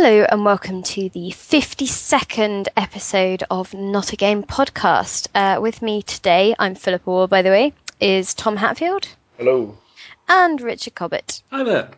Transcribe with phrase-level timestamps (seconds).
[0.00, 5.26] Hello and welcome to the 52nd episode of Not a Game podcast.
[5.34, 9.08] Uh, with me today, I'm Philip Wall, by the way, is Tom Hatfield
[9.38, 9.76] Hello.
[10.28, 11.42] and Richard Cobbett.
[11.50, 11.90] Hi there.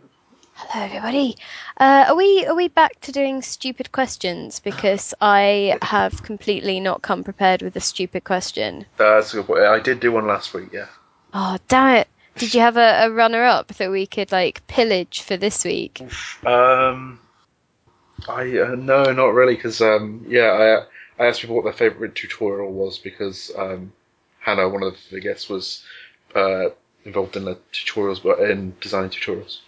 [0.54, 1.36] Hello, everybody.
[1.76, 4.60] Uh, are we are we back to doing stupid questions?
[4.60, 8.86] Because I have completely not come prepared with a stupid question.
[8.96, 9.60] That's a good point.
[9.60, 10.86] I did do one last week, yeah.
[11.34, 12.08] Oh, damn it!
[12.38, 16.00] Did you have a, a runner up that we could like pillage for this week?
[16.46, 17.20] Um,
[18.28, 20.86] I uh, no, not really, because um, yeah,
[21.18, 23.92] I I asked people what their favorite tutorial was because um,
[24.40, 25.84] Hannah, one of the guests, was
[26.34, 26.70] uh,
[27.04, 29.58] involved in the tutorials, but in designing tutorials.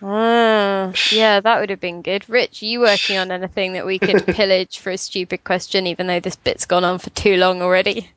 [0.00, 2.28] Ah, yeah, that would have been good.
[2.28, 6.06] Rich, are you working on anything that we could pillage for a stupid question, even
[6.06, 8.08] though this bit's gone on for too long already?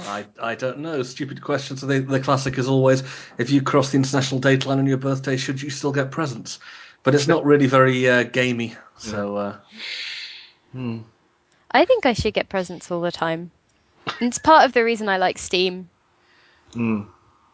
[0.00, 1.02] I, I don't know.
[1.02, 1.80] Stupid questions.
[1.80, 3.02] The, the classic is always
[3.38, 6.58] if you cross the international date line on your birthday, should you still get presents?
[7.02, 8.74] But it's not really very uh, gamey.
[8.98, 9.56] So uh,
[11.70, 13.50] I think I should get presents all the time.
[14.20, 15.88] It's part of the reason I like Steam.
[16.72, 17.02] Hmm.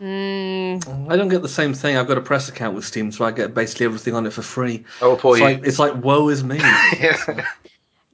[0.00, 1.97] Mm, I don't get the same thing.
[1.97, 4.42] I've got a press account with Steam, so I get basically everything on it for
[4.42, 4.84] free.
[5.00, 5.44] Oh, poor It's you.
[5.47, 6.58] like it's like woe is me.
[7.00, 7.47] yeah.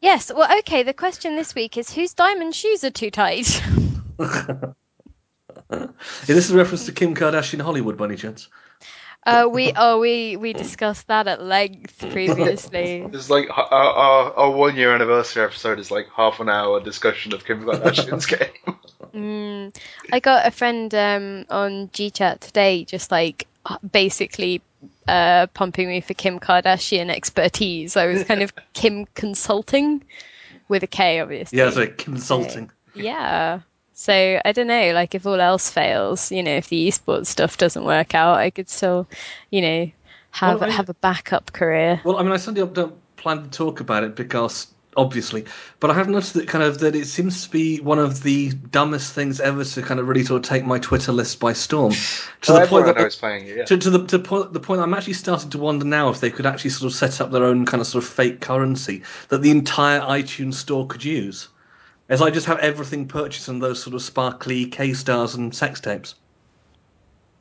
[0.00, 3.60] yes, well, okay, the question this week is whose diamond shoes are too tight?
[4.16, 4.46] This
[6.28, 8.48] is this a reference to Kim Kardashian Hollywood, by any chance?
[9.24, 13.06] Uh, we oh we we discussed that at length previously.
[13.12, 17.32] It's like our, our, our one year anniversary episode is like half an hour discussion
[17.32, 18.76] of Kim Kardashian's game.
[19.14, 19.76] Mm,
[20.12, 24.60] I got a friend um, on GChat today, just like uh, basically
[25.06, 27.96] uh, pumping me for Kim Kardashian expertise.
[27.96, 30.02] I was kind of Kim consulting
[30.68, 31.58] with a K, obviously.
[31.58, 32.70] Yeah, it's like consulting.
[32.94, 33.60] Yeah.
[33.94, 37.56] So I don't know, like if all else fails, you know, if the esports stuff
[37.58, 39.08] doesn't work out, I could still,
[39.50, 39.90] you know,
[40.30, 42.00] have Well, I- have a backup career.
[42.04, 45.46] Well, I mean, I certainly don't plan to talk about it because obviously,
[45.80, 48.50] but I have noticed that kind of that it seems to be one of the
[48.52, 52.06] dumbest things ever to kind of really sort of take my Twitter list by storm.
[52.42, 53.64] To Well, the oh, point that I was that is playing it, yeah.
[53.66, 56.30] to, to the to point, the point I'm actually starting to wonder now if they
[56.30, 59.42] could actually sort of set up their own kind of sort of fake currency that
[59.42, 61.48] the entire iTunes store could use.
[62.12, 65.80] As I just have everything purchased on those sort of sparkly K stars and sex
[65.80, 66.14] tapes.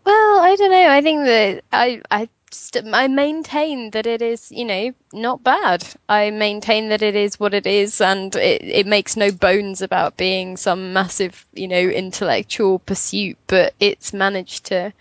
[0.06, 0.88] Well, I don't know.
[0.90, 5.86] I think that I I st- I maintain that it is, you know, not bad.
[6.08, 10.16] I maintain that it is what it is, and it it makes no bones about
[10.16, 13.38] being some massive, you know, intellectual pursuit.
[13.48, 14.94] But it's managed to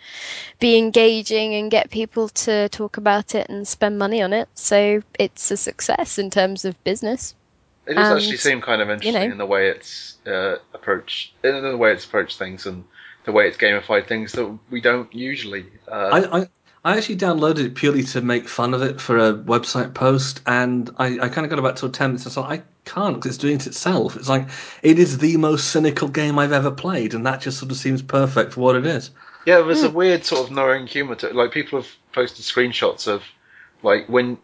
[0.58, 4.48] be engaging and get people to talk about it and spend money on it.
[4.56, 7.36] So it's a success in terms of business.
[7.90, 9.32] It does and, actually seem kind of interesting know.
[9.32, 12.84] in the way it's uh, approached, in the way it's approached things and
[13.24, 15.66] the way it's gamified things that we don't usually.
[15.88, 16.48] Uh, I, I
[16.82, 20.88] I actually downloaded it purely to make fun of it for a website post, and
[20.98, 22.24] I, I kind of got about till ten minutes.
[22.24, 24.16] And I was I can't because it's doing it itself.
[24.16, 24.48] It's like
[24.82, 28.02] it is the most cynical game I've ever played, and that just sort of seems
[28.02, 29.10] perfect for what it is.
[29.46, 31.34] Yeah, there's a weird sort of knowing humour to it.
[31.34, 33.24] Like people have posted screenshots of
[33.82, 34.38] like when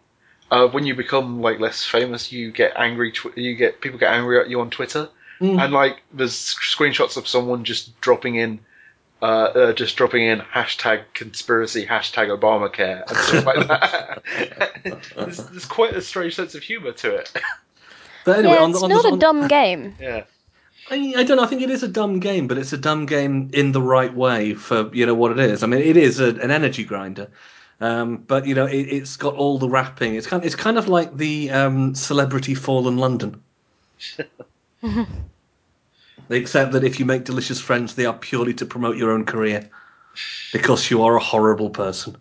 [0.51, 3.11] uh, when you become like less famous, you get angry.
[3.11, 5.09] Tw- you get people get angry at you on Twitter,
[5.39, 8.59] and like there's screenshots of someone just dropping in.
[9.19, 14.21] Uh, uh, just dropping in hashtag conspiracy, hashtag Obamacare, and stuff like that.
[15.15, 17.33] there's, there's quite a strange sense of humour to it.
[18.25, 19.95] But anyway, yeah, on it's on not the, a on, dumb game.
[19.99, 20.25] yeah.
[20.91, 21.43] I, I don't know.
[21.43, 24.13] I think it is a dumb game, but it's a dumb game in the right
[24.13, 25.63] way for you know what it is.
[25.63, 27.27] I mean, it is a, an energy grinder,
[27.79, 30.15] um, but you know it, it's got all the wrapping.
[30.15, 33.41] It's kind it's kind of like the um, celebrity Fallen London.
[36.29, 39.69] Except that if you make delicious friends, they are purely to promote your own career,
[40.51, 42.17] because you are a horrible person.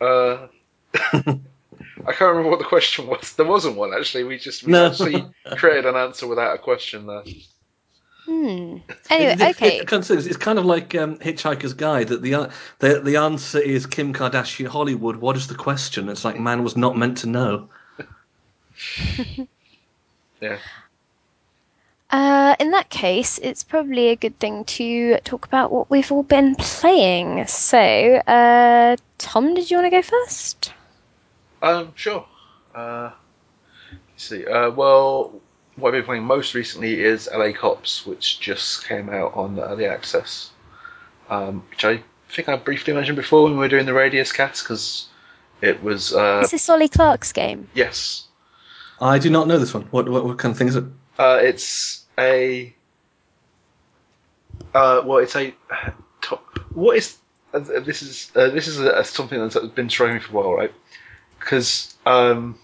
[0.00, 0.46] Uh,
[0.94, 3.34] I can't remember what the question was.
[3.34, 4.24] There wasn't one actually.
[4.24, 4.86] We just we No.
[4.86, 5.24] actually
[5.56, 7.22] created an answer without a question there.
[8.30, 8.76] Hmm.
[9.10, 9.78] Anyway, It- it- okay.
[9.78, 12.06] it- it's, it's kind of like um, Hitchhiker's Guide.
[12.08, 15.16] That the, uh, the the answer is Kim Kardashian Hollywood.
[15.16, 16.08] What is the question?
[16.08, 17.68] It's like man was not meant to know.
[20.40, 20.56] Yeah.
[22.10, 26.22] Uh, in that case, it's probably a good thing to talk about what we've all
[26.22, 27.46] been playing.
[27.46, 30.72] So, uh, Tom, did you want to go first?
[31.60, 32.24] Um, sure.
[32.74, 33.10] Uh,
[33.92, 34.46] let's see.
[34.46, 35.42] Uh, well,
[35.80, 39.86] what I've been playing most recently is LA Cops, which just came out on early
[39.86, 40.50] access.
[41.28, 44.64] Um, which I think I briefly mentioned before when we were doing the Rezzed cast
[44.64, 45.06] because
[45.60, 47.68] it was uh, Is this Ollie Clark's game?
[47.74, 48.26] yes,
[49.00, 49.84] I do not know this one.
[49.90, 50.84] What what, what kind of thing is it?
[51.18, 52.74] Uh, it's a.
[54.74, 55.54] Uh, well, it's a.
[56.20, 57.16] Top, what is
[57.54, 58.02] uh, this?
[58.02, 60.72] Is uh, this is a, something that's been throwing me for a while, right?
[61.38, 62.58] Because um,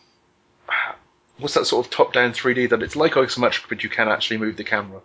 [1.38, 4.56] what's that sort of top-down 3D that it's like isometric, but you can actually move
[4.56, 5.00] the camera.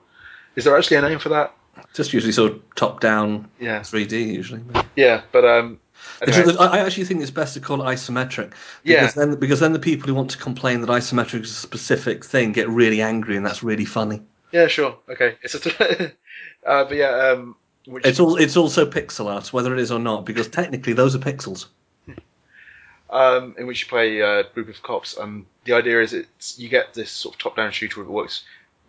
[0.56, 1.54] Is there actually a name for that?
[1.94, 3.80] Just usually sort of top down Yeah.
[3.80, 4.62] 3D usually.
[4.96, 5.80] Yeah, but um,
[6.22, 8.52] anyway, I I actually think it's best to call it isometric.
[8.52, 9.12] Because Yeah.
[9.16, 12.52] Then, because then the people who want to complain that isometric is a specific thing
[12.52, 14.22] get really angry, and that's really funny.
[14.52, 15.38] yeah, sure, okay.
[15.44, 16.12] It's a,
[16.66, 17.56] uh, but yeah, um,
[17.86, 18.36] which It's all.
[18.36, 21.68] It's also pixel art, whether it is or not, because technically those are pixels.
[23.10, 26.70] um, in which you play a group of cops, and the idea is it's you
[26.70, 28.44] get this sort of top-down shooter that works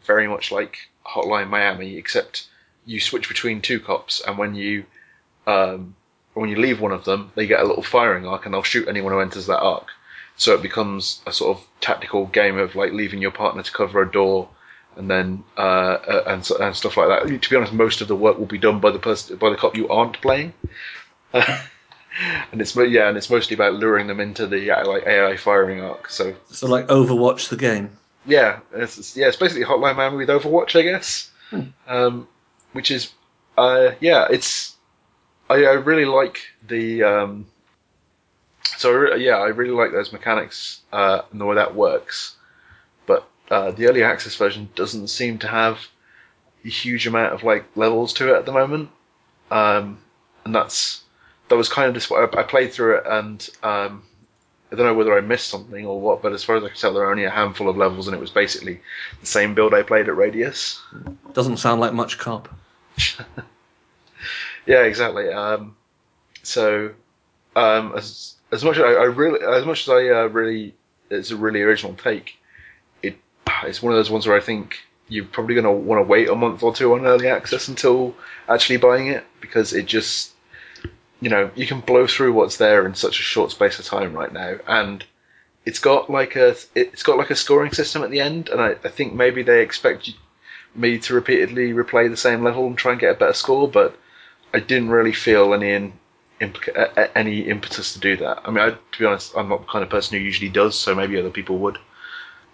[0.05, 2.47] very much like Hotline Miami, except
[2.87, 4.85] you switch between two cops, and when you
[5.47, 5.95] um,
[6.35, 8.89] when you leave one of them, they get a little firing arc, and they'll shoot
[8.89, 9.89] anyone who enters that arc.
[10.37, 14.03] So it becomes a sort of tactical game of like leaving your partner to cover
[14.03, 14.49] a door,
[14.97, 17.43] and then uh, and and stuff like that.
[17.43, 19.57] To be honest, most of the work will be done by the person by the
[19.57, 20.55] cop you aren't playing.
[22.53, 26.11] and it's yeah, and it's mostly about luring them into the like AI firing arc.
[26.11, 27.91] So So like Overwatch the game.
[28.27, 31.31] yeah, it's, it's- yeah, it's basically Hotline Miami with Overwatch, I guess.
[31.87, 32.29] Um,
[32.73, 33.13] which is,
[33.59, 34.75] uh, yeah, it's.
[35.51, 37.03] I, I really like the.
[37.03, 37.47] Um,
[38.79, 42.35] so yeah, I really like those mechanics uh, and the way that works,
[43.07, 45.79] but uh, the early access version doesn't seem to have
[46.65, 48.89] a huge amount of like levels to it at the moment,
[49.51, 49.99] um,
[50.47, 51.02] and that's
[51.53, 54.03] that was kind of just I, I played through it and um,
[54.73, 56.79] I don't know whether I missed something or what, but as far as I can
[56.79, 58.81] tell, there are only a handful of levels, and it was basically
[59.21, 60.79] the same build I played at Rezzed.
[61.35, 62.49] Doesn't sound like much cop.
[64.67, 65.29] Yeah, exactly.
[65.29, 65.77] Um,
[66.43, 66.93] so,
[67.57, 70.75] um, as as much as I, I really, as much as I uh, really,
[71.11, 72.39] it's a really original take.
[73.03, 73.19] It
[73.65, 74.79] it's one of those ones where I think
[75.09, 78.15] you're probably going to want to wait a month or two on early access until
[78.49, 80.33] actually buying it because it just,
[81.23, 84.13] you know, you can blow through what's there in such a short space of time
[84.13, 85.05] right now, and
[85.65, 88.71] it's got like a it's got like a scoring system at the end, and I,
[88.71, 90.11] I think maybe they expect
[90.75, 93.97] me to repeatedly replay the same level and try and get a better score, but
[94.53, 95.93] I didn't really feel any in,
[96.41, 98.43] implica- any impetus to do that.
[98.45, 100.77] I mean, I, to be honest, I'm not the kind of person who usually does,
[100.77, 101.79] so maybe other people would.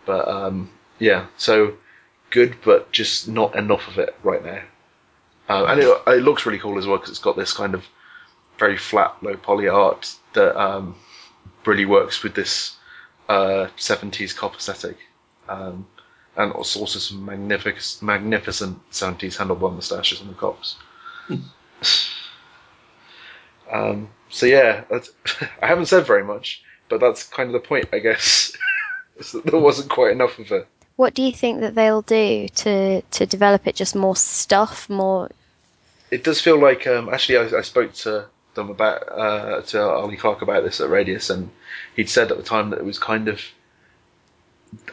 [0.04, 1.72] But um, yeah, so
[2.28, 4.60] good, but just not enough of it right now.
[5.48, 7.82] Uh, and it, it looks really cool as well because it's got this kind of
[8.58, 10.96] very flat, low poly art that um,
[11.64, 12.76] really works with this
[13.28, 14.96] uh, 70s cop aesthetic.
[15.48, 15.86] Um,
[16.36, 20.76] and also, also some magnificent, magnificent 70s handlebar moustaches on the cops.
[23.70, 25.10] Um, so yeah, that's,
[25.62, 28.56] I haven't said very much, but that's kind of the point, I guess.
[29.18, 30.66] is that there wasn't quite enough of it.
[30.96, 33.76] What do you think that they'll do to to develop it?
[33.76, 35.30] Just more stuff, more.
[36.10, 38.26] It does feel like um, actually I, I spoke to
[38.58, 41.50] them about uh, to Ollie Clark about this at Rezzed, and
[41.96, 43.40] he'd said at the time that it was kind of.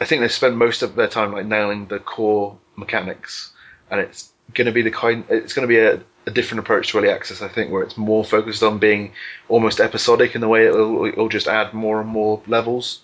[0.00, 3.52] I think they spend most of their time like nailing the core mechanics,
[3.90, 5.24] and it's going to be the kind.
[5.28, 7.98] It's going to be a, a different approach to early access, I think, where it's
[7.98, 9.12] more focused on being
[9.48, 13.00] almost episodic in the way it'll, it'll just add more and more levels,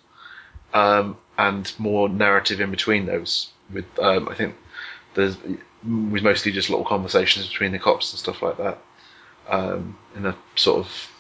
[0.73, 3.51] um, and more narrative in between those.
[3.73, 4.55] With um, I think
[5.15, 5.37] there's
[5.85, 8.79] was mostly just little conversations between the cops and stuff like that,
[9.49, 11.11] um, in a sort of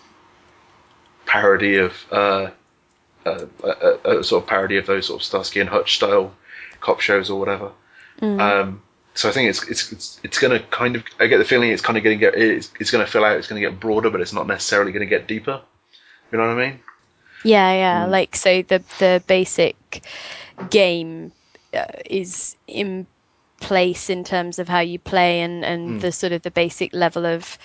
[1.27, 2.51] parody of uh,
[3.25, 6.32] a, a, a sort of parody of those sort of Starsky and Hutch style
[6.81, 7.73] cop shows or whatever.
[8.20, 8.82] Um,
[9.15, 11.70] so I think it's it's it's, it's going to kind of I get the feeling
[11.70, 13.69] it's kind of going to get it's, it's going to fill out it's going to
[13.69, 15.61] get broader but it's not necessarily going to get deeper.
[16.31, 16.81] You know what I mean?
[17.44, 18.06] Yeah, yeah.
[18.06, 20.03] Like so, the the basic
[20.70, 21.32] game
[21.75, 23.06] uh, is in
[23.61, 27.27] place in terms of how you play and and the sort of the basic level
[27.27, 27.58] of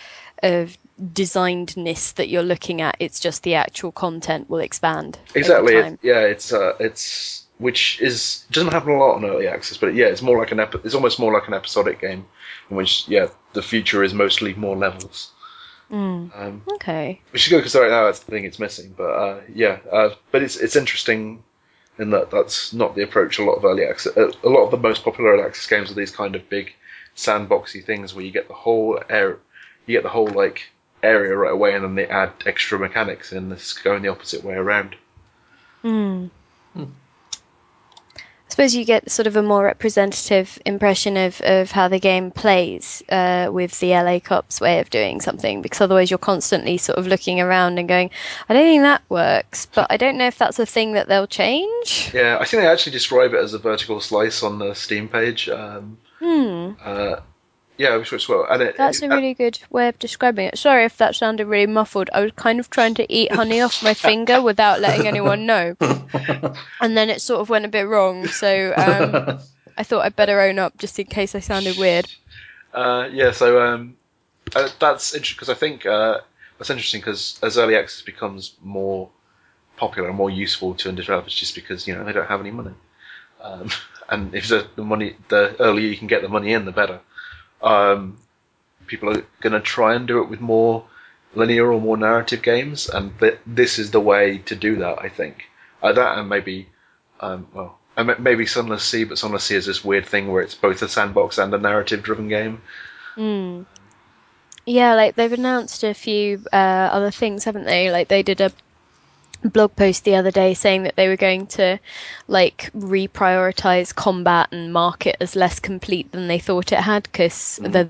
[0.43, 2.97] of designedness that you're looking at.
[2.99, 5.19] It's just the actual content will expand.
[5.35, 5.75] Exactly.
[5.75, 9.95] It, yeah, it's uh, it's which is doesn't happen a lot on early access, but
[9.95, 12.25] yeah, it's more like an epi- it's almost more like an episodic game,
[12.69, 15.31] in which yeah, the future is mostly more levels.
[15.89, 17.21] Um, Okay.
[17.31, 18.93] which is good because right now that's the thing it's missing.
[18.97, 21.43] But uh, yeah, uh, but it's it's interesting
[21.99, 24.15] in that that's not the approach a lot of early access.
[24.15, 26.73] Uh, a lot of the most popular early access games are these kind of big
[27.15, 29.39] sandboxy things where you get the whole air,
[29.87, 30.69] you get the whole like
[31.01, 34.53] area right away, and then they add extra mechanics, and it's going the opposite way
[34.53, 34.95] around.
[38.47, 42.31] I suppose you get sort of a more representative impression of, of how the game
[42.31, 46.97] plays uh, with the LA Cops way of doing something, because otherwise you're constantly sort
[46.97, 48.09] of looking around and going,
[48.49, 51.27] I don't think that works, but I don't know if that's a thing that they'll
[51.27, 52.11] change.
[52.13, 55.49] Yeah, I think they actually describe it as a vertical slice on the Steam page.
[55.49, 57.19] Um, uh,
[57.77, 60.57] yeah, we switched well, and it, That's a really good way of describing it.
[60.57, 62.09] Sorry if that sounded really muffled.
[62.11, 65.75] I was kind of trying to eat honey off my finger without letting anyone know,
[66.81, 68.27] and then it sort of went a bit wrong.
[68.27, 69.39] So um,
[69.77, 72.07] I thought I'd better own up just in case I sounded weird.
[72.73, 73.95] Uh, yeah, so um,
[74.55, 76.21] uh, that's interesting because I think uh,
[76.57, 79.09] that's interesting because as early access becomes more
[79.75, 82.73] popular and more useful to developers, just because you know they don't have any money,
[83.41, 83.69] um,
[84.09, 87.01] and if the, the money, the earlier you can get the money in, the better.
[87.61, 88.17] Um,
[88.85, 90.85] people are going to try and do it with more
[91.35, 94.99] linear or more narrative games, and th- this is the way to do that.
[95.01, 95.45] I think
[95.81, 96.67] uh, that and maybe,
[97.19, 100.55] um, well, and maybe Sunless Sea, but Sunless Sea is this weird thing where it's
[100.55, 102.61] both a sandbox and a narrative-driven game.
[103.15, 103.65] Mm.
[104.65, 107.89] Yeah, like they've announced a few uh, other things, haven't they?
[107.89, 108.51] Like they did a
[109.43, 111.79] blog post the other day saying that they were going to
[112.27, 117.57] like reprioritize combat and mark it as less complete than they thought it had because
[117.61, 117.89] the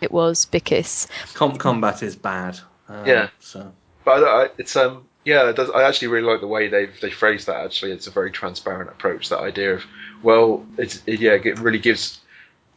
[0.00, 2.58] it was because Com- combat is bad.
[2.88, 3.28] Um, Yeah.
[3.40, 3.72] So
[4.04, 7.00] But I, I- it's um yeah, it does, I actually really like the way they've
[7.00, 7.64] they phrased that.
[7.64, 9.28] Actually, it's a very transparent approach.
[9.28, 9.84] That idea of
[10.22, 12.20] well, it's it, yeah, it really gives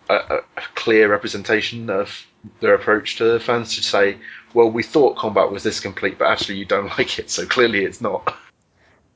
[0.10, 2.26] a, a, a clear representation of
[2.60, 4.18] their approach to the fans to say,
[4.56, 7.84] well, we thought combat was this complete, but actually you don't like it, so clearly
[7.84, 8.36] it's not.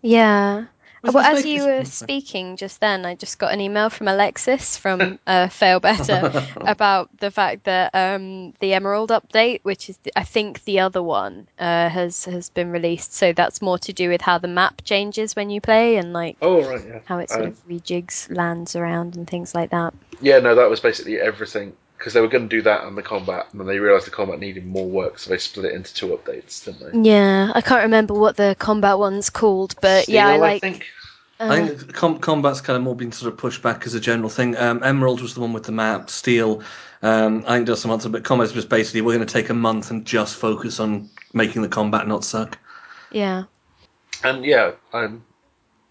[0.01, 0.65] yeah.
[1.01, 4.75] Was well, as you were speaking just then, I just got an email from Alexis
[4.75, 10.25] from uh, Failbetter about the fact that um, the Emerald update, which is the, I
[10.25, 13.13] think the other one, uh, has has been released.
[13.13, 16.35] So that's more to do with how the map changes when you play and like
[16.41, 16.99] Oh right, yeah.
[17.05, 19.93] how it sort Um, of rejigs lands around and things like that.
[20.21, 23.03] Yeah, no, that was basically everything because they were going to do that on the
[23.03, 25.93] combat, and then they realised the combat needed more work, so they split it into
[25.93, 27.09] two updates, didn't they?
[27.09, 30.61] Yeah, I can't remember what the combat one's called, but yeah, I Steel, like.
[30.61, 30.85] think.
[31.41, 33.99] uh, I think com- combat's kind of more been sort of pushed back as a
[33.99, 34.55] general thing.
[34.57, 36.09] Um, Emerald was the one with the map.
[36.09, 36.63] Steel,
[37.01, 39.53] um, I think does some other, but combat's just basically we're going to take a
[39.53, 42.57] month and just focus on making the combat not suck.
[43.11, 43.43] yeah.
[44.23, 45.23] and yeah, um,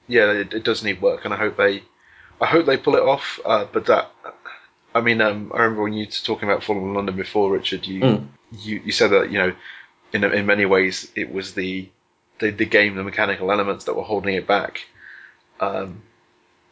[0.07, 1.83] yeah, it, it does need work, and I hope they,
[2.41, 3.39] I hope they pull it off.
[3.45, 4.11] Uh, but that,
[4.99, 7.87] I mean, um, I remember when you were talking about Fallen London before, Richard.
[7.87, 8.29] You Mm.
[8.53, 9.55] you, you said that you know,
[10.13, 11.89] in in many ways, it was the
[12.41, 14.87] the, the game, the mechanical elements that were holding it back,
[15.61, 16.03] um,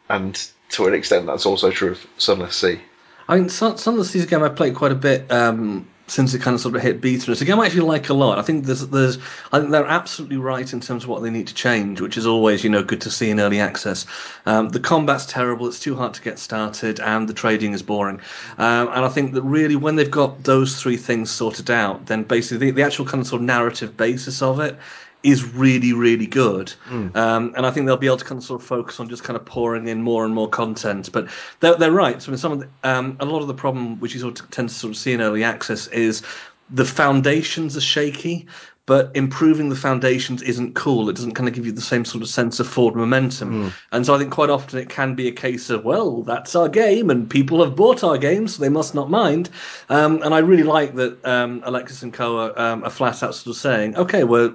[0.09, 2.79] and to an extent, that's also true of Sunless Sea.
[3.27, 6.33] I mean, some, some of the season game I played quite a bit um, since
[6.33, 7.31] it kind of sort of hit beta.
[7.31, 8.39] It's a game I actually like a lot.
[8.39, 9.17] I think there's, there's,
[9.51, 12.25] I think they're absolutely right in terms of what they need to change, which is
[12.25, 14.05] always, you know, good to see in early access.
[14.45, 18.21] Um, the combat's terrible; it's too hard to get started, and the trading is boring.
[18.57, 22.23] Um, and I think that really, when they've got those three things sorted out, then
[22.23, 24.77] basically the, the actual kind of sort of narrative basis of it
[25.23, 26.71] is really, really good.
[27.15, 29.23] Um, and I think they'll be able to kind of sort of focus on just
[29.23, 31.09] kind of pouring in more and more content.
[31.11, 31.27] But
[31.59, 32.21] they're, they're right.
[32.21, 34.39] So I mean, some of the, um, a lot of the problem which you sort
[34.39, 36.21] of tend to sort of see in early access is
[36.69, 38.47] the foundations are shaky.
[38.85, 41.09] But improving the foundations isn't cool.
[41.09, 43.73] It doesn't kind of give you the same sort of sense of forward momentum.
[43.91, 46.69] And so I think quite often it can be a case of, well, that's our
[46.69, 49.49] game, and people have bought our game, so they must not mind.
[49.89, 53.35] Um, and I really like that um, Alexis and Co are, um, are flat out
[53.35, 54.53] sort of saying, okay, we're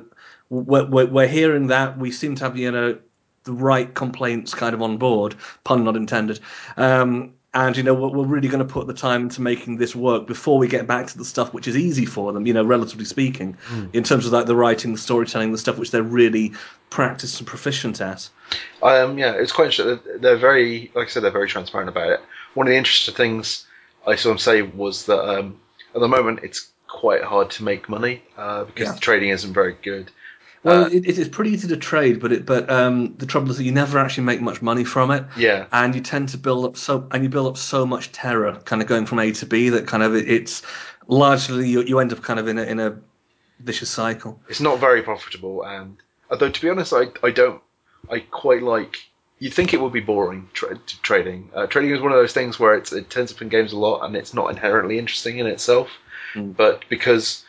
[0.52, 1.98] we're, we're, we're hearing that.
[1.98, 2.98] We seem to have, you know,
[3.44, 6.40] the right complaints kind of on board, pun not intended.
[6.76, 9.96] Um, and, you know, we're, we're really going to put the time into making this
[9.96, 12.64] work before we get back to the stuff which is easy for them, you know,
[12.64, 13.56] relatively speaking,
[13.92, 16.52] in terms of like the writing, the storytelling, the stuff which they're really
[16.90, 18.28] practiced and proficient at.
[18.82, 20.00] Um, yeah, it's quite interesting.
[20.04, 22.20] They're- They're very, like I said, they're very transparent about it.
[22.54, 23.66] One of the interesting things
[24.06, 25.58] I saw them say was that um,
[25.94, 28.94] at the moment it's quite hard to make money uh, because Yeah.
[28.94, 30.10] the trading isn't very good.
[30.62, 33.50] Well, Uh, it, it is pretty easy to trade, but it, but um, the trouble
[33.50, 35.24] is that you never actually make much money from it.
[35.36, 38.54] Yeah, and you tend to build up so and you build up so much terror
[38.64, 40.62] kind of going from a to b that kind of it, it's
[41.08, 42.96] largely you, you end up kind of in a in a
[43.58, 45.96] vicious cycle it's not very profitable, and
[46.32, 47.62] although to be honest, I, I don't,
[48.10, 48.96] I quite like.
[49.38, 51.50] You'd think it would be boring tra- trading.
[51.54, 53.76] Uh, trading is one of those things where it's, it tends up in games a
[53.76, 55.88] lot, and it's not inherently interesting in itself.
[56.34, 56.56] Mm.
[56.56, 57.44] But because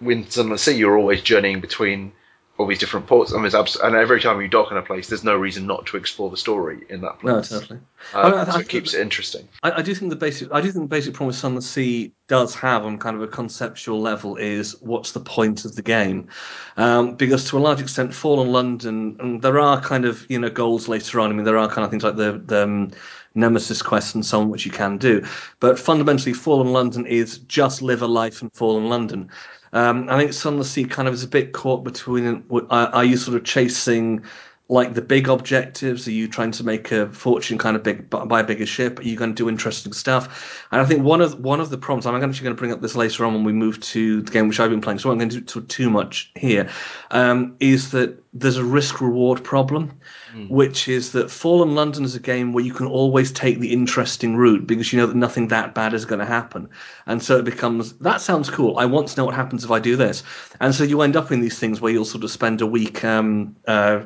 [0.00, 2.12] with Sunless Sea, you're always journeying between
[2.58, 4.82] all these different ports, I mean, it's abs- and every time you dock in a
[4.82, 7.50] place, there's no reason not to explore the story in that place.
[7.50, 7.80] no totally.
[8.14, 9.46] Uh, I mean, I- so I- it keeps it interesting.
[9.62, 12.12] I, I do think the basic I do think the basic problem with Sunless Sea
[12.28, 16.28] does have on kind of a conceptual level is what's the point of the game.
[16.76, 20.50] Um, because to a large extent Fallen London and there are kind of you know
[20.50, 21.30] goals later on.
[21.30, 22.90] I mean there are kind of things like the, the um,
[23.34, 25.22] Nemesis quest and so on which you can do.
[25.60, 29.28] But fundamentally Fallen London is just live a life in Fallen London
[29.72, 33.16] um, I think Sunless Sea kind of is a bit caught between are, are you
[33.16, 34.22] sort of chasing
[34.68, 36.08] like the big objectives?
[36.08, 38.98] Are you trying to make a fortune, kind of big, buy a bigger ship?
[38.98, 40.66] Are you going to do interesting stuff?
[40.72, 42.80] And I think one of one of the problems, I'm actually going to bring up
[42.80, 45.18] this later on when we move to the game which I've been playing, so I'm
[45.18, 46.68] going to do too much here,
[47.12, 49.92] um, is that there's a risk reward problem,
[50.34, 50.50] mm.
[50.50, 54.36] which is that Fallen London is a game where you can always take the interesting
[54.36, 56.68] route because you know that nothing that bad is going to happen.
[57.06, 58.78] And so it becomes, that sounds cool.
[58.78, 60.22] I want to know what happens if I do this.
[60.60, 63.04] And so you end up in these things where you'll sort of spend a week,
[63.04, 64.00] um, uh,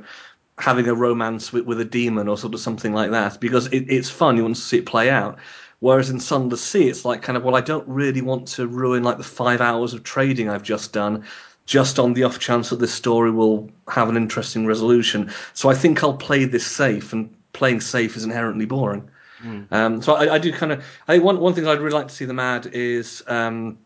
[0.61, 3.85] having a romance with, with a demon or sort of something like that because it,
[3.88, 4.37] it's fun.
[4.37, 5.38] You want to see it play out.
[5.81, 9.02] Whereas in Sunless Sea, it's like kind of well, I don't really want to ruin
[9.02, 11.25] like the five hours of trading I've just done,
[11.64, 15.31] just on the off chance that this story will have an interesting resolution.
[15.55, 19.09] So I think I'll play this safe, and playing safe is inherently boring.
[19.43, 19.73] Mm.
[19.73, 20.85] Um, so I, I, do kind of.
[21.09, 23.79] I think one one thing I'd really like to see them add is um,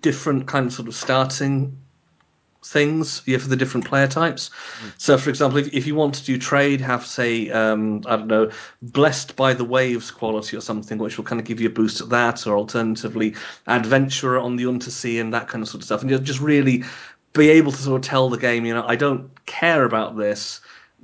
[0.00, 1.76] different kind of sort of starting
[2.64, 4.50] things yeah, for the different player types.
[4.84, 4.92] Mm.
[4.98, 8.28] So, for example, if, if you want to do trade, have say um, I don't
[8.28, 8.50] know,
[8.80, 12.00] blessed by the waves quality or something, which will kind of give you a boost
[12.00, 13.34] at that, or alternatively,
[13.66, 16.84] adventurer on the undersea and that kind of sort of stuff, and you just really
[17.32, 20.60] be able to sort of tell the game, you know, I don't care about this.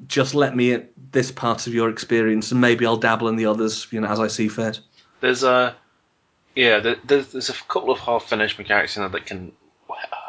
[0.06, 3.46] Just let me at this part of your experience, and maybe I'll dabble in the
[3.46, 4.80] others, you know, as I see fit.
[5.20, 5.74] There's a
[6.54, 9.52] yeah, there's, there's a couple of half finished mechanics in there that can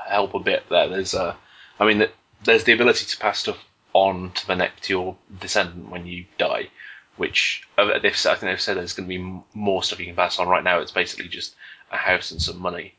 [0.10, 0.88] help a bit there.
[0.90, 1.36] There's uh,
[1.80, 2.08] I mean,
[2.44, 3.58] there's the ability to pass stuff
[3.94, 6.70] on to the next to your descendant when you die,
[7.18, 10.16] which uh, they've I think they've said there's going to be more stuff you can
[10.16, 10.48] pass on.
[10.48, 11.56] Right now, it's basically just
[11.92, 12.94] a house and some money.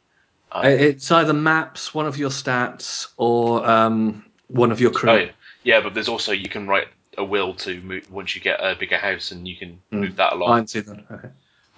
[0.52, 5.11] Um, it's either maps, one of your stats, or um, one of your crew.
[5.11, 5.31] Oh, yeah.
[5.62, 5.81] yeah.
[5.81, 8.99] but there's also you can write a will to move once you get a bigger
[8.99, 10.00] house, and you can mm.
[10.00, 10.61] move that along.
[10.61, 11.05] I see that.
[11.11, 11.29] Okay.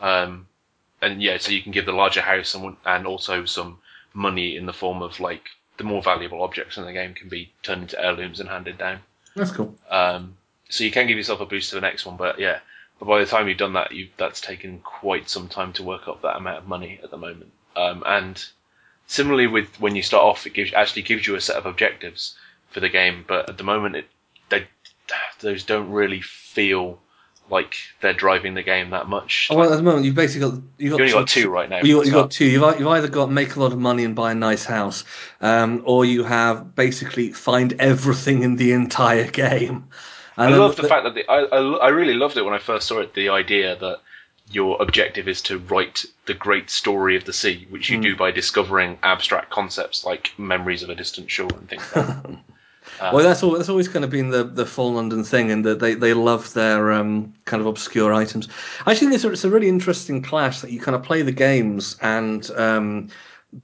[0.00, 0.46] Um,
[1.02, 3.78] and yeah, so you can give the larger house and and also some
[4.14, 7.52] money in the form of like the more valuable objects in the game can be
[7.62, 9.00] turned into heirlooms and handed down.
[9.34, 9.74] That's cool.
[9.90, 10.36] Um,
[10.68, 12.58] so you can give yourself a boost to the next one, but yeah,
[12.98, 16.08] but by the time you've done that, you that's taken quite some time to work
[16.08, 17.52] up that amount of money at the moment.
[17.74, 18.44] Um, and
[19.06, 22.36] similarly with when you start off, it gives actually gives you a set of objectives
[22.70, 24.06] for the game, but at the moment, it
[24.48, 24.66] they
[25.40, 27.00] those don't really feel
[27.50, 29.48] like they're driving the game that much.
[29.50, 31.68] Oh, well, at the moment, you've basically got you've got, you only got two right
[31.68, 31.80] now.
[31.82, 32.46] You, have got two.
[32.46, 35.04] You've, you've either got make a lot of money and buy a nice house,
[35.40, 39.88] um, or you have basically find everything in the entire game.
[40.36, 42.54] And I love the, the fact that the, I, I I really loved it when
[42.54, 43.14] I first saw it.
[43.14, 44.00] The idea that
[44.50, 48.02] your objective is to write the great story of the sea, which you mm.
[48.02, 52.38] do by discovering abstract concepts like memories of a distant shore and things like that.
[53.00, 55.64] Uh, well, that's all, that's always kind of been the the Fallen London thing, and
[55.64, 58.48] that they, they love their um, kind of obscure items.
[58.86, 61.32] I think it's a, it's a really interesting clash that you kind of play the
[61.32, 63.08] games and um,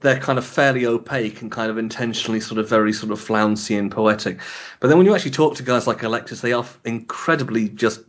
[0.01, 3.75] they're kind of fairly opaque and kind of intentionally sort of very sort of flouncy
[3.75, 4.39] and poetic.
[4.79, 8.01] But then when you actually talk to guys like Alexis, they are incredibly just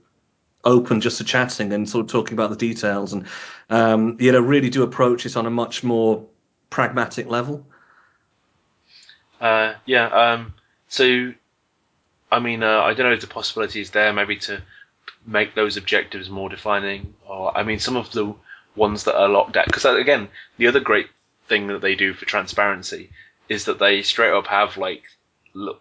[0.65, 3.27] open just to chatting and sort of talking about the details and
[3.71, 6.23] um, you know really do approach it on a much more
[6.69, 7.67] pragmatic level.
[9.41, 10.53] Uh, yeah, um,
[10.91, 11.33] so,
[12.33, 14.61] I mean, uh, I don't know if the possibility is there maybe to
[15.25, 18.35] make those objectives more defining, or I mean, some of the
[18.75, 19.67] ones that are locked out.
[19.67, 21.07] Because again, the other great
[21.47, 23.11] thing that they do for transparency
[23.49, 25.05] is that they straight up have like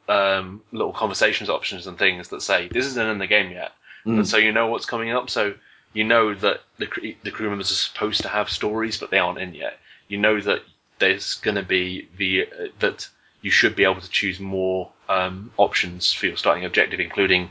[0.07, 3.71] um, little conversations options and things that say this isn't in the game yet,
[4.05, 4.17] mm.
[4.17, 5.31] and so you know what's coming up.
[5.31, 5.55] So
[5.91, 9.39] you know that the the crew members are supposed to have stories, but they aren't
[9.39, 9.79] in yet.
[10.07, 10.61] You know that
[10.99, 13.09] there's going to be the uh, that
[13.41, 17.49] you should be able to choose more um, options for your starting objective, including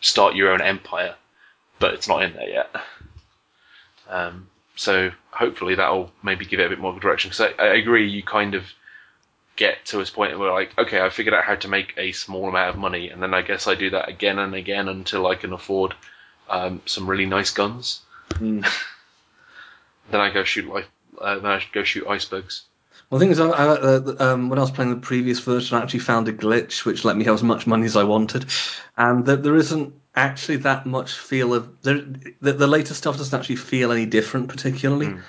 [0.00, 1.14] start your own empire,
[1.78, 2.74] but it's not in there yet.
[4.08, 7.28] Um, so hopefully that'll maybe give it a bit more direction.
[7.30, 8.64] Because I, I, agree, you kind of
[9.56, 12.48] get to a point where like, okay, I figured out how to make a small
[12.48, 15.34] amount of money, and then I guess I do that again and again until I
[15.34, 15.94] can afford
[16.48, 18.00] um, some really nice guns.
[18.30, 18.66] Mm.
[20.10, 20.88] then I go shoot like,
[21.20, 22.62] uh, then I go shoot icebergs.
[23.10, 25.76] Well, the thing is, I, I, uh, um, when I was playing the previous version,
[25.76, 28.46] I actually found a glitch which let me have as much money as I wanted,
[28.96, 32.00] and there, there isn't actually that much feel of there,
[32.40, 35.08] the, the later stuff doesn't actually feel any different particularly.
[35.08, 35.22] Mm.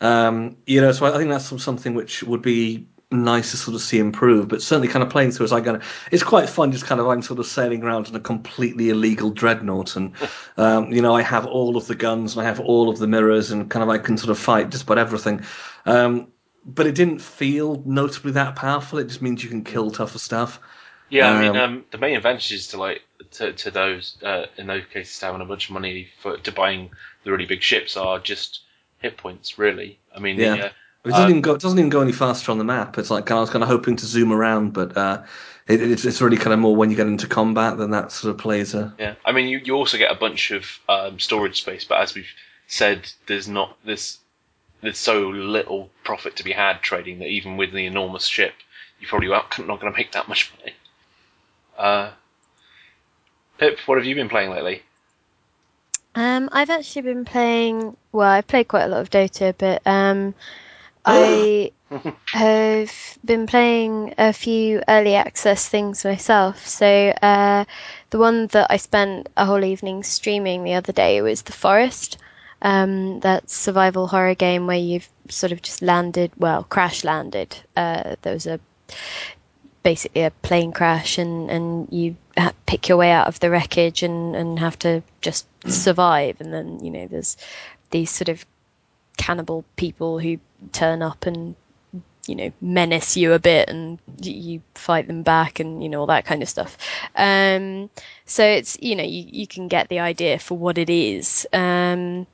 [0.00, 3.74] Um, you know, so I, I think that's something which would be nice to sort
[3.74, 4.48] of see improve.
[4.48, 6.72] But certainly, kind of playing through as I go, it's quite fun.
[6.72, 10.12] Just kind of I'm sort of sailing around in a completely illegal dreadnought, and
[10.56, 13.06] um, you know I have all of the guns and I have all of the
[13.06, 15.42] mirrors, and kind of I can sort of fight just about everything.
[15.86, 16.28] Um,
[16.64, 18.98] but it didn't feel notably that powerful.
[18.98, 20.60] It just means you can kill tougher stuff.
[21.10, 24.66] Yeah, I mean, um, um, the main advantages to like to, to those uh, in
[24.66, 26.90] those cases having a bunch of money for to buying
[27.24, 28.60] the really big ships are just
[29.00, 29.98] hit points, really.
[30.14, 30.56] I mean, yeah.
[30.56, 30.72] The,
[31.04, 32.96] it doesn't, uh, even go, it doesn't even go any faster on the map.
[32.96, 35.22] It's like I was kind of hoping to zoom around, but uh,
[35.68, 38.34] it, it's it's really kind of more when you get into combat than that sort
[38.34, 41.60] of plays a Yeah, I mean, you, you also get a bunch of um, storage
[41.60, 42.32] space, but as we've
[42.66, 44.18] said, there's not this.
[44.80, 48.54] There's so little profit to be had trading that even with the enormous ship,
[49.00, 50.74] you probably aren't not going to make that much money.
[51.76, 52.10] Uh,
[53.58, 54.82] Pip, what have you been playing lately?
[56.14, 57.96] Um, I've actually been playing.
[58.12, 60.34] Well, I've played quite a lot of Dota, but um,
[61.04, 61.72] I
[62.32, 66.66] have been playing a few early access things myself.
[66.66, 67.64] So uh,
[68.10, 72.18] the one that I spent a whole evening streaming the other day was The Forest.
[72.64, 77.56] Um, that survival horror game where you've sort of just landed, well, crash landed.
[77.76, 78.58] Uh, there was a
[79.82, 84.02] basically a plane crash, and and you ha- pick your way out of the wreckage
[84.02, 86.40] and and have to just survive.
[86.40, 87.36] And then you know there's
[87.90, 88.44] these sort of
[89.16, 90.38] cannibal people who
[90.72, 91.54] turn up and
[92.26, 96.06] you know menace you a bit and you fight them back and you know all
[96.06, 96.76] that kind of stuff
[97.16, 97.90] um
[98.24, 102.26] so it's you know you, you can get the idea for what it is um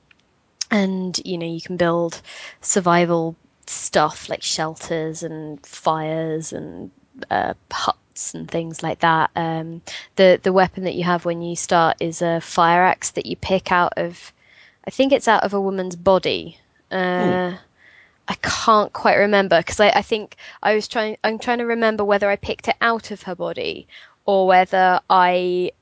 [0.71, 2.21] and you know you can build
[2.61, 6.91] survival stuff like shelters and fires and
[7.31, 9.81] uh, huts and things like that um
[10.17, 13.37] the the weapon that you have when you start is a fire axe that you
[13.37, 14.33] pick out of
[14.87, 16.59] i think it's out of a woman's body
[16.91, 17.57] uh
[18.29, 21.17] I can't quite remember because I, I think I was trying.
[21.25, 23.89] I'm trying to remember whether I picked it out of her body
[24.25, 25.73] or whether I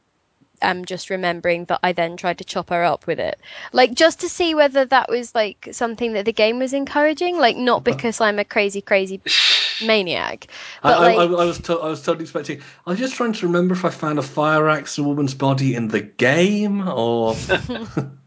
[0.62, 3.40] am just remembering that I then tried to chop her up with it,
[3.73, 7.38] like just to see whether that was like something that the game was encouraging.
[7.38, 7.97] Like not uh-huh.
[7.97, 9.21] because I'm a crazy, crazy
[9.85, 10.49] maniac,
[10.83, 12.61] I, but I, I, like I was to, I was totally expecting.
[12.87, 15.35] I was just trying to remember if I found a fire axe in a woman's
[15.35, 17.37] body in the game or.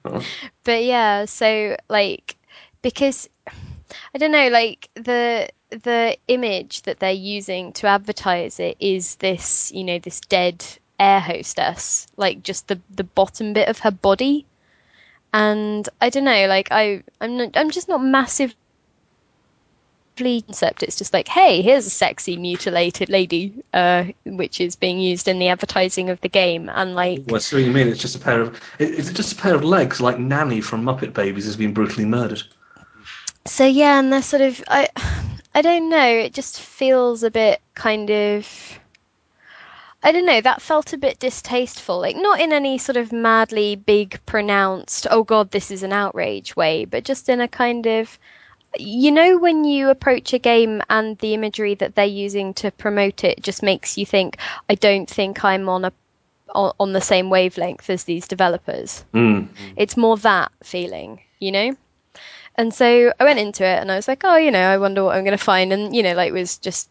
[0.63, 2.37] but yeah, so like
[2.81, 3.29] because
[4.13, 9.71] I don't know, like the the image that they're using to advertise it is this,
[9.71, 10.65] you know, this dead
[11.01, 14.45] air hostess, like just the the bottom bit of her body.
[15.33, 18.53] And I don't know, like I I'm not, I'm just not massive
[20.17, 20.83] concept.
[20.83, 25.39] It's just like, hey, here's a sexy mutilated lady, uh, which is being used in
[25.39, 28.41] the advertising of the game, and like Well, so you mean it's just a pair
[28.41, 28.55] of?
[28.79, 32.05] it- It's just a pair of legs, like Nanny from Muppet Babies has been brutally
[32.05, 32.43] murdered.
[33.45, 34.89] So yeah, and they're sort of I
[35.55, 38.47] I don't know, it just feels a bit kind of
[40.03, 41.99] I don't know, that felt a bit distasteful.
[41.99, 46.55] Like not in any sort of madly big pronounced oh god, this is an outrage
[46.55, 48.17] way, but just in a kind of
[48.79, 53.25] you know when you approach a game and the imagery that they're using to promote
[53.25, 54.37] it just makes you think
[54.69, 55.91] I don't think I'm on a
[56.55, 59.03] on, on the same wavelength as these developers.
[59.13, 59.49] Mm.
[59.75, 61.75] It's more that feeling, you know?
[62.55, 65.03] And so I went into it and I was like, oh, you know, I wonder
[65.03, 65.71] what I'm going to find.
[65.71, 66.89] And, you know, like, it was just,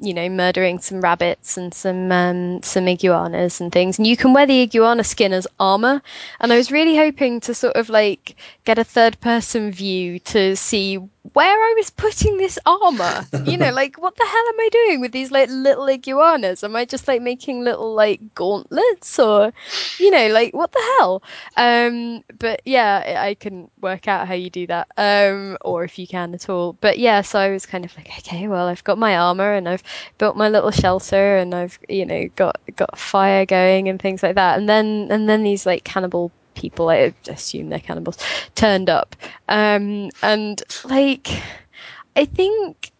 [0.00, 3.98] you know, murdering some rabbits and some, um, some iguanas and things.
[3.98, 6.02] And you can wear the iguana skin as armor.
[6.40, 10.56] And I was really hoping to sort of like get a third person view to
[10.56, 10.98] see
[11.32, 13.26] where I was putting this armor.
[13.44, 16.64] you know, like, what the hell am I doing with these like little iguanas?
[16.64, 19.52] Am I just like making little like gauntlets or,
[19.98, 21.22] you know, like, what the hell?
[21.56, 26.06] Um, but yeah, I couldn't work out how you do that, um, or if you
[26.06, 26.74] can at all.
[26.74, 29.68] But yeah, so I was kind of like, okay, well, I've got my armor and
[29.68, 29.82] I've
[30.18, 34.34] built my little shelter and I've, you know, got got fire going and things like
[34.36, 34.58] that.
[34.58, 38.18] And then and then these like cannibal people, I assume they're cannibals,
[38.54, 39.14] turned up,
[39.48, 41.28] um, and like,
[42.16, 42.92] I think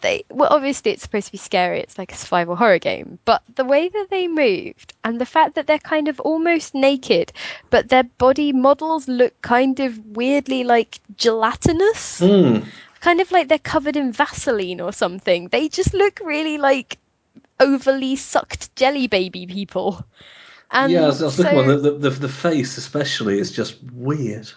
[0.00, 3.42] they well obviously it's supposed to be scary it's like a survival horror game but
[3.54, 7.32] the way that they moved and the fact that they're kind of almost naked
[7.70, 12.64] but their body models look kind of weirdly like gelatinous Mm.
[13.00, 16.98] Kind of like they're covered in vaseline or something they just look really like
[17.60, 20.04] overly sucked jelly baby people
[20.70, 23.50] and yeah, I was, I was so, looking at the, the the face especially is
[23.50, 24.50] just weird.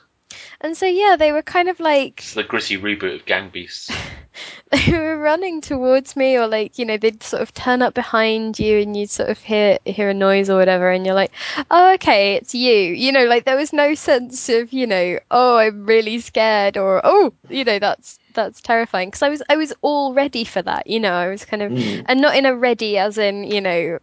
[0.60, 3.92] and so yeah they were kind of like It's the gritty reboot of Gang Beasts.
[4.72, 8.60] they were running towards me or like you know they'd sort of turn up behind
[8.60, 11.32] you and you'd sort of hear hear a noise or whatever and you're like
[11.70, 15.58] oh okay it's you you know like there was no sense of you know oh
[15.58, 19.74] i'm really scared or oh you know that's that's terrifying because i was i was
[19.82, 22.06] all ready for that you know i was kind of Mm.
[22.08, 24.00] and not in a ready as in you know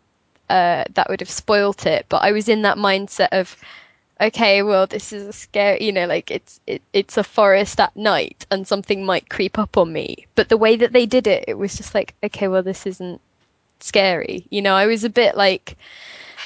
[0.50, 3.56] uh that would have spoilt it but i was in that mindset of
[4.20, 7.94] okay, well, this is a scary, you know, like it's it, it's a forest at
[7.96, 10.26] night and something might creep up on me.
[10.34, 13.20] But the way that they did it, it was just like, okay, well, this isn't
[13.80, 14.44] scary.
[14.50, 15.76] You know, I was a bit like,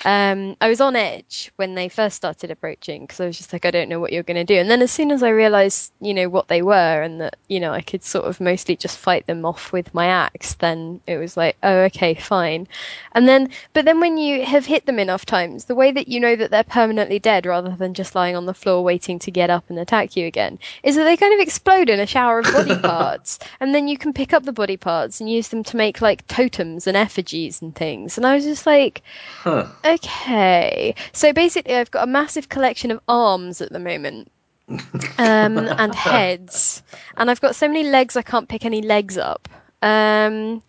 [0.04, 3.64] um, I was on edge when they first started approaching because I was just like,
[3.64, 4.58] I don't know what you're going to do.
[4.58, 7.60] And then as soon as I realized, you know, what they were and that, you
[7.60, 11.18] know, I could sort of mostly just fight them off with my axe, then it
[11.18, 12.66] was like, oh, okay, fine.
[13.12, 16.20] And then, but then when you have hit them enough times, the way that you
[16.20, 19.50] know that they're permanently dead rather than just lying on the floor waiting to get
[19.50, 22.52] up and attack you again is that they kind of explode in a shower of
[22.52, 23.38] body parts.
[23.60, 26.26] And then you can pick up the body parts and use them to make like
[26.26, 28.16] totems and effigies and things.
[28.16, 29.02] And I was just like,
[29.42, 29.66] Huh.
[29.84, 30.94] Okay.
[31.12, 34.30] So basically, I've got a massive collection of arms at the moment.
[34.68, 34.78] um,
[35.18, 36.82] and heads.
[37.16, 39.48] And I've got so many legs, I can't pick any legs up.
[39.82, 40.62] Um,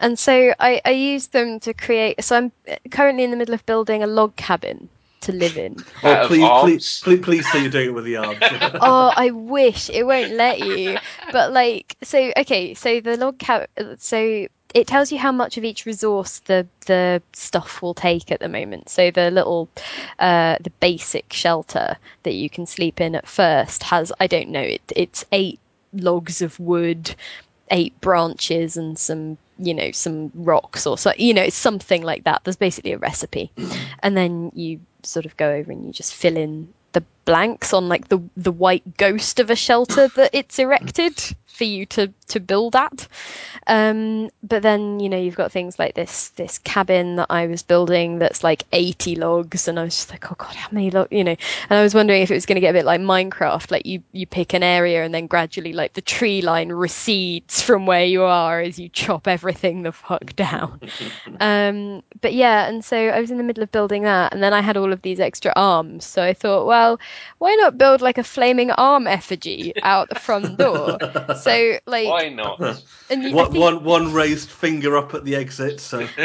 [0.00, 2.22] and so I, I use them to create.
[2.24, 2.52] So I'm
[2.90, 4.88] currently in the middle of building a log cabin
[5.24, 5.76] to live in.
[6.02, 8.38] Oh, of please, please, please, please say you're doing it with the arms.
[8.42, 10.98] oh, I wish it won't let you.
[11.32, 13.68] But like, so okay, so the log cabin.
[13.98, 18.40] so it tells you how much of each resource the the stuff will take at
[18.40, 18.88] the moment.
[18.88, 19.68] So the little,
[20.18, 24.60] uh, the basic shelter that you can sleep in at first has, I don't know,
[24.60, 25.60] it it's eight
[25.92, 27.14] logs of wood,
[27.70, 32.24] eight branches, and some you know some rocks or so you know it's something like
[32.24, 32.42] that.
[32.42, 33.52] There's basically a recipe,
[34.00, 37.88] and then you sort of go over and you just fill in the blanks on
[37.88, 42.40] like the the white ghost of a shelter that it's erected for you to to
[42.40, 43.06] build at.
[43.66, 47.62] Um, but then you know you've got things like this this cabin that I was
[47.62, 51.12] building that's like 80 logs, and I was just like, oh god, how many logs?
[51.12, 51.36] You know,
[51.70, 53.86] and I was wondering if it was going to get a bit like Minecraft, like
[53.86, 58.04] you you pick an area and then gradually like the tree line recedes from where
[58.04, 60.80] you are as you chop everything the fuck down.
[61.40, 64.52] Um, but yeah, and so I was in the middle of building that, and then
[64.52, 66.04] I had all of these extra arms.
[66.04, 66.98] So I thought, well,
[67.38, 70.98] why not build like a flaming arm effigy out the front door?
[71.44, 72.60] So like, Why not?
[73.10, 75.80] and you, one, think- one, one raised finger up at the exit.
[75.80, 75.98] So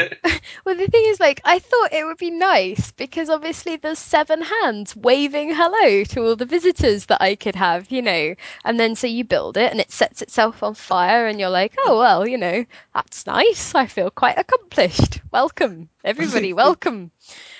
[0.64, 4.42] well, the thing is, like, I thought it would be nice because obviously there's seven
[4.42, 8.34] hands waving hello to all the visitors that I could have, you know.
[8.64, 11.74] And then so you build it and it sets itself on fire, and you're like,
[11.86, 13.74] oh, well, you know, that's nice.
[13.74, 15.20] I feel quite accomplished.
[15.30, 17.10] Welcome, everybody, welcome.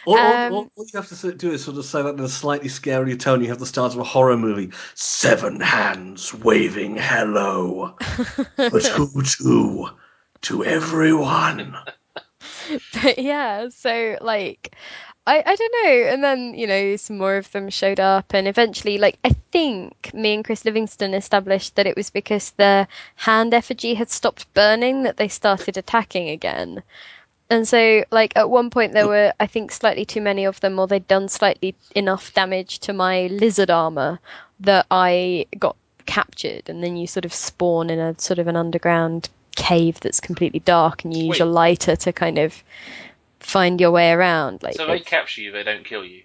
[0.06, 2.28] All, Um, all, all you have to do is sort of say that in a
[2.28, 3.42] slightly scarier tone.
[3.42, 4.70] You have the start of a horror movie.
[4.94, 7.96] Seven hands waving hello,
[8.56, 9.88] but who to
[10.42, 11.76] to everyone.
[13.02, 14.74] but yeah, so like
[15.26, 16.12] I, I don't know.
[16.12, 20.12] And then, you know, some more of them showed up and eventually like I think
[20.14, 25.02] me and Chris Livingston established that it was because the hand effigy had stopped burning
[25.02, 26.82] that they started attacking again.
[27.50, 29.08] And so like at one point there mm.
[29.08, 32.92] were I think slightly too many of them or they'd done slightly enough damage to
[32.92, 34.20] my lizard armor
[34.60, 38.56] that I got captured and then you sort of spawn in a sort of an
[38.56, 41.40] underground cave that's completely dark and you use Wait.
[41.40, 42.62] a lighter to kind of
[43.40, 46.22] find your way around like So they it's- capture you, they don't kill you.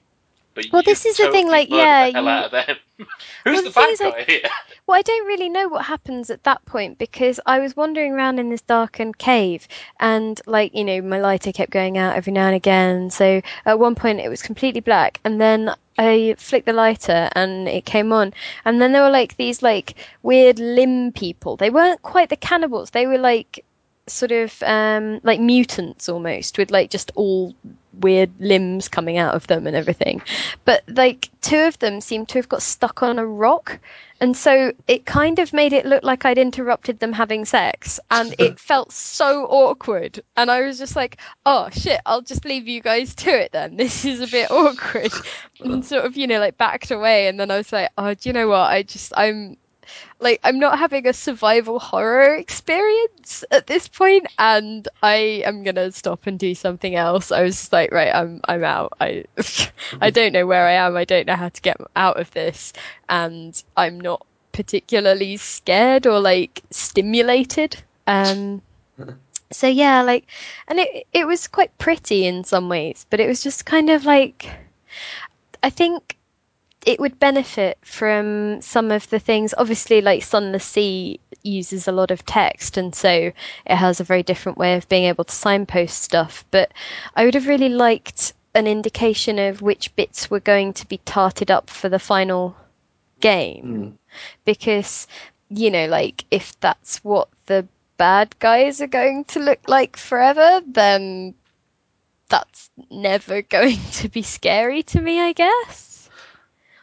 [0.55, 2.77] But Well, this is the thing, like, yeah, the you- out of them.
[2.97, 3.07] Who's
[3.45, 4.41] Well, the, the bad guy here?
[4.87, 8.37] Well, I don't really know what happens at that point because I was wandering around
[8.37, 9.67] in this darkened cave
[9.99, 13.09] and, like, you know, my lighter kept going out every now and again.
[13.09, 17.67] So at one point it was completely black and then I flicked the lighter and
[17.67, 18.31] it came on.
[18.63, 21.57] And then there were, like, these, like, weird limb people.
[21.57, 22.91] They weren't quite the cannibals.
[22.91, 23.65] They were, like,
[24.07, 27.55] sort of, um, like mutants almost with, like, just all
[27.99, 30.21] weird limbs coming out of them and everything.
[30.65, 33.79] But, like, two of them seemed to have got stuck on a rock.
[34.21, 37.99] And so it kind of made it look like I'd interrupted them having sex.
[38.09, 40.21] And it felt so awkward.
[40.37, 43.75] And I was just like, oh shit, I'll just leave you guys to it then.
[43.85, 45.11] This is a bit awkward.
[45.61, 47.27] And sort of, you know, like backed away.
[47.27, 48.71] And then I was like, oh, do you know what?
[48.71, 49.57] I just, I'm.
[50.19, 55.91] Like I'm not having a survival horror experience at this point, and I am gonna
[55.91, 57.31] stop and do something else.
[57.31, 58.93] I was just like, right, I'm I'm out.
[58.99, 59.25] I
[60.01, 60.95] I don't know where I am.
[60.95, 62.73] I don't know how to get out of this,
[63.09, 67.81] and I'm not particularly scared or like stimulated.
[68.07, 68.61] Um,
[69.51, 70.25] so yeah, like,
[70.67, 74.05] and it it was quite pretty in some ways, but it was just kind of
[74.05, 74.49] like,
[75.61, 76.14] I think
[76.85, 79.53] it would benefit from some of the things.
[79.57, 84.23] Obviously, like Sunless Sea uses a lot of text, and so it has a very
[84.23, 86.45] different way of being able to signpost stuff.
[86.51, 86.71] But
[87.15, 91.49] I would have really liked an indication of which bits were going to be tarted
[91.49, 92.55] up for the final
[93.19, 93.89] game, hmm.
[94.45, 95.07] because
[95.49, 97.67] you know, like if that's what the
[97.97, 101.33] bad guys are going to look like forever, then
[102.29, 105.94] that's never going to be scary to me, I guess.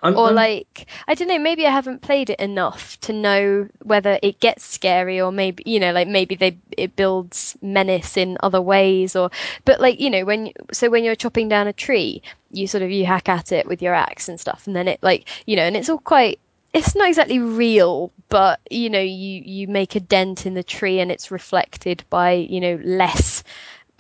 [0.03, 3.69] I'm- or I'm- like I don't know, maybe I haven't played it enough to know
[3.83, 8.37] whether it gets scary or maybe you know, like maybe they it builds menace in
[8.41, 9.31] other ways or
[9.65, 12.91] but like you know when so when you're chopping down a tree, you sort of
[12.91, 15.63] you hack at it with your axe and stuff, and then it like you know,
[15.63, 16.39] and it's all quite.
[16.75, 21.01] It's not exactly real, but you know, you you make a dent in the tree
[21.01, 23.45] and it's reflected by you know less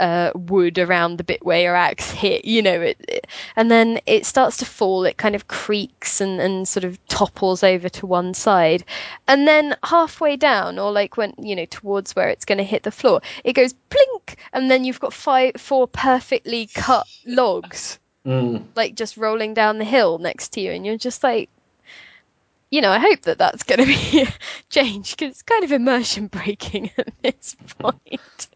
[0.02, 4.00] uh, wood around the bit where your axe hit, you know, it, it- and then
[4.04, 5.04] it starts to fall.
[5.04, 8.84] It kind of creaks and, and sort of topples over to one side,
[9.28, 12.82] and then halfway down, or like when you know towards where it's going to hit
[12.82, 18.64] the floor, it goes plink, and then you've got five, four perfectly cut logs, Mm.
[18.76, 21.48] like just rolling down the hill next to you, and you're just like.
[22.70, 24.26] You know, I hope that that's going to be
[24.70, 28.48] changed because it's kind of immersion breaking at this point.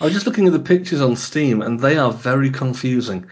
[0.00, 3.26] I was just looking at the pictures on Steam, and they are very confusing.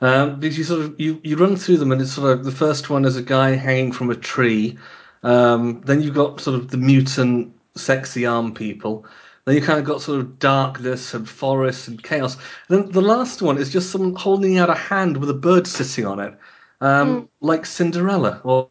[0.00, 2.52] Um, because you sort of you, you run through them, and it's sort of the
[2.52, 4.78] first one is a guy hanging from a tree.
[5.22, 9.06] Um, then you've got sort of the mutant, sexy arm people.
[9.44, 12.36] Then you kind of got sort of darkness and forests and chaos.
[12.68, 15.66] And then the last one is just someone holding out a hand with a bird
[15.66, 16.34] sitting on it,
[16.80, 18.68] um, like Cinderella or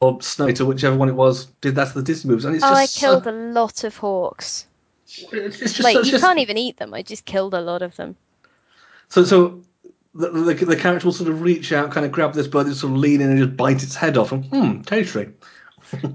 [0.00, 2.44] or Snow, or whichever one it was did that to the Disney movies.
[2.44, 4.66] And it's Oh, I killed so, a lot of hawks.
[5.32, 6.94] It's just like you just- can't even eat them.
[6.94, 8.16] I just killed a lot of them.
[9.08, 9.62] So, so
[10.14, 12.76] the, the, the character will sort of reach out, kind of grab this bird, and
[12.76, 14.32] sort of lean in and just bite its head off.
[14.32, 15.28] And hmm, tasty.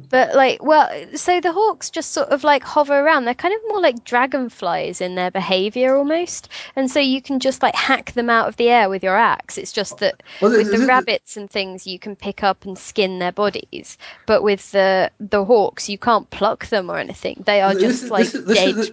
[0.09, 3.25] But like, well, so the hawks just sort of like hover around.
[3.25, 7.63] They're kind of more like dragonflies in their behavior almost, and so you can just
[7.63, 9.57] like hack them out of the air with your axe.
[9.57, 12.77] It's just that Well, with the it- rabbits and things, you can pick up and
[12.77, 17.43] skin their bodies, but with the the hawks, you can't pluck them or anything.
[17.45, 18.91] They are just is- like this is, this is,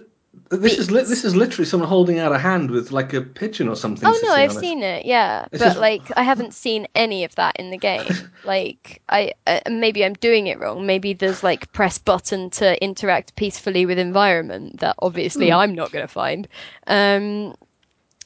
[0.49, 3.67] this is li- this is literally someone holding out a hand with like a pigeon
[3.67, 4.07] or something.
[4.07, 4.59] Oh no, I've on it.
[4.59, 5.05] seen it.
[5.05, 8.05] Yeah, It's but just- like I haven't seen any of that in the game.
[8.45, 10.85] like I uh, maybe I'm doing it wrong.
[10.85, 15.55] Maybe there's like press button to interact peacefully with environment that obviously Hmm.
[15.55, 16.47] I'm not going to find.
[16.87, 17.55] Um,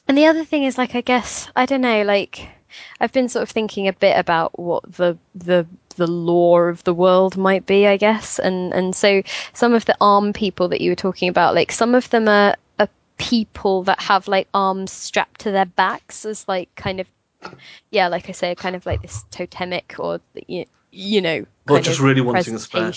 [0.06, 2.02] and the other thing is like I guess I don't know.
[2.02, 2.48] Like
[3.00, 6.94] I've been sort of thinking a bit about what the the the lore of the
[6.94, 8.38] world might be, I guess.
[8.38, 11.94] And and so some of the arm people that you were talking about, like some
[11.94, 16.74] of them are, are people that have like arms strapped to their backs as like
[16.74, 17.06] kind of
[17.90, 21.98] yeah, like I say, kind of like this totemic or you, you know, Or just
[21.98, 22.92] of really wanting a spare.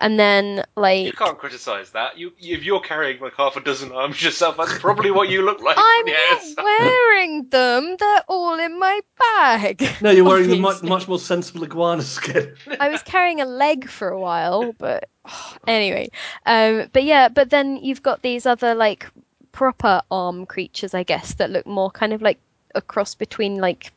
[0.00, 2.18] And then like You can't criticise that.
[2.18, 5.60] You, if you're carrying like half a dozen arms yourself, that's probably what you look
[5.60, 5.76] like.
[5.78, 7.96] I'm from the not wearing them.
[7.98, 9.88] They're all in my bag.
[10.00, 12.54] No, you're wearing the much, much more sensible iguana skin.
[12.78, 15.08] I was carrying a leg for a while, but
[15.66, 16.10] anyway.
[16.46, 19.08] Um, but yeah, but then you've got these other like
[19.52, 22.38] proper arm creatures, I guess, that look more kind of like
[22.74, 23.92] a cross between like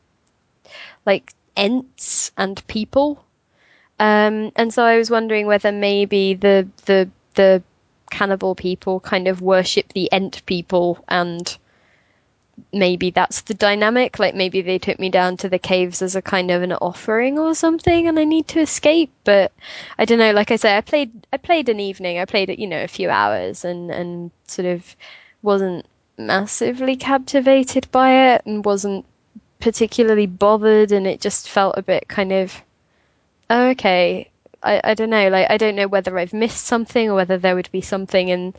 [1.04, 3.24] like ents and people.
[3.98, 7.62] Um, and so I was wondering whether maybe the the the
[8.10, 11.56] cannibal people kind of worship the ent people and
[12.72, 14.18] maybe that's the dynamic.
[14.18, 17.38] Like maybe they took me down to the caves as a kind of an offering
[17.38, 19.10] or something, and I need to escape.
[19.24, 19.52] But
[19.98, 20.32] I don't know.
[20.32, 22.18] Like I say, I played I played an evening.
[22.18, 24.96] I played it, you know, a few hours, and and sort of
[25.42, 25.86] wasn't
[26.18, 29.06] massively captivated by it, and wasn't
[29.62, 32.62] particularly bothered, and it just felt a bit kind of
[33.48, 34.28] oh, okay.
[34.62, 35.28] I, I don't know.
[35.28, 38.54] Like I don't know whether I've missed something or whether there would be something in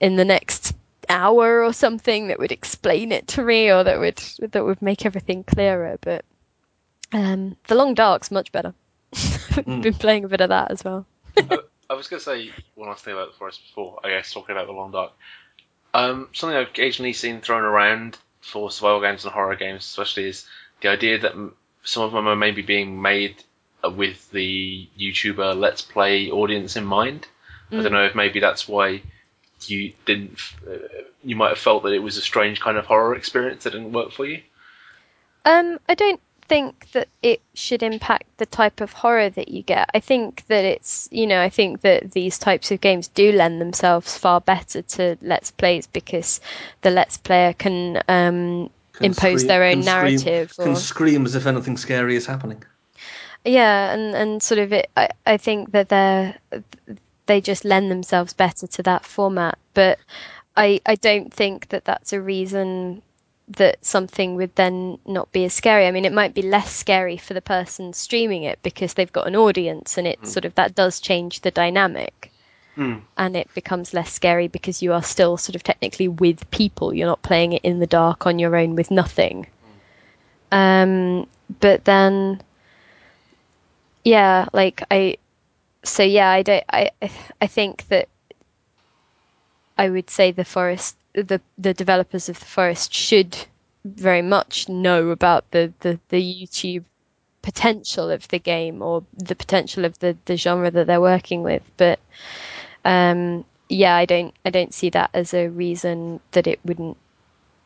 [0.00, 0.74] in the next
[1.08, 5.04] hour or something that would explain it to me or that would that would make
[5.06, 5.98] everything clearer.
[6.00, 6.24] But
[7.12, 8.74] um, the Long Dark's much better.
[9.56, 11.06] I've been playing a bit of that as well.
[11.36, 14.54] I was going to say one last thing about the forest before, I guess, talking
[14.54, 15.12] about the Long Dark.
[15.92, 20.46] Um, something I've occasionally seen thrown around for survival games and horror games, especially, is
[20.82, 21.32] the idea that
[21.84, 23.42] some of them are maybe being made
[23.82, 27.26] with the YouTuber Let's Play audience in mind.
[27.72, 29.00] I don't know if maybe that's why
[29.66, 30.38] you didn't.
[30.68, 30.76] Uh,
[31.24, 33.92] you might have felt that it was a strange kind of horror experience that didn't
[33.92, 34.42] work for you.
[35.46, 36.20] Um, I don't
[36.52, 39.88] think that it should impact the type of horror that you get.
[39.94, 43.60] I think that it's, you know, I think that these types of games do lend
[43.60, 46.40] themselves far better to Let's Plays because
[46.82, 50.52] the Let's Player can um, Can impose scream- their own can scream- narrative.
[50.56, 52.62] Can scream as if anything scary is happening.
[53.44, 56.36] yeah and and sort of it i i think that they're
[57.26, 59.98] they just lend themselves better to that format but
[60.56, 63.02] i i don't think that that's a reason
[63.56, 65.86] that something would then not be as scary.
[65.86, 69.26] I mean it might be less scary for the person streaming it because they've got
[69.26, 72.28] an audience and it sort of that does change the dynamic.
[72.74, 73.00] Hmm.
[73.18, 76.94] and it becomes less scary because you are still sort of technically with people.
[76.94, 79.46] You're not playing it in the dark on your own with nothing.
[80.50, 81.26] Um
[81.60, 82.40] but then
[84.04, 85.18] yeah, like I,
[85.84, 86.90] so yeah, I don't, I,
[87.40, 88.08] I think that
[89.78, 93.36] I would say the forest, the the developers of the forest should
[93.84, 96.84] very much know about the the, the YouTube
[97.42, 101.62] potential of the game or the potential of the the genre that they're working with,
[101.76, 101.98] but
[102.84, 106.96] um, yeah, I don't I don't see that as a reason that it wouldn't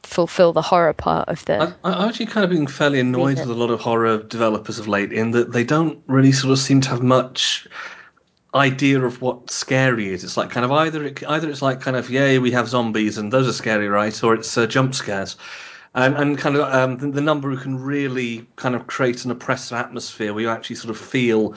[0.03, 1.74] fulfill the horror part of the.
[1.84, 4.88] I, I've actually kind of been fairly annoyed with a lot of horror developers of
[4.88, 7.66] late in that they don't really sort of seem to have much
[8.57, 10.25] idea of what scary is.
[10.25, 13.19] It's like kind of either it, either it's like kind of yay we have zombies
[13.19, 14.25] and those are scary, right?
[14.25, 15.37] Or it's uh, jump scares.
[15.95, 19.31] And, and kind of um, the, the number who can really kind of create an
[19.31, 21.55] oppressive atmosphere where you actually sort of feel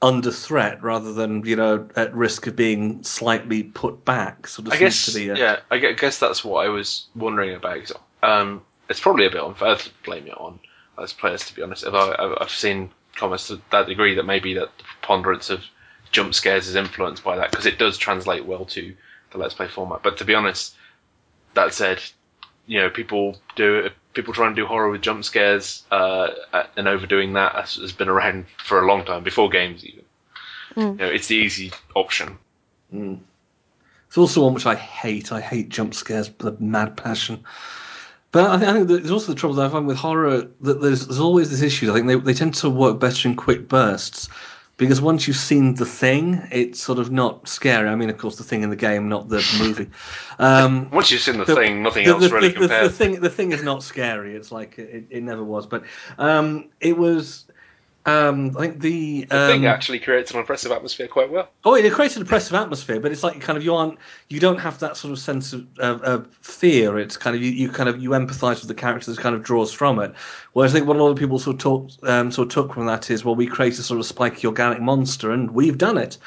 [0.00, 4.46] under threat rather than you know at risk of being slightly put back.
[4.46, 7.54] Sort of I guess, to be a, yeah, I guess that's what I was wondering
[7.54, 7.90] about.
[8.22, 10.60] Um, it's probably a bit unfair to blame it on
[11.02, 11.84] as players, to be honest.
[11.84, 15.62] If I, I- I've seen comments to that degree that maybe that the preponderance of
[16.14, 18.94] jump scares is influenced by that because it does translate well to
[19.32, 20.02] the Let's Play format.
[20.02, 20.74] But to be honest,
[21.54, 22.00] that said,
[22.66, 26.28] you know, people do people trying to do horror with jump scares uh,
[26.76, 30.04] and overdoing that has, has been around for a long time before games even.
[30.76, 32.38] You know, it's the easy option.
[34.08, 35.32] It's also one which I hate.
[35.32, 37.44] I hate jump scares with a mad passion.
[38.30, 40.80] But I think, I think there's also the trouble that I find with horror that
[40.80, 41.90] there's there's always this issue.
[41.90, 44.28] I think they they tend to work better in quick bursts
[44.76, 47.88] because once you've seen the thing, it's sort of not scary.
[47.88, 49.88] I mean, of course, the thing in the game, not the movie.
[50.38, 52.88] Um, Once you've seen the, thing, nothing the, else the, really the, the, compares.
[52.90, 54.34] the thing the thing is not scary.
[54.34, 55.66] It's like it, it never was.
[55.66, 55.84] But
[56.18, 57.46] um, it was.
[58.06, 61.48] Um, I think the, um, actually creates an oppressive atmosphere quite well.
[61.64, 63.98] Oh, it creates an oppressive atmosphere, but it's like kind of you aren't,
[64.28, 66.98] you don't have that sort of sense of, of, of fear.
[66.98, 69.72] It's kind of you, you kind of you empathise with the characters, kind of draws
[69.72, 70.12] from it.
[70.52, 72.74] Whereas I think what a lot of people sort of talk, um, sort of took
[72.74, 75.96] from that is, well, we create a sort of spiky organic monster, and we've done
[75.96, 76.18] it.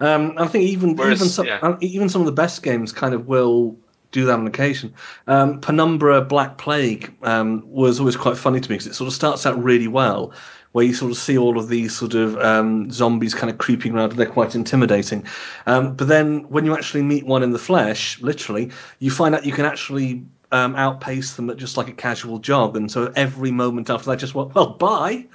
[0.00, 1.76] Um, I think even Whereas, even some yeah.
[1.80, 3.76] even some of the best games kind of will
[4.10, 4.94] do that on occasion.
[5.26, 9.14] Um, Penumbra Black Plague um, was always quite funny to me because it sort of
[9.14, 10.32] starts out really well,
[10.78, 13.96] where you sort of see all of these sort of um, zombies kind of creeping
[13.96, 15.24] around and they're quite intimidating.
[15.66, 18.70] Um, but then when you actually meet one in the flesh, literally,
[19.00, 22.76] you find out you can actually um, outpace them at just like a casual jog.
[22.76, 25.26] And so every moment after that, just well, well bye.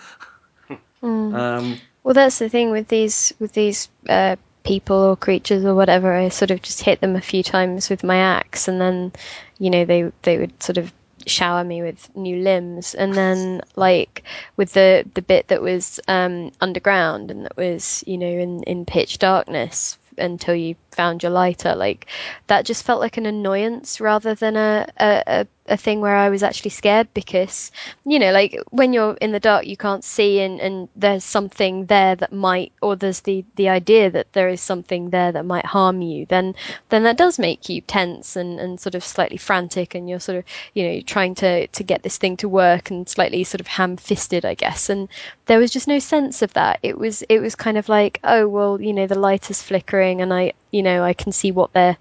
[1.04, 6.14] Um, Well, that's the thing with these with these uh, people or creatures or whatever.
[6.14, 9.12] I sort of just hit them a few times with my axe, and then
[9.60, 10.94] you know they they would sort of
[11.28, 14.24] shower me with new limbs, and then like
[14.58, 18.86] with the the bit that was um, underground and that was you know in in
[18.86, 22.06] pitch darkness until you found your lighter like
[22.48, 26.30] that just felt like an annoyance rather than a, a, a, a thing where I
[26.30, 27.72] was actually scared because
[28.06, 31.86] you know like when you're in the dark you can't see and, and there's something
[31.86, 35.66] there that might or there's the the idea that there is something there that might
[35.66, 36.54] harm you then
[36.90, 40.38] then that does make you tense and, and sort of slightly frantic and you're sort
[40.38, 40.44] of
[40.74, 44.44] you know trying to to get this thing to work and slightly sort of ham-fisted
[44.46, 44.90] I guess.
[44.90, 45.10] And
[45.46, 46.80] there was just no sense of that.
[46.84, 50.22] It was it was kind of like oh well you know the light is flickering
[50.22, 51.98] and I you know I can see what they're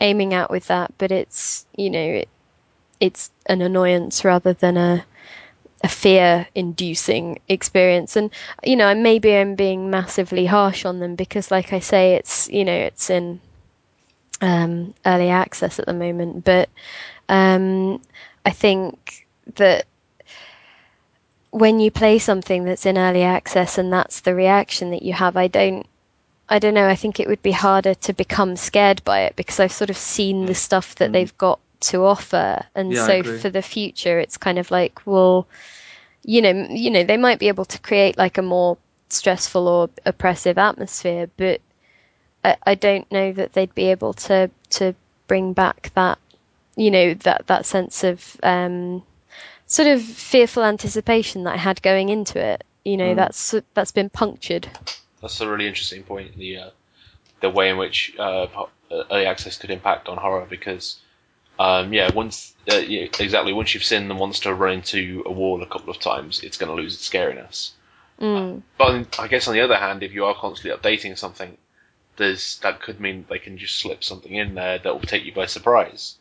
[0.00, 2.28] aiming at with that but it's you know it,
[3.00, 5.04] it's an annoyance rather than a
[5.84, 8.16] a fear inducing experience.
[8.16, 8.30] And
[8.64, 12.64] you know maybe I'm being massively harsh on them because like I say it's you
[12.64, 13.40] know it's in
[14.40, 16.44] um, early access at the moment.
[16.44, 16.68] But
[17.28, 18.00] um,
[18.44, 19.26] I think
[19.56, 19.86] that
[21.50, 25.36] when you play something that's in early access and that's the reaction that you have
[25.36, 25.86] I don't
[26.50, 26.88] I don't know.
[26.88, 29.98] I think it would be harder to become scared by it because I've sort of
[29.98, 32.64] seen the stuff that they've got to offer.
[32.74, 35.46] And Yeah, so for the future it's kind of like well
[36.24, 38.76] you know you know they might be able to create like a more
[39.08, 41.60] stressful or oppressive atmosphere but
[42.44, 44.94] I, I don't know that they'd be able to to
[45.26, 46.18] bring back that
[46.76, 49.02] you know that that sense of um
[49.66, 52.64] sort of fearful anticipation that I had going into it.
[52.84, 54.68] You know that's that's been punctured.
[55.20, 56.36] That's a really interesting point.
[56.36, 56.70] The uh,
[57.40, 58.66] the way in which uh, uh,
[59.10, 60.96] early access could impact on horror because
[61.58, 65.62] um, yeah, once uh, yeah, exactly once you've seen the monster run into a wall
[65.62, 67.70] a couple of times, it's going to lose its scariness.
[68.20, 68.62] Mm.
[68.76, 71.56] But I guess on the other hand, if you are constantly updating something,
[72.16, 75.32] there's that could mean they can just slip something in there that will take you
[75.32, 76.16] by surprise.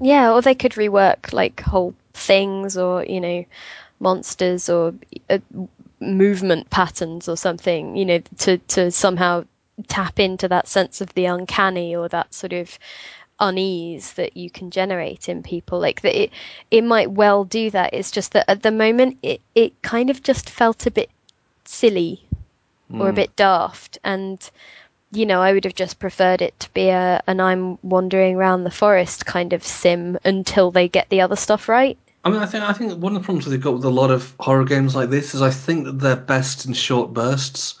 [0.00, 3.44] Yeah, or they could rework like whole things or, you know,
[3.98, 4.94] monsters or
[5.28, 5.38] uh,
[6.00, 9.44] movement patterns or something, you know, to, to somehow
[9.88, 12.78] tap into that sense of the uncanny or that sort of
[13.40, 15.80] unease that you can generate in people.
[15.80, 16.30] Like that it
[16.70, 17.94] it might well do that.
[17.94, 21.10] It's just that at the moment it, it kind of just felt a bit
[21.64, 22.24] silly
[22.98, 23.16] or a hmm.
[23.16, 24.50] bit daft and
[25.12, 28.64] you know I would have just preferred it to be a an I'm wandering around
[28.64, 31.96] the forest kind of sim until they get the other stuff right.
[32.24, 34.10] I mean, I think I think one of the problems they've got with a lot
[34.10, 37.76] of horror games like this is I think that they're best in short bursts.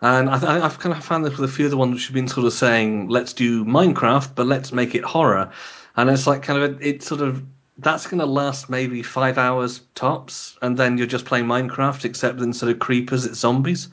[0.00, 2.14] And I I've kind of found this with a few of the ones which have
[2.14, 5.50] been sort of saying, let's do Minecraft, but let's make it horror.
[5.96, 7.42] And it's like kind of, it's sort of,
[7.78, 12.40] that's going to last maybe five hours tops, and then you're just playing Minecraft, except
[12.40, 13.88] instead of creepers, it's zombies.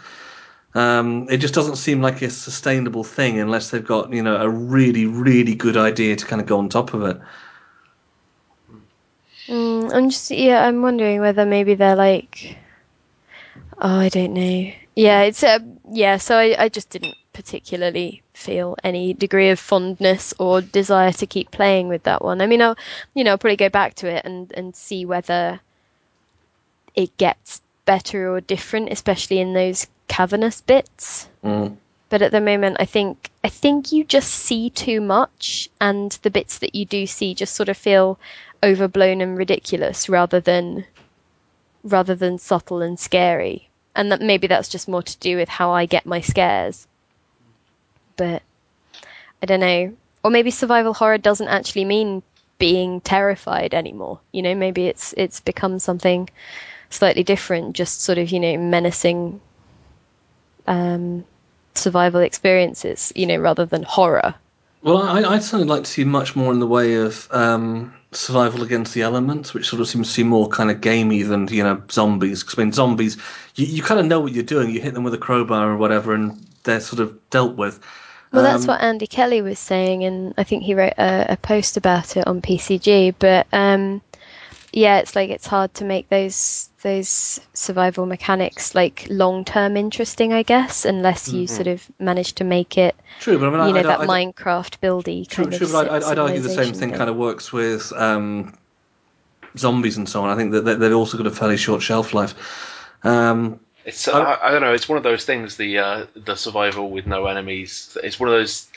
[0.75, 4.49] Um, it just doesn't seem like a sustainable thing unless they've got, you know, a
[4.49, 7.17] really, really good idea to kind of go on top of it.
[9.47, 12.57] Mm, I'm just yeah, I'm wondering whether maybe they're like,
[13.77, 14.71] oh, I don't know.
[14.95, 15.59] Yeah, it's uh,
[15.91, 16.17] yeah.
[16.17, 21.51] So I, I just didn't particularly feel any degree of fondness or desire to keep
[21.51, 22.41] playing with that one.
[22.41, 22.77] I mean, I'll
[23.13, 25.59] you know I'll probably go back to it and and see whether
[26.95, 31.27] it gets better or different, especially in those cavernous bits.
[31.43, 31.77] Mm.
[32.09, 36.31] But at the moment, I think I think you just see too much, and the
[36.31, 38.19] bits that you do see just sort of feel
[38.63, 40.85] overblown and ridiculous rather than
[41.83, 43.69] rather than subtle and scary.
[43.95, 46.87] And that maybe that's just more to do with how I get my scares.
[48.17, 48.43] But
[49.41, 49.93] I don't know.
[50.23, 52.23] Or maybe survival horror doesn't actually mean
[52.57, 54.19] being terrified anymore.
[54.31, 56.29] You know, maybe it's it's become something
[56.89, 59.39] slightly different, just sort of, you know, menacing
[60.67, 61.25] um,
[61.73, 64.35] survival experiences, you know, rather than horror.
[64.85, 68.61] Well, I, I'd certainly like to see much more in the way of um, survival
[68.63, 71.63] against the elements, which sort of seems to be more kind of gamey than you
[71.63, 72.43] know zombies.
[72.43, 73.17] Because I mean, zombies,
[73.55, 74.69] you, you kind of know what you're doing.
[74.69, 77.79] You hit them with a crowbar or whatever, and they're sort of dealt with.
[78.31, 81.37] Well, that's Um, what Andy Kelly was saying, and I think he wrote a, a
[81.37, 83.15] post about it on PCG.
[83.17, 84.01] But um,
[84.75, 90.33] yeah, it's like it's hard to make those those survival mechanics like long term interesting,
[90.33, 93.67] I guess, unless you sort of manage to make it, True, but I mean, I,
[93.67, 95.73] you know, I that I Minecraft buildy True, kind true, of.
[95.73, 96.97] but I'd, I'd argue the same thing thing.
[96.97, 98.55] kind of works with um,
[99.57, 100.29] zombies and so on.
[100.29, 102.35] I think that they- they've also got a fairly short shelf life.
[103.03, 104.73] Um, It's I, I don't know.
[104.73, 105.57] It's one of those things.
[105.57, 107.97] The uh, the survival with no enemies.
[108.03, 108.67] It's one of those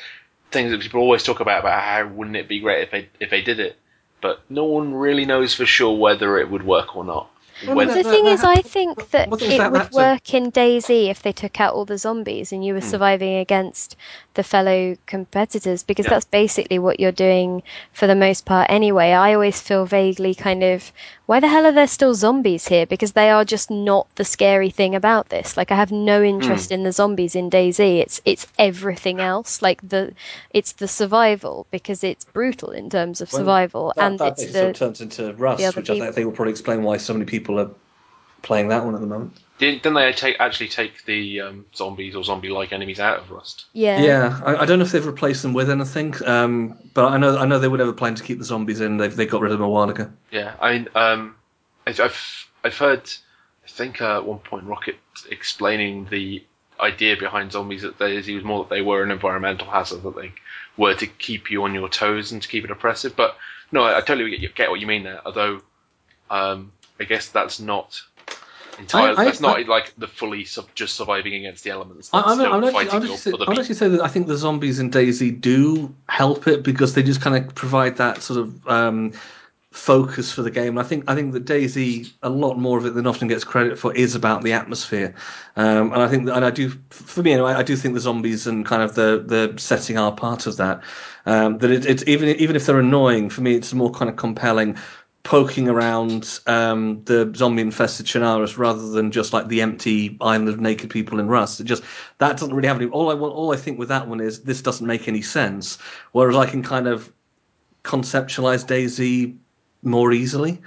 [0.50, 1.60] things that people always talk about.
[1.60, 3.76] About how wouldn't it be great if they if they did it,
[4.20, 7.30] but no one really knows for sure whether it would work or not.
[7.66, 11.22] Well, The thing is, I think that well, it that- would work in DayZ if
[11.22, 12.88] they took out all the zombies and you were hmm.
[12.88, 13.96] surviving against
[14.34, 16.10] the fellow competitors, because Yeah.
[16.10, 19.12] that's basically what you're doing for the most part anyway.
[19.12, 20.92] I always feel vaguely kind of,
[21.26, 22.86] why the hell are there still zombies here?
[22.86, 25.56] Because they are just not the scary thing about this.
[25.56, 26.26] Like, I have no hmm.
[26.26, 27.98] interest in the zombies in DayZ.
[28.00, 29.62] It's it's everything else.
[29.62, 30.12] Like the
[30.54, 34.52] it's the survival because it's brutal in terms of survival, that, and that it's the
[34.52, 37.12] sort of turns into Rust, which I think, I think will probably explain why so
[37.12, 37.70] many people are
[38.42, 39.32] playing that one at the moment.
[39.58, 43.66] didn't, didn't they take actually take the um, zombies or zombie-like enemies out of Rust?
[43.72, 47.16] yeah Yeah, I, I don't know if they've replaced them with anything, um, but I
[47.16, 48.96] know I know they were never planning to keep the zombies in.
[48.96, 50.10] They've they got rid of them a while ago.
[50.30, 51.36] Yeah, I mean, um,
[51.86, 53.10] I've, I've I've heard,
[53.64, 54.96] I think uh, at one point Rocket
[55.30, 56.44] explaining the
[56.80, 60.14] idea behind zombies that they, it was more that they were an environmental hazard that
[60.14, 60.32] they
[60.76, 63.16] were to keep you on your toes and to keep it oppressive.
[63.16, 63.36] But
[63.72, 65.20] no, I, I totally get, get what you mean there.
[65.26, 65.60] Although,
[66.30, 68.00] um, I guess that's not
[68.78, 69.16] entirely.
[69.16, 72.10] I- I- that's not I- like the fully sub, just surviving against the elements.
[72.12, 73.58] I, That's I'm, still I'm, actually, fighting I'm, your I'm people.
[73.60, 77.20] actually say that I think the zombies in DayZ do help it because they just
[77.20, 79.12] kind of provide that sort of um,
[79.70, 80.78] focus for the game.
[80.78, 83.78] I think I think that DayZ a lot more of it than often gets credit
[83.78, 85.14] for is about the atmosphere.
[85.56, 88.00] Um, and I think that, and I do for me anyway, I do think the
[88.00, 90.82] zombies and kind of the the setting are part of that.
[91.26, 94.16] Um, that it, it's even even if they're annoying for me, it's more kind of
[94.16, 94.76] compelling.
[95.28, 100.58] Poking around um, the zombie infested Chernarus rather than just like the empty island of
[100.58, 101.60] naked people in Rust.
[101.60, 101.82] It just
[102.16, 102.90] that doesn't really have any.
[102.90, 105.76] All I want, all I think with that one is this doesn't make any sense.
[106.12, 107.12] Whereas I can kind of
[107.84, 109.36] conceptualize DayZ
[109.82, 110.62] more easily.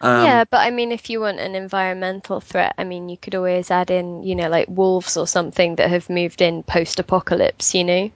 [0.00, 3.36] Um, yeah, but I mean, if you want an environmental threat, I mean, you could
[3.36, 7.76] always add in, you know, like wolves or something that have moved in post-apocalypse.
[7.76, 8.10] You know,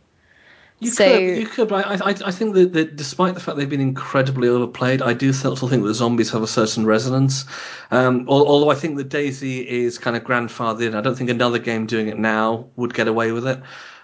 [0.81, 3.57] You So- could, you could, but I, I, I think that, that despite the fact
[3.57, 7.45] they've been incredibly overplayed, I do still think that zombies have a certain resonance.
[7.91, 10.95] Um, although I think that DayZ is kind of grandfathered in.
[10.95, 13.61] I don't think another game doing it now would get away with it.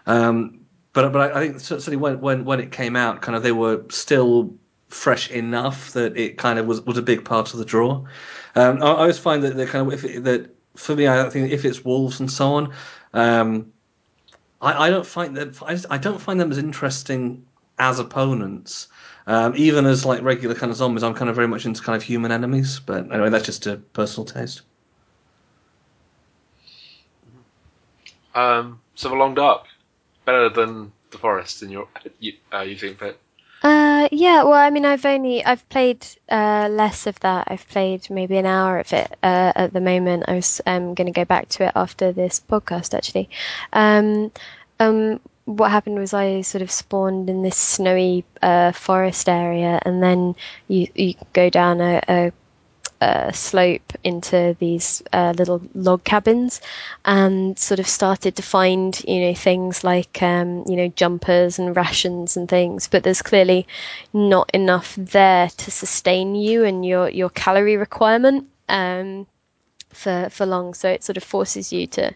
[0.07, 0.61] Um,
[0.93, 3.53] but but I, I think certainly when, when when it came out, kind of they
[3.53, 4.55] were still
[4.89, 8.05] fresh enough that it kind of was, was a big part of the draw.
[8.57, 11.51] Um, I, I always find that kind of if it, that for me, I think
[11.53, 12.73] if it's wolves and so on.
[13.12, 13.73] Um,
[14.61, 17.46] I, I don't find that I, just, I don't find them as interesting
[17.78, 18.88] as opponents.
[19.26, 21.96] Um, even as like regular kind of zombies, I'm kind of very much into kind
[21.96, 22.80] of human enemies.
[22.80, 24.62] But anyway, that's just a personal taste.
[28.34, 29.66] Um, so the Long Dark,
[30.24, 31.88] better than the Forest in your
[32.20, 33.16] you, uh, you think, Pet?
[33.62, 34.42] Uh, yeah.
[34.42, 37.48] Well, I mean, I've only I've played uh, less of that.
[37.50, 40.24] I've played maybe an hour of it uh, at the moment.
[40.28, 43.28] I was um, going to go back to it after this podcast, actually.
[43.72, 44.32] Um,
[44.78, 50.02] um, what happened was I sort of spawned in this snowy uh, forest area, and
[50.02, 50.36] then
[50.68, 52.32] you you go down a, a
[53.01, 56.61] uh, slope into these uh, little log cabins
[57.05, 61.74] and sort of started to find you know things like um, you know jumpers and
[61.76, 62.88] rations and things.
[62.88, 63.66] But there's clearly
[64.12, 69.26] not enough there to sustain you and your your calorie requirement um,
[69.88, 70.74] for for long.
[70.74, 72.14] So it sort of forces you to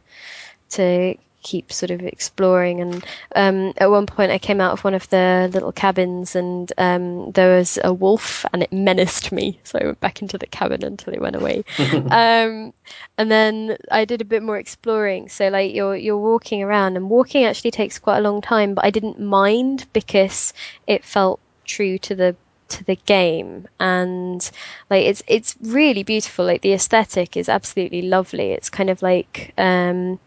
[0.70, 2.80] to keep sort of exploring.
[2.80, 3.04] And
[3.36, 7.30] um, at one point, I came out of one of the little cabins, and um,
[7.30, 9.60] there was a wolf, and it menaced me.
[9.74, 11.64] So I went back into the cabin until it went away.
[11.78, 12.72] um,
[13.18, 15.28] and then I did a bit more exploring.
[15.28, 18.84] So like you're you're walking around, and walking actually takes quite a long time, but
[18.84, 20.52] I didn't mind because
[20.86, 22.36] it felt true to the
[22.68, 24.50] to the game and
[24.88, 29.52] like it's it's really beautiful like the aesthetic is absolutely lovely it's kind of like
[29.58, 30.18] um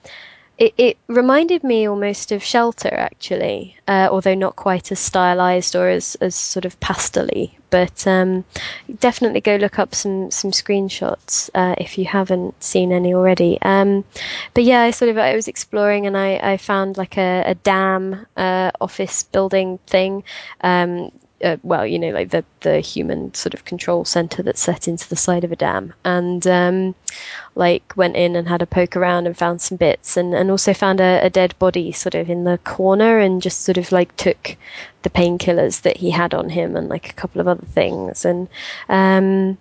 [0.58, 5.88] it, it reminded me almost of Shelter, actually, uh, although not quite as stylized or
[5.88, 7.56] as, as sort of pastely.
[7.70, 8.44] But um,
[9.00, 13.60] definitely go look up some some screenshots uh, if you haven't seen any already.
[13.62, 14.06] Um,
[14.54, 17.56] but yeah, I sort of I was exploring and I, I found like a, a
[17.56, 20.24] dam uh, office building thing.
[20.62, 21.12] Um,
[21.44, 25.08] uh, well, you know, like the the human sort of control center that's set into
[25.08, 26.96] the side of a dam, and um,
[27.56, 30.74] like went in and had a poke around and found some bits, and and also
[30.74, 34.16] found a, a dead body sort of in the corner, and just sort of like
[34.16, 34.56] took
[35.04, 38.48] the painkillers that he had on him and like a couple of other things, and
[38.90, 39.58] um,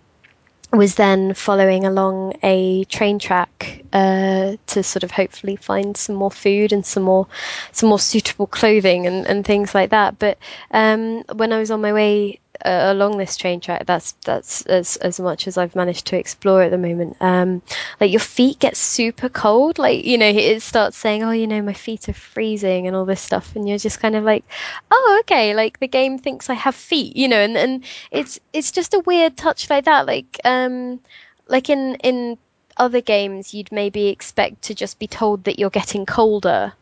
[0.73, 6.31] was then following along a train track uh, to sort of hopefully find some more
[6.31, 7.27] food and some more
[7.73, 10.19] some more suitable clothing and, and things like that.
[10.19, 10.39] But
[10.73, 13.87] um, when I was on my way uh, along this train track.
[13.87, 17.17] That's that's as as much as I've managed to explore at the moment.
[17.21, 17.63] Um,
[18.01, 19.79] like your feet get super cold.
[19.79, 23.05] Like you know, it starts saying, "Oh, you know, my feet are freezing" and all
[23.05, 24.45] this stuff, and you're just kind of like,
[24.91, 28.73] "Oh, okay." Like the game thinks I have feet, you know, and and it's it's
[28.73, 30.07] just a weird touch like that.
[30.07, 31.01] Like um,
[31.49, 32.39] like in in
[32.77, 36.73] other games, you'd maybe expect to just be told that you're getting colder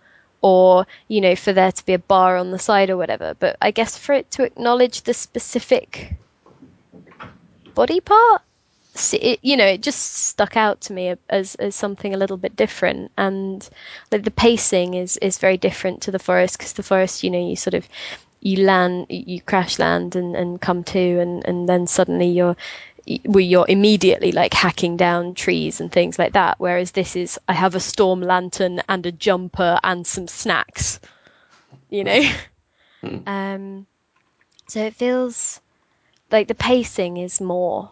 [0.45, 3.35] or you know for there to be a bar on the side or whatever.
[3.39, 6.17] But i guess for it to acknowledge the specific
[7.75, 8.43] body part
[9.13, 12.55] it, you know it just stuck out to me as as something a little bit
[12.57, 13.11] different.
[13.17, 13.69] And
[14.13, 17.49] like the pacing is is very different to the forest because the forest you know
[17.49, 17.89] you sort of
[18.41, 22.57] you land you crash land and and come to and and then suddenly you're
[23.25, 26.57] where you're immediately like hacking down trees and things like that.
[26.59, 31.01] Whereas this is, I have a storm lantern and a jumper and some snacks,
[31.91, 32.23] you know?
[33.01, 33.19] Hmm.
[33.27, 33.87] um,
[34.69, 35.61] so it feels
[36.31, 37.91] like the pacing is more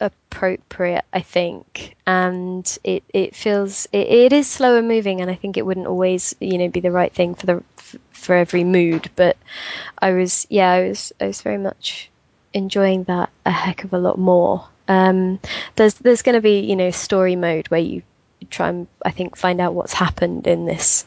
[0.00, 5.56] appropriate, I think, and it, it feels it, it is slower moving, and I think
[5.56, 7.62] it wouldn't always you know be the right thing for the
[8.10, 9.10] for every mood.
[9.14, 9.36] But
[10.00, 12.10] I was yeah, I was I was very much
[12.54, 14.66] enjoying that a heck of a lot more.
[14.88, 15.40] Um,
[15.76, 18.02] there's there's going to be you know story mode where you
[18.50, 21.06] try and I think find out what's happened in this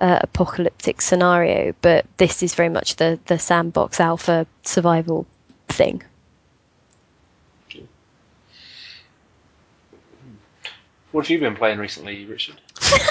[0.00, 5.26] uh, apocalyptic scenario, but this is very much the the sandbox alpha survival
[5.68, 6.02] thing.
[11.12, 12.56] What have you been playing recently, Richard?
[12.80, 13.02] Sorry,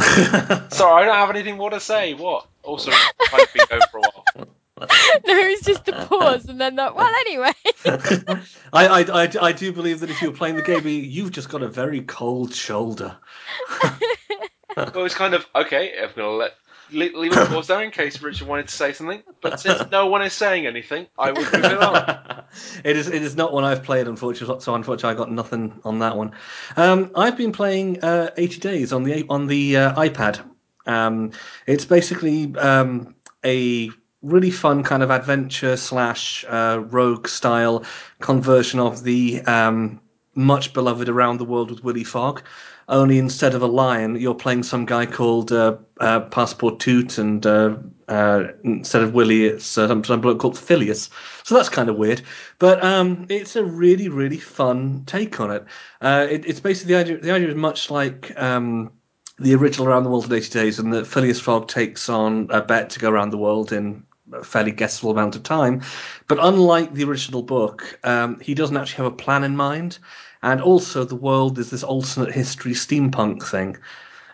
[0.00, 2.14] I don't have anything more to say.
[2.14, 2.46] What?
[2.62, 4.48] Also, I've been going for a while.
[5.26, 6.94] no, it's just a pause and then that.
[6.94, 7.52] Well, anyway.
[8.72, 11.48] I, I, I, I do believe that if you were playing the game, you've just
[11.48, 13.16] got a very cold shoulder.
[14.76, 15.94] well, it's kind of okay.
[16.00, 16.54] I'm gonna let
[16.92, 19.22] leave a pause there in case Richard wanted to say something.
[19.40, 22.44] But since no one is saying anything, I will move it on.
[22.84, 24.60] it is it is not one I've played, unfortunately.
[24.60, 26.32] So unfortunately, I got nothing on that one.
[26.76, 30.40] Um, I've been playing uh, 80 Days on the on the uh, iPad.
[30.86, 31.32] Um,
[31.66, 33.14] it's basically um,
[33.44, 33.90] a
[34.22, 37.84] really fun kind of adventure slash uh, rogue style
[38.20, 40.00] conversion of the um,
[40.34, 42.42] much beloved Around the World with Willy Fogg.
[42.88, 47.76] Only instead of a lion, you're playing some guy called uh, uh, Passepartout, and uh,
[48.08, 51.08] uh, instead of Willy, it's uh, some, some bloke called Phileas.
[51.44, 52.22] So that's kind of weird,
[52.58, 55.64] but um, it's a really, really fun take on it.
[56.02, 57.18] it it's basically the idea.
[57.18, 58.90] The idea is much like um,
[59.38, 62.60] the original Around the World in 80 Days, and that Phileas Fogg takes on a
[62.60, 64.04] bet to go around the world in
[64.34, 65.82] a fairly guessable amount of time.
[66.28, 69.98] But unlike the original book, um, he doesn't actually have a plan in mind.
[70.42, 73.76] And also, the world is this alternate history steampunk thing.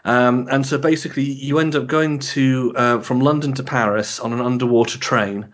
[0.05, 4.33] Um, and so basically, you end up going to uh, from London to Paris on
[4.33, 5.53] an underwater train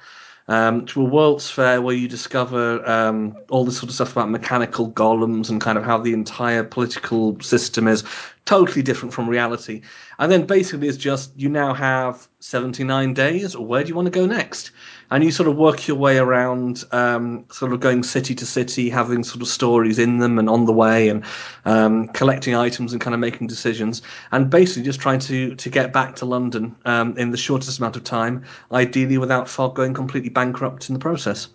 [0.48, 4.30] um, to a World's Fair where you discover um, all this sort of stuff about
[4.30, 8.04] mechanical golems and kind of how the entire political system is
[8.44, 9.82] totally different from reality.
[10.18, 14.06] And then basically, it's just you now have 79 days, or where do you want
[14.06, 14.70] to go next?
[15.10, 18.88] and you sort of work your way around, um, sort of going city to city,
[18.88, 21.24] having sort of stories in them and on the way, and
[21.64, 25.92] um, collecting items and kind of making decisions, and basically just trying to to get
[25.92, 30.30] back to London um, in the shortest amount of time, ideally without Fogg going completely
[30.30, 31.48] bankrupt in the process.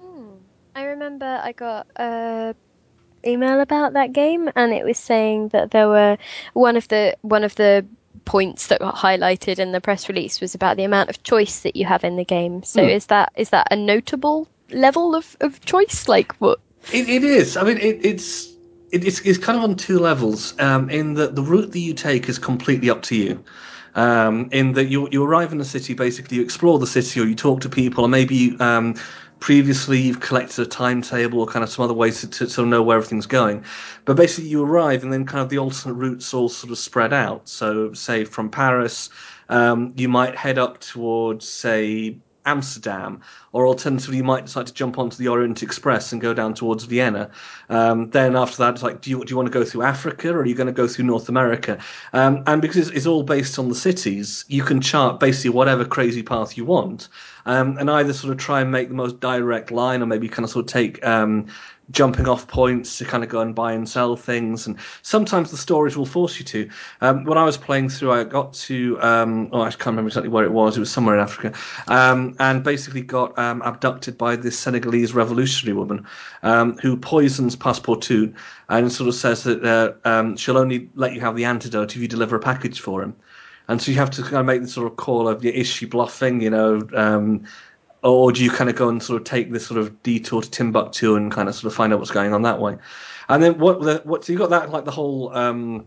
[0.00, 0.28] Hmm.
[0.74, 2.54] I remember I got a
[3.26, 6.18] email about that game, and it was saying that there were
[6.52, 7.84] one of the one of the
[8.24, 11.76] points that got highlighted in the press release was about the amount of choice that
[11.76, 12.62] you have in the game.
[12.62, 12.90] So mm.
[12.90, 16.08] is that is that a notable level of, of choice?
[16.08, 16.60] Like what?
[16.92, 17.56] It, it is.
[17.56, 18.52] I mean, it, it's
[18.92, 20.58] it, it's it's kind of on two levels.
[20.60, 23.44] Um, in that the route that you take is completely up to you.
[23.96, 27.24] Um, in that you you arrive in the city, basically you explore the city, or
[27.24, 28.96] you talk to people, or maybe you, um,
[29.44, 32.70] previously you've collected a timetable or kind of some other ways to, to sort of
[32.70, 33.62] know where everything's going.
[34.06, 37.12] But basically, you arrive and then kind of the alternate routes all sort of spread
[37.12, 37.46] out.
[37.46, 39.10] So, say from Paris,
[39.50, 42.16] um, you might head up towards, say,
[42.46, 43.20] Amsterdam,
[43.52, 46.84] or alternatively, you might decide to jump onto the Orient Express and go down towards
[46.84, 47.30] Vienna.
[47.68, 50.30] Um, then after that, it's like, do you do you want to go through Africa
[50.30, 51.78] or are you going to go through North America?
[52.12, 55.84] Um, and because it's, it's, all based on the cities, you can chart basically whatever
[55.84, 57.08] crazy path you want,
[57.46, 60.44] um, and either sort of try and make the most direct line, or maybe kind
[60.44, 61.46] of sort of take um,
[61.90, 64.66] jumping off points to kind of go and buy and sell things.
[64.66, 66.70] And sometimes the stories will force you to.
[67.00, 70.30] Um, when I was playing through, I got to, um, oh, I can't remember exactly
[70.30, 70.76] where it was.
[70.76, 71.52] It was somewhere in Africa.
[71.88, 76.06] Um, and basically got um, abducted by this Senegalese revolutionary woman
[76.42, 78.34] um, who poisons Passepartout
[78.68, 82.00] and sort of says that uh, um, she'll only let you have the antidote if
[82.00, 83.14] you deliver a package for him.
[83.68, 85.86] And so you have to kind of make the sort of call of, is she
[85.86, 86.42] bluffing?
[86.42, 86.80] You know,
[88.04, 90.50] or do you kind of go and sort of take this sort of detour to
[90.50, 92.76] Timbuktu and kind of sort of find out what's going on that way?
[93.28, 95.86] And then what the, what so you got that like the whole um,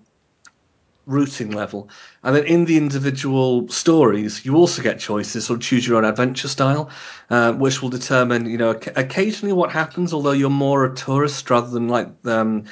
[1.06, 1.90] routing level,
[2.24, 6.06] and then in the individual stories, you also get choices, sort of choose your own
[6.06, 6.90] adventure style,
[7.30, 10.12] uh, which will determine you know occasionally what happens.
[10.12, 12.64] Although you're more a tourist rather than like um,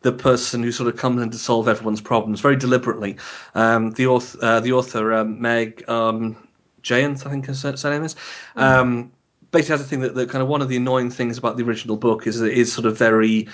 [0.00, 3.16] the person who sort of comes in to solve everyone's problems very deliberately.
[3.54, 6.36] Um, the author, uh, the author um, Meg um,
[6.84, 8.14] Jayanth, I think her name is.
[8.56, 8.62] Mm.
[8.62, 9.12] Um,
[9.50, 11.64] basically, has a thing that, that kind of one of the annoying things about the
[11.64, 13.48] original book is that it is sort of very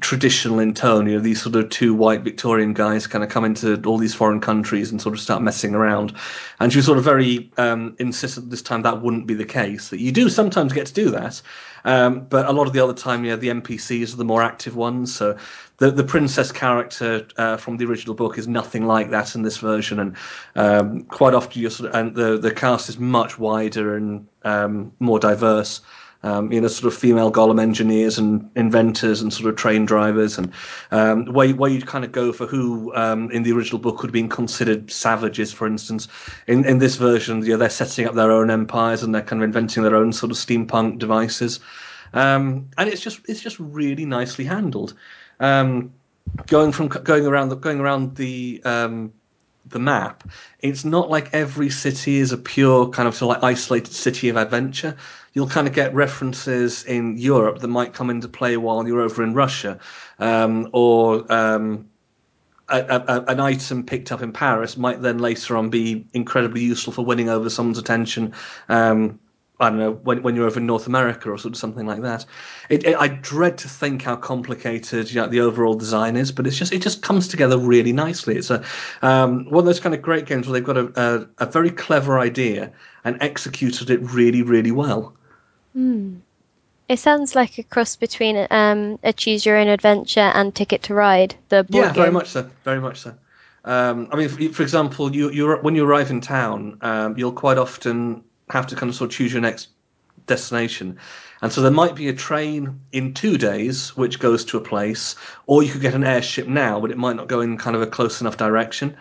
[0.00, 1.06] traditional in tone.
[1.06, 4.14] You know, these sort of two white Victorian guys kind of come into all these
[4.14, 6.14] foreign countries and sort of start messing around.
[6.60, 9.88] And she was sort of very um, insistent this time that wouldn't be the case.
[9.88, 11.42] That you do sometimes get to do that,
[11.84, 14.76] um, but a lot of the other time, yeah, the NPCs are the more active
[14.76, 15.14] ones.
[15.14, 15.36] So
[15.78, 19.56] the the princess character uh, from the original book is nothing like that in this
[19.56, 20.16] version, and
[20.56, 24.92] um, quite often you're sort of, and the the cast is much wider and um,
[25.00, 25.80] more diverse.
[26.22, 30.36] Um, you know, sort of female golem engineers and inventors and sort of train drivers,
[30.36, 30.52] and
[30.90, 34.08] um, where where you kind of go for who um, in the original book would
[34.08, 36.08] have been considered savages, for instance.
[36.46, 39.42] In in this version, you know, they're setting up their own empires and they're kind
[39.42, 41.58] of inventing their own sort of steampunk devices,
[42.12, 44.92] um, and it's just it's just really nicely handled.
[45.40, 45.90] Um,
[46.46, 49.12] going from going around the, going around the um,
[49.66, 50.28] the map,
[50.60, 54.28] it's not like every city is a pure kind of sort of like isolated city
[54.28, 54.96] of adventure.
[55.32, 59.22] You'll kind of get references in Europe that might come into play while you're over
[59.22, 59.78] in Russia,
[60.18, 61.88] um, or um,
[62.68, 66.92] a, a, an item picked up in Paris might then later on be incredibly useful
[66.92, 68.32] for winning over someone's attention
[68.68, 69.18] um,
[69.60, 72.00] I don't know when, when you're over in North America or sort of something like
[72.00, 72.24] that.
[72.70, 76.46] It, it, I dread to think how complicated you know, the overall design is, but
[76.46, 78.36] it's just it just comes together really nicely.
[78.36, 78.64] It's a
[79.02, 81.70] um, one of those kind of great games where they've got a, a, a very
[81.70, 82.72] clever idea
[83.04, 85.14] and executed it really really well.
[85.76, 86.20] Mm.
[86.88, 90.94] It sounds like a cross between um, a choose your own adventure and Ticket to
[90.94, 91.36] Ride.
[91.48, 92.02] The board yeah, game.
[92.02, 93.14] very much so, very much so.
[93.64, 97.32] Um, I mean, for, for example, you, you when you arrive in town, um, you'll
[97.32, 99.68] quite often have to kind of sort of choose your next
[100.26, 100.98] destination.
[101.42, 105.14] And so there might be a train in two days which goes to a place,
[105.46, 107.82] or you could get an airship now, but it might not go in kind of
[107.82, 108.96] a close enough direction.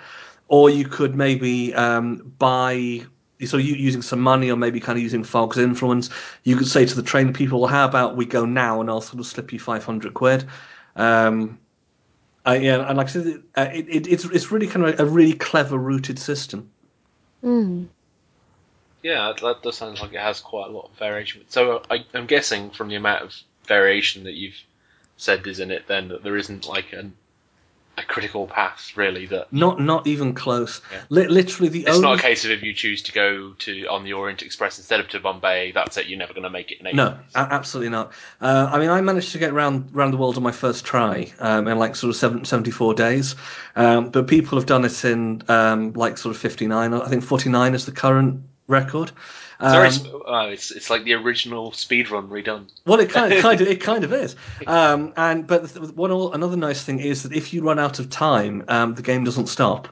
[0.48, 3.02] Or you could maybe um, buy,
[3.46, 6.10] so you using some money, or maybe kind of using Fogg's influence.
[6.44, 9.02] You could say to the train people, well, "How about we go now, and I'll
[9.02, 10.46] sort of slip you five hundred quid."
[10.96, 11.60] Um,
[12.46, 15.04] uh, yeah, and like I said, uh, it, it, it's it's really kind of a,
[15.04, 16.70] a really clever rooted system.
[17.44, 17.88] Mm.
[19.02, 21.44] Yeah, that does sound like it has quite a lot of variation.
[21.48, 23.34] So I, am guessing from the amount of
[23.66, 24.62] variation that you've
[25.16, 27.14] said is in it, then that there isn't like an
[28.00, 29.26] a critical path, really.
[29.28, 30.82] That Not not even close.
[30.92, 31.02] Yeah.
[31.10, 33.86] Li- literally, the it's only not a case of if you choose to go to
[33.88, 36.08] on the Orient Express instead of to Bombay, that's it.
[36.08, 36.96] You're never going to make it in.
[36.96, 38.12] No, a- absolutely not.
[38.42, 41.32] Uh, I mean, I managed to get around around the world on my first try
[41.40, 43.36] um, in like sort of seven, 74 days,
[43.76, 46.94] um, but people have done it in um, like sort of 59.
[46.94, 49.12] I think 49 is the current record.
[49.62, 52.70] It's, Um, sp- oh, it's it's like the original speedrun redone.
[52.86, 54.36] Well, it kind of, kind of it kind of is.
[54.68, 58.64] Um, and but one another nice thing is that if you run out of time,
[58.70, 59.90] um, the game doesn't stop.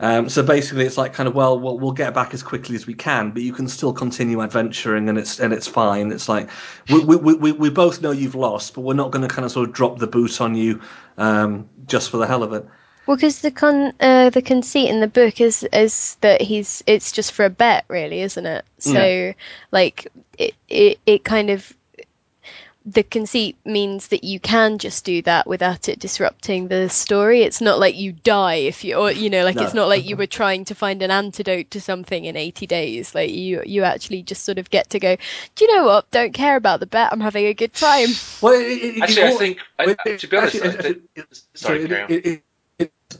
[0.00, 2.86] Um, so basically, it's like kind of well, we'll we'll get back as quickly as
[2.86, 6.12] we can, but you can still continue adventuring, and it's and it's fine.
[6.12, 6.48] It's like
[6.88, 9.50] we we, we, we both know you've lost, but we're not going to kind of
[9.50, 10.80] sort of drop the boot on you
[11.18, 12.64] um, just for the hell of it.
[13.08, 17.10] Well, because the con uh, the conceit in the book is is that he's it's
[17.10, 18.66] just for a bet, really, isn't it?
[18.76, 19.32] So,
[19.72, 21.74] like, it, it it kind of
[22.84, 27.40] the conceit means that you can just do that without it disrupting the story.
[27.42, 29.62] It's not like you die if you, or you know, like No.
[29.62, 33.14] it's not like you were trying to find an antidote to something in eighty days.
[33.14, 35.16] Like you you actually just sort of get to go.
[35.54, 36.10] Do you know what?
[36.10, 37.10] Don't care about the bet.
[37.10, 38.08] I'm having a good time.
[38.42, 40.82] Well, it, it, it- Actually, it I think I, it- to be honest, actually, I
[40.82, 42.42] think- it- it- sorry,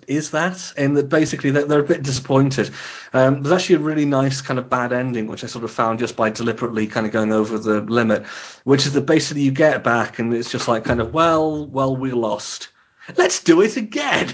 [0.07, 2.71] is that, and that basically they're, they're a bit disappointed.
[3.13, 5.99] Um, there's actually a really nice kind of bad ending, which I sort of found
[5.99, 8.27] just by deliberately kind of going over the limit,
[8.65, 11.97] which is that basically you get back and it's just like kind of well, well,
[11.97, 12.69] we lost.
[13.17, 14.33] Let's do it again.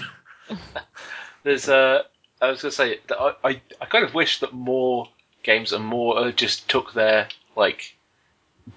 [1.43, 2.03] There's uh,
[2.41, 5.07] I was gonna say that I, I, I kind of wish that more
[5.43, 7.95] games and more uh, just took their like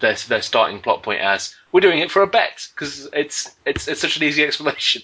[0.01, 3.89] their their starting plot point as we're doing it for a bet because it's it's
[3.89, 5.03] it's such an easy explanation.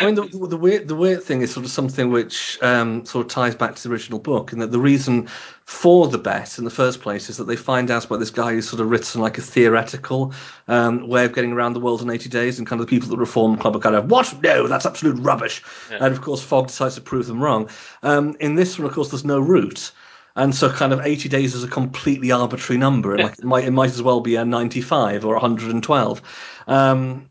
[0.00, 3.26] I mean, the, the, weird the weird thing is sort of something which um, sort
[3.26, 5.28] of ties back to the original book, and that the reason
[5.64, 8.52] for the bet in the first place is that they find out about this guy
[8.52, 10.32] who's sort of written like a theoretical
[10.68, 13.08] um, way of getting around the world in 80 days, and kind of the people
[13.08, 14.34] at the Reform Club are kind of, what?
[14.42, 15.62] No, that's absolute rubbish.
[15.90, 17.68] And of course, Fogg decides to prove them wrong.
[18.02, 19.92] Um, in this one, of course, there's no route.
[20.36, 23.14] And so, kind of, 80 days is a completely arbitrary number.
[23.14, 26.22] It, might, it, might, it might as well be a 95 or 112.
[26.66, 27.30] Um,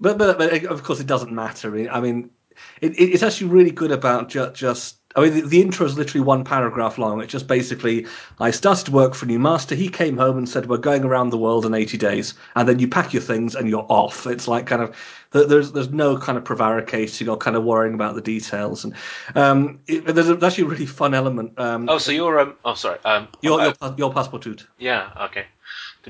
[0.00, 1.88] but, but, but of course, it doesn't matter.
[1.90, 2.30] I mean,
[2.80, 5.96] it, it- it's actually really good about just, just I mean, the, the intro is
[5.96, 7.20] literally one paragraph long.
[7.22, 8.06] It's just basically,
[8.40, 9.74] I started work for a new master.
[9.74, 12.78] He came home and said, "We're going around the world in 80 days," and then
[12.78, 14.26] you pack your things and you're off.
[14.26, 14.94] It's like kind of
[15.32, 18.84] there's there's no kind of prevaricating or kind of worrying about the details.
[18.84, 18.94] And
[19.34, 21.58] um, it, there's, a, actually a really fun element.
[21.58, 24.66] Um, Oh, so you're um oh sorry um your, uh, your your Passepartout.
[24.78, 25.46] yeah okay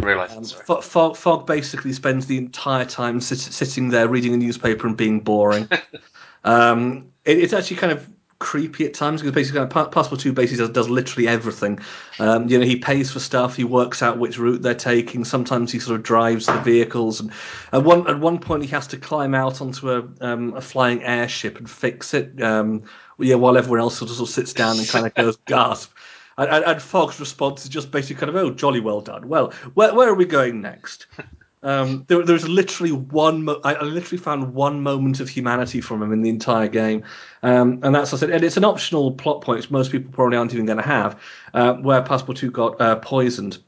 [0.02, 4.36] realise Um, that Fogg, Fogg basically spends the entire time sit, sitting there reading a
[4.36, 5.68] newspaper and being boring.
[6.44, 8.08] um, it, it's actually kind of
[8.40, 11.78] creepy at times because basically kind of, Passepartout basically does, does literally everything.
[12.18, 15.24] Um, you know, he pays for stuff, he works out which route they're taking.
[15.24, 17.32] Sometimes he sort of drives the vehicles, and
[17.72, 21.02] at one at one point he has to climb out onto a um, a flying
[21.02, 22.40] airship and fix it.
[22.40, 22.84] Um,
[23.18, 25.92] yeah, while everyone else sort of, sort of sits down and kind of goes gasp.
[26.38, 29.28] And, and, and Fogg's response is just basically kind of, "Oh, jolly well done.
[29.28, 31.06] Well, where, where are we going next?"
[31.62, 33.44] Um, there, there's literally one.
[33.44, 37.02] Mo- I, I literally found one moment of humanity from him in the entire game,
[37.42, 38.30] um, and that's I said.
[38.30, 41.20] And it's an optional plot point, which most people probably aren't even going to have,
[41.54, 43.58] uh, where Passepartout got uh, poisoned,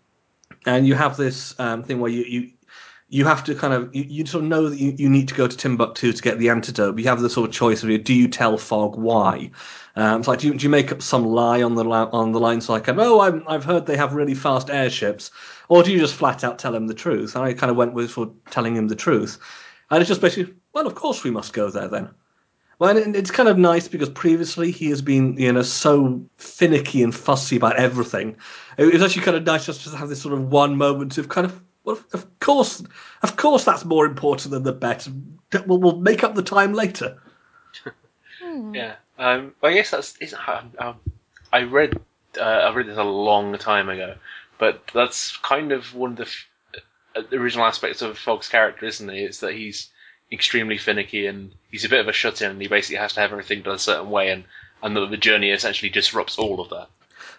[0.67, 2.23] and you have this um, thing where you.
[2.23, 2.51] you
[3.11, 5.35] you have to kind of you, you sort of know that you, you need to
[5.35, 6.97] go to Timbuktu to get the antidote.
[6.99, 9.51] You have the sort of choice of do you tell Fogg why?
[9.97, 12.41] Um, it's like do you, do you make up some lie on the on the
[12.41, 15.31] lines like oh I'm, I've heard they have really fast airships,
[15.69, 17.35] or do you just flat out tell him the truth?
[17.35, 19.39] And I kind of went with for telling him the truth,
[19.91, 22.09] and it's just basically well of course we must go there then.
[22.79, 27.03] Well, and it's kind of nice because previously he has been, you know, so finicky
[27.03, 28.37] and fussy about everything.
[28.79, 31.29] It was actually kind of nice just to have this sort of one moment of
[31.29, 32.83] kind of, well, of course,
[33.23, 35.09] of course, that's more important than the bet.
[35.67, 37.19] We'll, we'll make up the time later.
[38.73, 38.95] Yeah.
[39.19, 40.17] Um, I guess that's.
[40.19, 40.97] Is, um, um,
[41.53, 42.01] I read.
[42.39, 44.15] Uh, I read this a long time ago,
[44.59, 46.49] but that's kind of one of the, f-
[47.17, 49.19] uh, the original aspects of Fogg's character, isn't it?
[49.19, 49.91] It's that he's
[50.31, 53.33] extremely finicky and he's a bit of a shut-in, and he basically has to have
[53.33, 54.45] everything done a certain way, and
[54.83, 56.89] and the, the journey essentially disrupts all of that.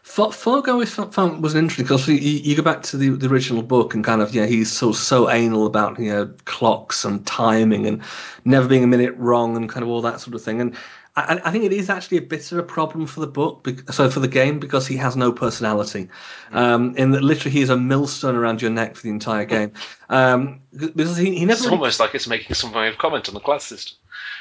[0.03, 3.27] Fo- Fogg I found, found was interesting because you, you go back to the, the
[3.27, 7.25] original book and kind of yeah he's so so anal about you know clocks and
[7.27, 8.01] timing and
[8.43, 10.59] never being a minute wrong and kind of all that sort of thing.
[10.59, 10.75] And
[11.15, 14.09] I, I think it is actually a bit of a problem for the book so
[14.09, 16.07] for the game because he has no personality
[16.51, 19.71] um, in that literally he is a millstone around your neck for the entire game
[20.09, 23.27] um, because he, he never It's really almost like it's making some kind of comment
[23.27, 23.97] on the class system.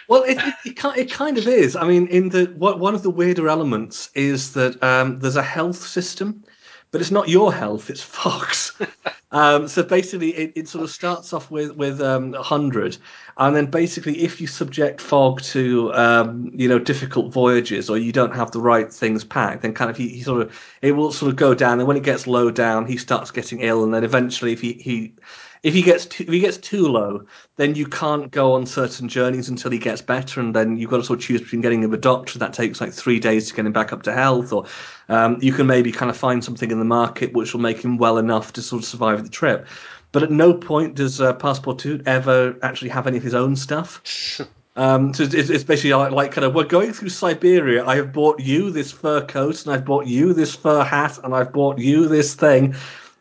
[0.08, 1.74] well, it, it, it, it kind of is.
[1.74, 5.42] I mean, in the what, one of the weirder elements is that um, there's a
[5.42, 6.44] health system,
[6.90, 8.72] but it's not your health; it's Fogg's.
[9.32, 12.98] Um, so basically, it, it sort of starts off with with um, 100,
[13.36, 18.10] and then basically, if you subject Fogg to um, you know difficult voyages or you
[18.10, 21.12] don't have the right things packed, then kind of he, he sort of it will
[21.12, 21.78] sort of go down.
[21.78, 24.72] And when it gets low down, he starts getting ill, and then eventually, if he,
[24.72, 25.14] he
[25.62, 27.24] if he gets too, if he gets too low,
[27.56, 30.98] then you can't go on certain journeys until he gets better, and then you've got
[30.98, 33.54] to sort of choose between getting him a doctor that takes like three days to
[33.54, 34.66] get him back up to health, or
[35.08, 37.98] um, you can maybe kind of find something in the market which will make him
[37.98, 39.66] well enough to sort of survive the trip.
[40.12, 44.40] But at no point does uh, Passepartout ever actually have any of his own stuff.
[44.76, 47.84] Um, so it's, it's basically like, like, kind of we're going through Siberia.
[47.84, 51.34] I have bought you this fur coat, and I've bought you this fur hat, and
[51.34, 52.74] I've bought you this thing,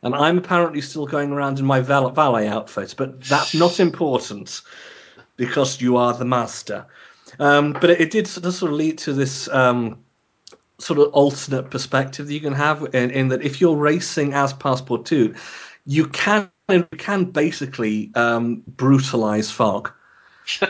[0.03, 2.95] and I'm apparently still going around in my valet outfit.
[2.97, 4.61] But that's not important
[5.37, 6.85] because you are the master.
[7.39, 9.97] Um, but it, it, did sort of, sort of lead to this um,
[10.79, 14.53] sort of alternate perspective that you can have in, in that if you're racing as
[14.53, 15.37] Passepartout,
[15.85, 19.91] you can you can basically um, brutalize Fogg.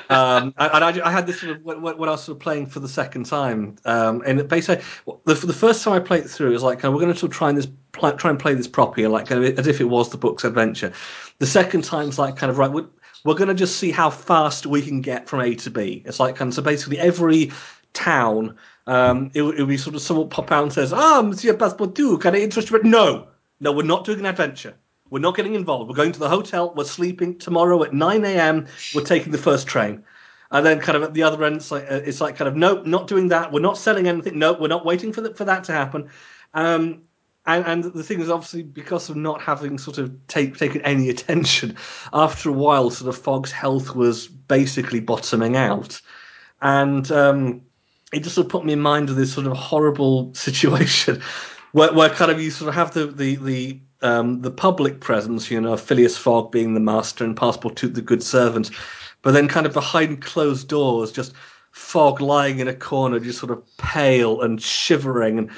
[0.09, 2.65] Um, and I, I, had this sort of when, when I was sort of playing
[2.65, 4.83] for the second time, um, and basically
[5.25, 7.31] the, the first time I played it through, it was like we're going to sort
[7.31, 10.17] of try and this try and play this properly, like as if it was the
[10.17, 10.91] book's adventure.
[11.39, 12.87] The second time's like kind of right, we're,
[13.25, 16.03] we're going to just see how fast we can get from A to B.
[16.05, 17.51] It's like kind of so basically every
[17.93, 18.55] town,
[18.87, 21.53] um, it, it would be sort of someone pop out and says, "Ah, oh, Monsieur
[21.53, 23.27] Passepartout, can I interest you?" No,
[23.59, 24.75] no, we're not doing an adventure.
[25.09, 25.89] We're not getting involved.
[25.89, 26.73] We're going to the hotel.
[26.75, 28.67] We're sleeping tomorrow at 9 a.m.
[28.93, 30.03] We're taking the first train.
[30.51, 32.55] And then kind of at the other end, it's like, uh, it's like kind of,
[32.55, 33.51] nope, not doing that.
[33.51, 34.39] We're not selling anything.
[34.39, 36.09] Nope, we're not waiting for, the, for that to happen.
[36.53, 37.03] Um,
[37.45, 41.09] and, and, the thing is, obviously, because of not having sort of take, taken any
[41.09, 41.77] attention,
[42.13, 46.01] after a while, sort of Fogg's health was basically bottoming out.
[46.61, 47.61] And um,
[48.11, 51.21] it just sort of put me in mind of this sort of horrible situation
[51.71, 55.51] where, where kind of you sort of have the, the, the um, the public presence,
[55.51, 58.71] you know, Phileas Fogg being the master and Passepartout the good servant,
[59.21, 61.33] but then kind of behind closed doors, just
[61.71, 65.37] Fogg lying in a corner, just sort of pale and shivering.
[65.37, 65.49] And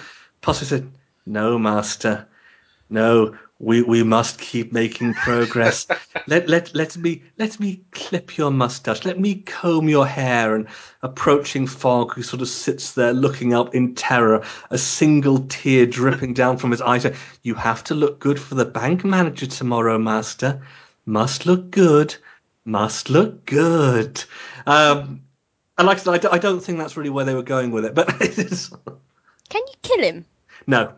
[0.42, 0.92] Passepartout said,
[1.26, 2.28] "No, master,
[2.90, 5.86] no, we, we must keep making progress.
[6.28, 9.06] let, let, let me let me clip your mustache.
[9.06, 10.56] Let me comb your hair.
[10.56, 10.68] And
[11.04, 16.34] approaching Fogg, who sort of sits there looking up in terror, a single tear dripping
[16.34, 17.14] down from his eye.
[17.44, 20.62] You have to look good for the bank manager tomorrow, master.
[21.06, 22.16] Must look good.
[22.66, 24.24] Must look good.
[24.66, 25.22] Um,
[25.78, 27.94] and like I said, I don't think that's really where they were going with it.
[27.94, 28.08] But
[29.50, 30.26] can you kill him?
[30.66, 30.94] No,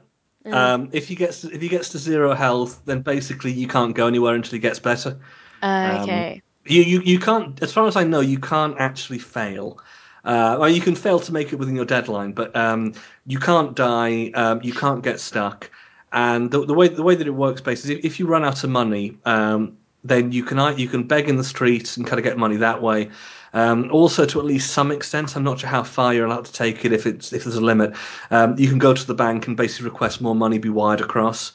[0.46, 0.54] Mm.
[0.54, 3.96] Um, if he gets to, if he gets to zero health, then basically you can't
[3.96, 5.18] go anywhere until he gets better.
[5.62, 6.34] Uh, okay.
[6.34, 9.80] Um, you, you you can't, as far as I know, you can't actually fail.
[10.26, 12.94] Uh, well, you can fail to make it within your deadline, but um,
[13.26, 14.32] you can't die.
[14.34, 15.70] Um, you can't get stuck.
[16.14, 18.64] And the, the, way the way that it works, basically, if, if you run out
[18.64, 22.24] of money, um, then you can you can beg in the streets and kind of
[22.24, 23.10] get money that way.
[23.54, 26.54] Um, also, to at least some extent, I'm not sure how far you're allowed to
[26.54, 27.95] take it if it's if there's a limit.
[28.32, 31.51] Um, you can go to the bank and basically request more money be wired across.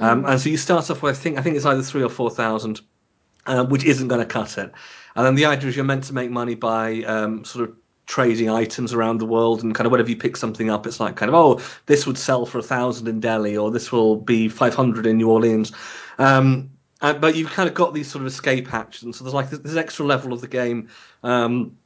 [0.00, 0.30] Um, mm.
[0.30, 2.30] And so you start off with I think I think it's either three or four
[2.30, 2.80] thousand,
[3.46, 4.72] uh, which isn't going to cut it.
[5.14, 7.76] And then the idea is you're meant to make money by um, sort of
[8.06, 11.14] trading items around the world and kind of whenever you pick something up it's like
[11.14, 14.48] kind of oh this would sell for a thousand in delhi or this will be
[14.48, 15.72] 500 in new orleans
[16.18, 16.68] um,
[17.02, 19.18] uh, but you've kind of got these sort of escape actions.
[19.18, 20.88] So there's like this extra level of the game
[21.22, 21.76] um,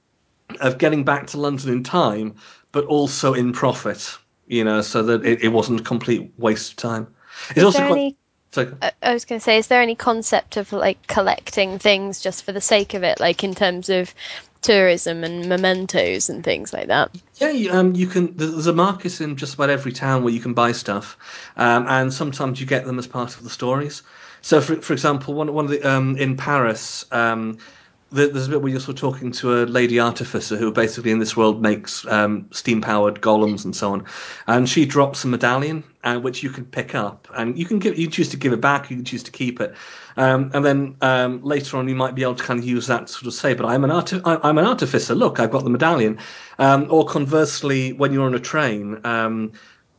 [0.60, 2.34] of getting back to London in time,
[2.72, 4.16] but also in profit.
[4.46, 7.08] You know, so that it, it wasn't a complete waste of time.
[7.50, 7.92] It's is also quite.
[7.92, 8.16] Any,
[9.02, 12.52] I was going to say, is there any concept of like collecting things just for
[12.52, 14.14] the sake of it, like in terms of
[14.66, 17.10] tourism and mementos and things like that.
[17.36, 18.36] Yeah, you, um, you can.
[18.36, 21.16] There's a market in just about every town where you can buy stuff,
[21.56, 24.02] um, and sometimes you get them as part of the stories.
[24.46, 27.58] So, for for example, one one of the um, in Paris, um,
[28.12, 31.18] there's a bit where you're sort of talking to a lady artificer who basically in
[31.18, 34.04] this world makes um, steam powered golems and so on,
[34.46, 37.98] and she drops a medallion uh, which you can pick up and you can give
[37.98, 39.74] you choose to give it back, you can choose to keep it,
[40.16, 43.08] um, and then um, later on you might be able to kind of use that
[43.08, 45.16] to sort of say, but I'm an arti- I'm an artificer.
[45.16, 46.20] Look, I've got the medallion.
[46.60, 49.00] Um, or conversely, when you're on a train,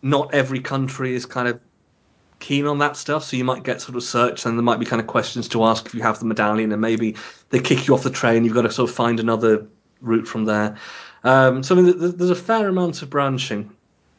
[0.03, 1.59] not every country is kind of
[2.39, 4.85] keen on that stuff, so you might get sort of searched, and there might be
[4.85, 7.15] kind of questions to ask if you have the medallion, and maybe
[7.49, 8.43] they kick you off the train.
[8.43, 9.65] You've got to sort of find another
[10.01, 10.77] route from there.
[11.23, 13.71] Um, so I mean, there's a fair amount of branching,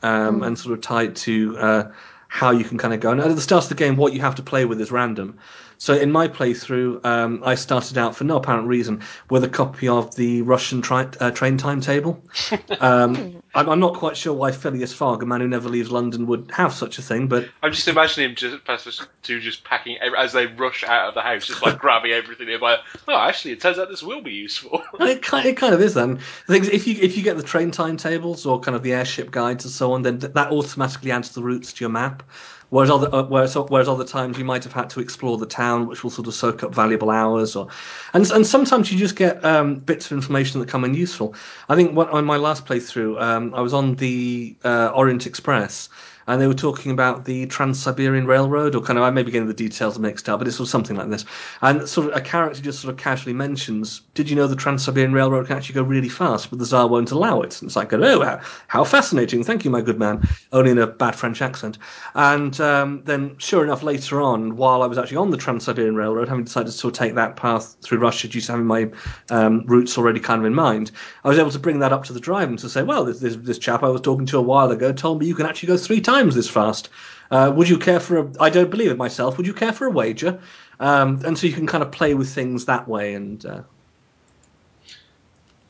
[0.03, 0.47] um, mm.
[0.47, 1.93] and sort of tied to uh,
[2.29, 3.11] how you can kind of go.
[3.11, 5.39] And at the start of the game, what you have to play with is random.
[5.79, 9.89] So in my playthrough, um, I started out for no apparent reason with a copy
[9.89, 12.23] of the Russian tri- uh, train timetable.
[12.81, 16.27] Um, I'm, I'm not quite sure why Phileas Fogg, a man who never leaves London,
[16.27, 18.91] would have such a thing, but I'm just imagining him just Pastor
[19.23, 22.47] two just packing as they rush out of the house, just like grabbing everything.
[22.47, 24.83] They're like, oh, actually, it turns out this will be useful.
[25.01, 25.95] it kind, it kind of is.
[25.95, 28.83] Then the thing is, if you if you get the train timetables or kind of
[28.83, 31.91] the airship guides and so on, then th- that automatically adds the routes to your
[31.91, 32.23] map.
[32.71, 35.87] Whereas other uh, whereas, whereas other times you might have had to explore the town,
[35.87, 37.69] which will sort of soak up valuable hours, or
[38.13, 41.35] and and sometimes you just get um, bits of information that come in useful.
[41.71, 45.89] I think what, on my last playthrough, um, I was on the uh, Orient Express,
[46.29, 49.49] and they were talking about the Trans-Siberian Railroad, or kind of I may be getting
[49.49, 51.25] the details mixed up, but it's sort of something like this.
[51.63, 55.15] And sort of a character just sort of casually mentions, "Did you know the Trans-Siberian
[55.15, 57.93] Railroad can actually go really fast, but the Tsar won't allow it?" And it's like,
[57.95, 59.43] "Oh, how, how fascinating!
[59.43, 60.23] Thank you, my good man."
[60.53, 61.79] Only in a bad French accent.
[62.15, 66.29] And um, then, sure enough, later on, while I was actually on the Trans-Siberian Railroad,
[66.29, 68.91] having decided to sort of take that path through Russia due to having my
[69.31, 70.91] um, routes already kind of in mind,
[71.25, 73.21] I was able to bring that up to the driver and to say, "Well, this,
[73.21, 75.69] this, this chap I was talking to a while ago told me you can actually
[75.69, 76.89] go three times this fast.
[77.31, 78.33] Uh, would you care for a?
[78.41, 79.37] I don't believe it myself.
[79.37, 80.41] Would you care for a wager?"
[80.81, 83.63] Um, and so you can kind of play with things that way, and uh,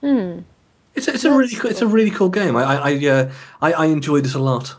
[0.00, 0.40] Hmm.
[0.94, 2.56] it's, it's a really cool, it's a really cool game.
[2.56, 4.74] I I I, uh, I, I enjoyed it a lot.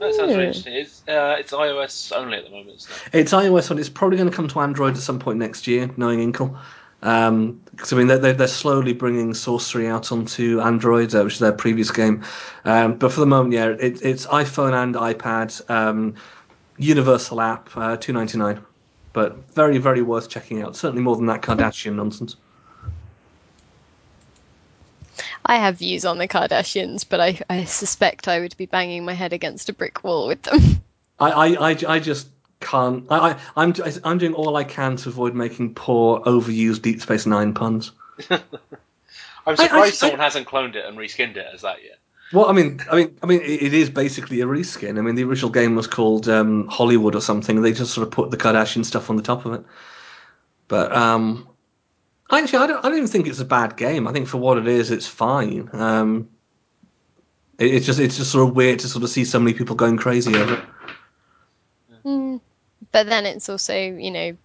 [0.00, 0.74] that sounds really interesting.
[0.74, 3.20] It's uh, it's iOS only at the moment, isn't it?
[3.20, 5.88] It's iOS, and it's probably going to come to Android at some point next year,
[5.96, 6.56] knowing Inkle.
[7.02, 11.38] Um, because I mean, they're, they're slowly bringing Sorcery out onto Android, uh, which is
[11.38, 12.22] their previous game.
[12.64, 16.14] Um, but for the moment, yeah, it, it's iPhone and iPad, um,
[16.76, 18.60] universal app, uh, two ninety nine.
[19.12, 20.76] But very, very worth checking out.
[20.76, 22.36] Certainly more than that Kardashian nonsense.
[25.46, 29.14] I have views on the Kardashians, but I, I suspect I would be banging my
[29.14, 30.82] head against a brick wall with them.
[31.18, 32.28] I, I, I, I just
[32.60, 33.04] can't.
[33.10, 37.26] I, I, I'm, I'm doing all I can to avoid making poor, overused Deep Space
[37.26, 37.92] Nine puns.
[38.30, 41.98] I'm surprised I- someone hasn't cloned it and reskinned it as that yet.
[42.32, 44.98] Well, I mean, I mean, I mean, it it is basically a reskin.
[44.98, 47.60] I mean, the original game was called um, Hollywood or something.
[47.60, 49.64] They just sort of put the Kardashian stuff on the top of it.
[50.68, 51.48] But um,
[52.30, 54.06] actually, I don't, I don't even think it's a bad game.
[54.06, 55.68] I think for what it is, it's fine.
[55.72, 56.28] Um,
[57.58, 59.74] it, it's just, it's just sort of weird to sort of see so many people
[59.74, 60.64] going crazy over it.
[62.92, 64.36] But then it's also, you know,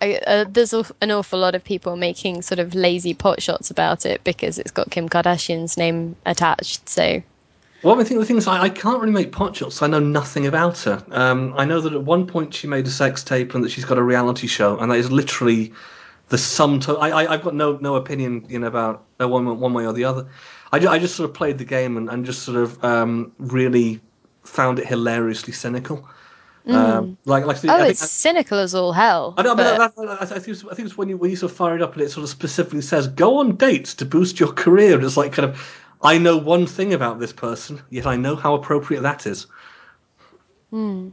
[0.00, 4.06] I, uh, there's an awful lot of people making sort of lazy pot shots about
[4.06, 6.88] it because it's got Kim Kardashian's name attached.
[6.88, 7.22] So
[7.82, 9.82] Well, I think the thing is, I, I can't really make pot shots.
[9.82, 11.04] I know nothing about her.
[11.10, 13.84] Um, I know that at one point she made a sex tape and that she's
[13.84, 15.72] got a reality show, and that is literally
[16.30, 17.02] the sum total.
[17.02, 19.92] I, I, I've got no no opinion, you know, about uh, one one way or
[19.92, 20.26] the other.
[20.72, 24.00] I, I just sort of played the game and, and just sort of um, really
[24.44, 26.08] found it hilariously cynical.
[26.76, 29.34] Um, like like oh, I think- it's cynical as all hell.
[29.36, 31.30] I know, but but- that, that, I think it's, I think it's when you when
[31.30, 33.94] you sort of fire it up and it sort of specifically says go on dates
[33.94, 34.94] to boost your career.
[34.96, 38.36] And it's like kind of I know one thing about this person, yet I know
[38.36, 39.46] how appropriate that is.
[40.70, 41.08] Hmm.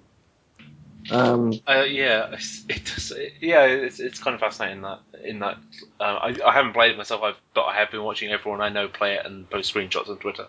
[1.09, 5.57] Um, Uh, yeah, it's, it does, yeah, it's, it's kind of fascinating that in that
[6.01, 8.69] uh, I, I haven't played it myself, I've, but I have been watching everyone I
[8.69, 10.47] know play it and post screenshots on Twitter.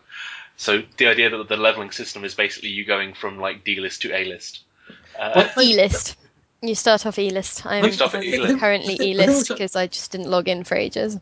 [0.57, 4.03] So the idea that the leveling system is basically you going from like D list
[4.03, 4.65] to A list.
[5.19, 6.17] Uh, E list.
[6.63, 7.65] You start off E list.
[7.67, 8.59] I'm, Like, start off E-list.
[8.59, 11.19] currently I think- E I think list because I just didn't log in for ages.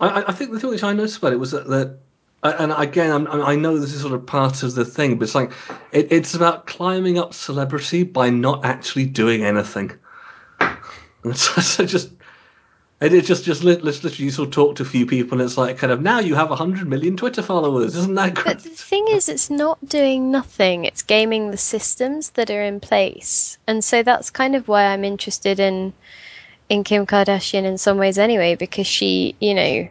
[0.00, 1.98] I, I- I think the thing which I noticed about it was that, that
[2.44, 5.34] and again, I'm, I know this is sort of part of the thing, but it's
[5.36, 5.52] like
[5.92, 9.92] it, it's about climbing up celebrity by not actually doing anything.
[10.60, 10.76] And
[11.36, 12.10] so, so just
[13.02, 15.38] it, it just just lit- lit- literally you sort of talk to a few people,
[15.38, 18.44] and it's like kind of now you have hundred million Twitter followers, isn't that great?
[18.44, 20.84] But the thing is, it's not doing nothing.
[20.84, 25.04] It's gaming the systems that are in place, and so that's kind of why I'm
[25.04, 25.92] interested in
[26.68, 29.88] in Kim Kardashian in some ways, anyway, because she, you know,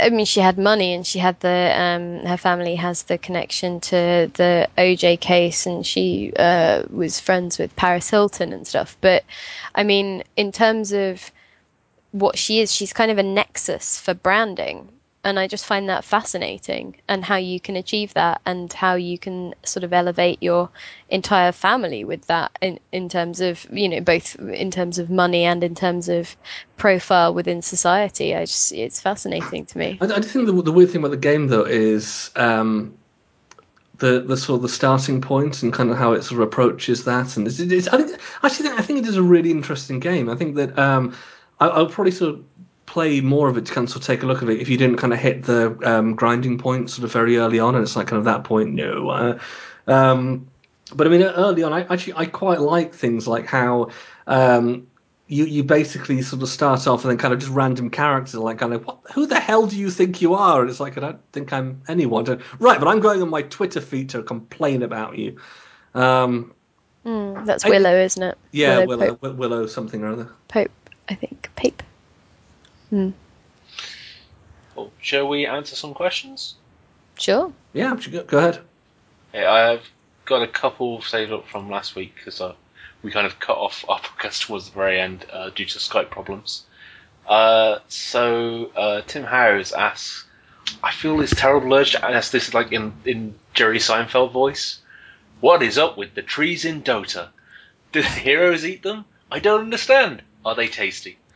[0.00, 3.80] I mean, she had money and she had the um, her family has the connection
[3.80, 8.96] to the OJ case, and she uh, was friends with Paris Hilton and stuff.
[9.00, 9.24] But
[9.74, 11.30] I mean, in terms of
[12.14, 14.88] what she is, she's kind of a nexus for branding.
[15.24, 19.18] And I just find that fascinating and how you can achieve that and how you
[19.18, 20.68] can sort of elevate your
[21.08, 25.44] entire family with that in, in terms of, you know, both in terms of money
[25.44, 26.36] and in terms of
[26.76, 28.34] profile within society.
[28.36, 29.98] I just, it's fascinating to me.
[30.00, 32.94] I, I think the, the weird thing about the game though is um,
[33.98, 37.04] the the sort of the starting point and kind of how it sort of approaches
[37.04, 37.36] that.
[37.36, 40.28] And it's, it's I think actually I think it is a really interesting game.
[40.28, 41.14] I think that um,
[41.64, 42.44] I, I'll probably sort of
[42.86, 44.68] play more of it to kind of, sort of take a look at it if
[44.68, 47.82] you didn't kind of hit the um, grinding point sort of very early on, and
[47.82, 48.74] it's like kind of that point.
[48.74, 49.08] No.
[49.08, 49.38] Uh,
[49.86, 50.46] um,
[50.94, 53.88] but I mean, early on, I actually I quite like things like how
[54.26, 54.86] um,
[55.28, 58.58] you you basically sort of start off and then kind of just random characters like
[58.58, 60.60] kind of what, who the hell do you think you are?
[60.60, 62.26] And it's like I don't think I'm anyone.
[62.26, 65.38] To, right, but I'm going on my Twitter feed to complain about you.
[65.94, 66.52] Um,
[67.04, 68.38] Mm, that's I- Willow, isn't it?
[68.52, 70.28] yeah, Willow Willow, Willow something or other.
[70.48, 70.70] Pope,
[71.08, 71.50] I think.
[71.56, 71.82] Pape.
[74.74, 76.54] Well, shall we answer some questions?
[77.18, 77.52] Sure.
[77.72, 78.60] Yeah, go, go ahead.
[79.32, 79.88] Yeah, I've
[80.24, 82.54] got a couple saved up from last week because uh,
[83.02, 86.10] we kind of cut off our podcast towards the very end uh, due to Skype
[86.10, 86.64] problems.
[87.26, 90.24] Uh, so uh, Tim Howes asks,
[90.82, 94.80] I feel this terrible urge to ask this like in, in Jerry Seinfeld voice.
[95.40, 97.28] What is up with the trees in Dota?
[97.92, 99.04] Do the heroes eat them?
[99.30, 100.22] I don't understand.
[100.44, 101.18] Are they tasty?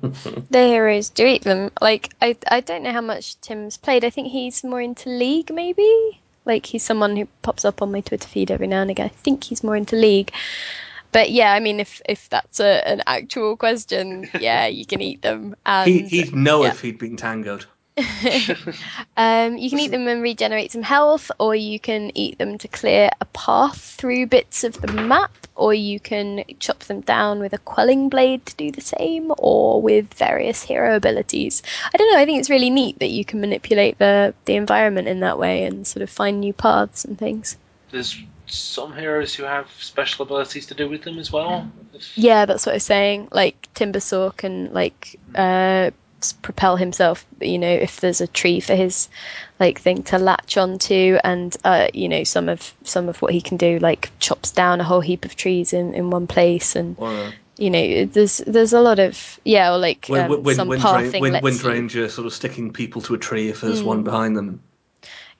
[0.00, 1.70] The heroes do eat them.
[1.80, 4.04] Like I, I don't know how much Tim's played.
[4.04, 6.20] I think he's more into League, maybe.
[6.44, 9.06] Like he's someone who pops up on my Twitter feed every now and again.
[9.06, 10.32] I think he's more into League.
[11.10, 15.22] But yeah, I mean, if if that's a, an actual question, yeah, you can eat
[15.22, 15.56] them.
[15.66, 16.70] And He, he'd know yeah.
[16.70, 17.64] if he'd been tangoed.
[19.16, 22.68] Um, you can eat them and regenerate some health, or you can eat them to
[22.68, 27.52] clear a path through bits of the map, or you can chop them down with
[27.52, 31.64] a quelling blade to do the same, or with various hero abilities.
[31.92, 32.18] I don't know.
[32.20, 35.64] I think it's really neat that you can manipulate the the environment in that way
[35.64, 37.56] and sort of find new paths and things.
[37.90, 41.68] There's some heroes who have special abilities to do with them as well.
[42.14, 43.28] Yeah, that's what I was saying.
[43.32, 45.90] Like Timbersaw can like uh,
[46.42, 47.24] propel himself.
[47.40, 49.08] You know, if there's a tree for his
[49.60, 53.40] like thing to latch onto, and uh, you know some of some of what he
[53.40, 56.96] can do, like chops down a whole heap of trees in, in one place, and
[57.00, 60.68] uh, you know there's there's a lot of yeah, or like Wind, um, wind, some
[60.68, 63.48] wind, pathing Ra- wind, lets wind you- Ranger sort of sticking people to a tree
[63.48, 63.88] if there's Hmm.
[63.88, 64.60] one behind them.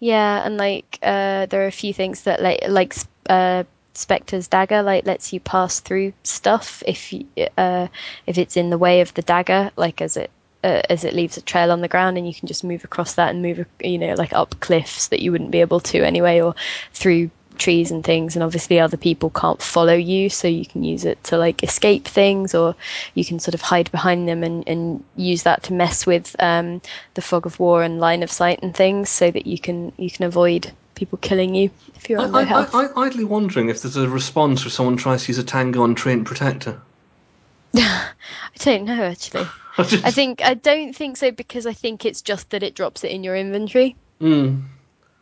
[0.00, 2.94] Yeah, and like uh, there are a few things that like like
[3.28, 3.64] uh,
[3.94, 7.26] Spectre's dagger like lets you pass through stuff if you,
[7.56, 7.88] uh,
[8.26, 10.30] if it's in the way of the dagger, like as it
[10.64, 13.14] uh, as it leaves a trail on the ground, and you can just move across
[13.14, 16.40] that and move you know like up cliffs that you wouldn't be able to anyway,
[16.40, 16.54] or
[16.92, 21.04] through trees and things and obviously other people can't follow you so you can use
[21.04, 22.74] it to like escape things or
[23.14, 26.80] you can sort of hide behind them and, and use that to mess with um,
[27.14, 30.10] the fog of war and line of sight and things so that you can you
[30.10, 32.74] can avoid people killing you if you're I, on low I, health.
[32.74, 35.82] I, I, idly wondering if there's a response if someone tries to use a tango
[35.82, 36.80] on Treant Protector.
[37.74, 38.10] I
[38.58, 39.46] don't know actually.
[40.04, 43.10] I think I don't think so because I think it's just that it drops it
[43.10, 43.96] in your inventory.
[44.20, 44.64] Mm.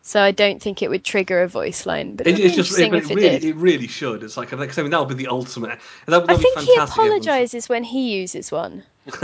[0.03, 2.85] So I don't think it would trigger a voice line, but It, it's just it,
[2.85, 4.23] interesting it if it really, it really should.
[4.23, 5.81] It's like, because I mean, that would be the ultimate.
[6.07, 6.73] That would, I that'd think he fantastic.
[6.75, 8.85] if it was- apologizes when he uses one.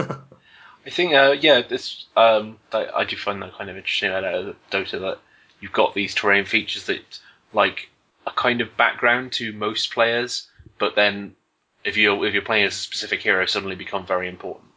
[0.85, 4.57] I think, uh, yeah, this um, that, I do find that kind of interesting about
[4.73, 5.19] Dota that
[5.61, 7.21] you've got these terrain features that
[7.53, 7.89] like
[8.27, 10.49] a kind of background to most players,
[10.79, 11.37] but then
[11.85, 14.69] if you if you're playing as a specific hero, suddenly become very important.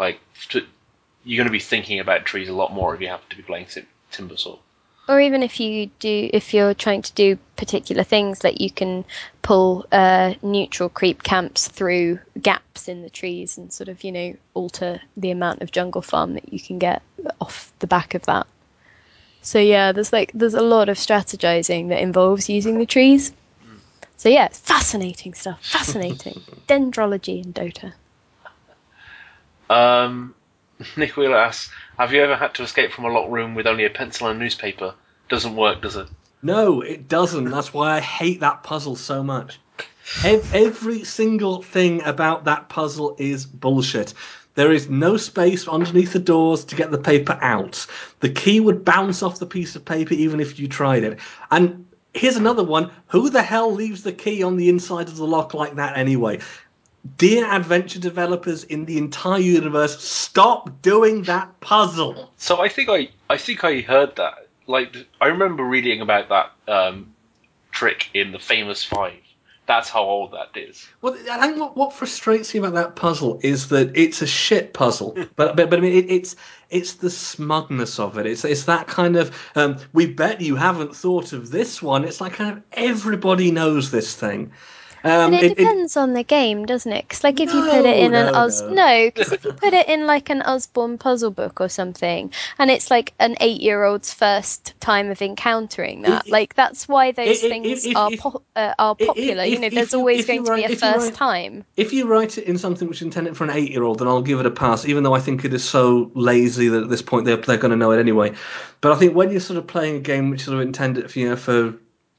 [0.00, 0.18] Like
[0.48, 0.64] to,
[1.24, 3.42] you're going to be thinking about trees a lot more if you happen to be
[3.42, 4.58] playing timber Timbersaw.
[5.06, 9.04] or even if you do if you're trying to do particular things like you can
[9.42, 14.34] pull uh, neutral creep camps through gaps in the trees and sort of you know
[14.54, 17.02] alter the amount of jungle farm that you can get
[17.38, 18.46] off the back of that.
[19.42, 23.32] So yeah there's like there's a lot of strategizing that involves using the trees.
[24.16, 26.40] So yeah it's fascinating stuff fascinating.
[26.68, 27.92] Dendrology in dota
[29.70, 30.34] Um,
[30.96, 33.86] Nick Wheeler asks, "Have you ever had to escape from a locked room with only
[33.86, 34.94] a pencil and newspaper?
[35.30, 36.08] Doesn't work, does it?"
[36.42, 37.50] No, it doesn't.
[37.50, 39.60] That's why I hate that puzzle so much.
[40.24, 44.14] Every single thing about that puzzle is bullshit.
[44.54, 47.86] There is no space underneath the doors to get the paper out.
[48.18, 51.18] The key would bounce off the piece of paper even if you tried it.
[51.50, 52.90] And here's another one.
[53.08, 56.40] Who the hell leaves the key on the inside of the lock like that anyway?
[57.16, 62.30] Dear adventure developers in the entire universe, stop doing that puzzle.
[62.36, 64.48] So I think I I think I heard that.
[64.66, 67.14] Like I remember reading about that um,
[67.72, 69.14] trick in the famous Five.
[69.66, 70.88] That's how old that is.
[71.00, 74.74] Well, I think what, what frustrates me about that puzzle is that it's a shit
[74.74, 76.36] puzzle, but but, but I mean it, it's
[76.68, 78.26] it's the smugness of it.
[78.26, 82.04] It's it's that kind of um, we bet you haven't thought of this one.
[82.04, 84.52] It's like kind of everybody knows this thing.
[85.02, 87.08] Um, But it, it- it- depends on the game, doesn't it?
[87.08, 88.68] 'Cause like if you put it No, in an no, Us, no.
[88.70, 92.70] no, because if you put it in like an Usborne puzzle book or something, and
[92.70, 97.44] it's like an eight-year-old's first time of encountering that, It- like that's why those it-
[97.44, 99.44] it- things are po- uh, are popular.
[99.44, 101.64] you know, there's you- always going to be a first write- time.
[101.76, 104.40] if you write it in something which is intended for an eight-year-old, then I'll give
[104.40, 104.86] it a pass.
[104.86, 107.70] Even though I think it is so lazy that at this point they're they're going
[107.70, 108.32] to know it anyway.
[108.82, 111.10] But I think when you're sort of playing a game which is sort of intended
[111.10, 111.74] for you know for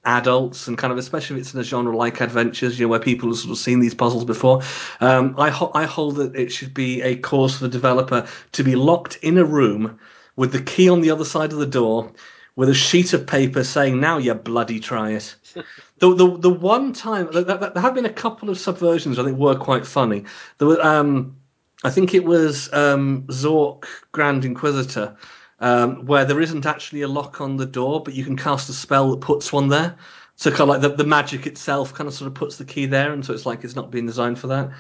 [0.06, 3.00] adults and kind of especially if it's in a genre like adventures, you know, where
[3.00, 4.62] people have sort of seen these puzzles before.
[5.00, 8.64] Um, I, ho- I hold that it should be a cause for the developer to
[8.64, 10.00] be locked in a room
[10.36, 12.12] with the key on the other side of the door
[12.56, 15.36] with a sheet of paper saying, "Now you bloody try it."
[16.00, 19.38] the, the the one time there, there have been a couple of subversions I think
[19.38, 20.26] were quite funny.
[20.58, 21.36] There were, um,
[21.84, 25.16] I think it was um, Zork Grand Inquisitor
[25.62, 28.74] um, where there isn't actually a lock on the door, but you can cast a
[28.74, 29.96] spell that puts one there.
[30.36, 32.88] So kind of like the, the magic itself kind of sort of puts the key
[32.88, 34.72] there, and so it's like it's not being designed for that.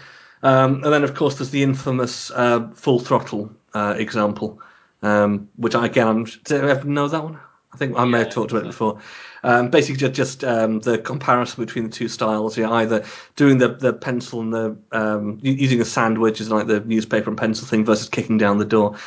[0.43, 4.59] Um, and then of course there's the infamous uh, full throttle uh, example,
[5.03, 7.39] um, which I, again I'm do you ever know that one?
[7.73, 8.99] I think I may have talked about it before.
[9.43, 12.57] Um, basically, just, just um, the comparison between the two styles.
[12.57, 13.05] Yeah, either
[13.35, 17.37] doing the, the pencil and the um, using a sandwich, is like the newspaper and
[17.37, 18.97] pencil thing, versus kicking down the door.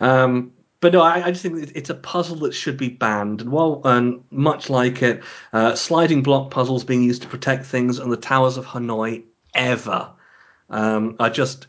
[0.00, 3.40] Um, but no, I, I, just think it's a puzzle that should be banned.
[3.40, 5.22] And while, and much like it,
[5.52, 9.24] uh, sliding block puzzles being used to protect things on the towers of Hanoi
[9.54, 10.10] ever
[10.70, 11.66] um, are just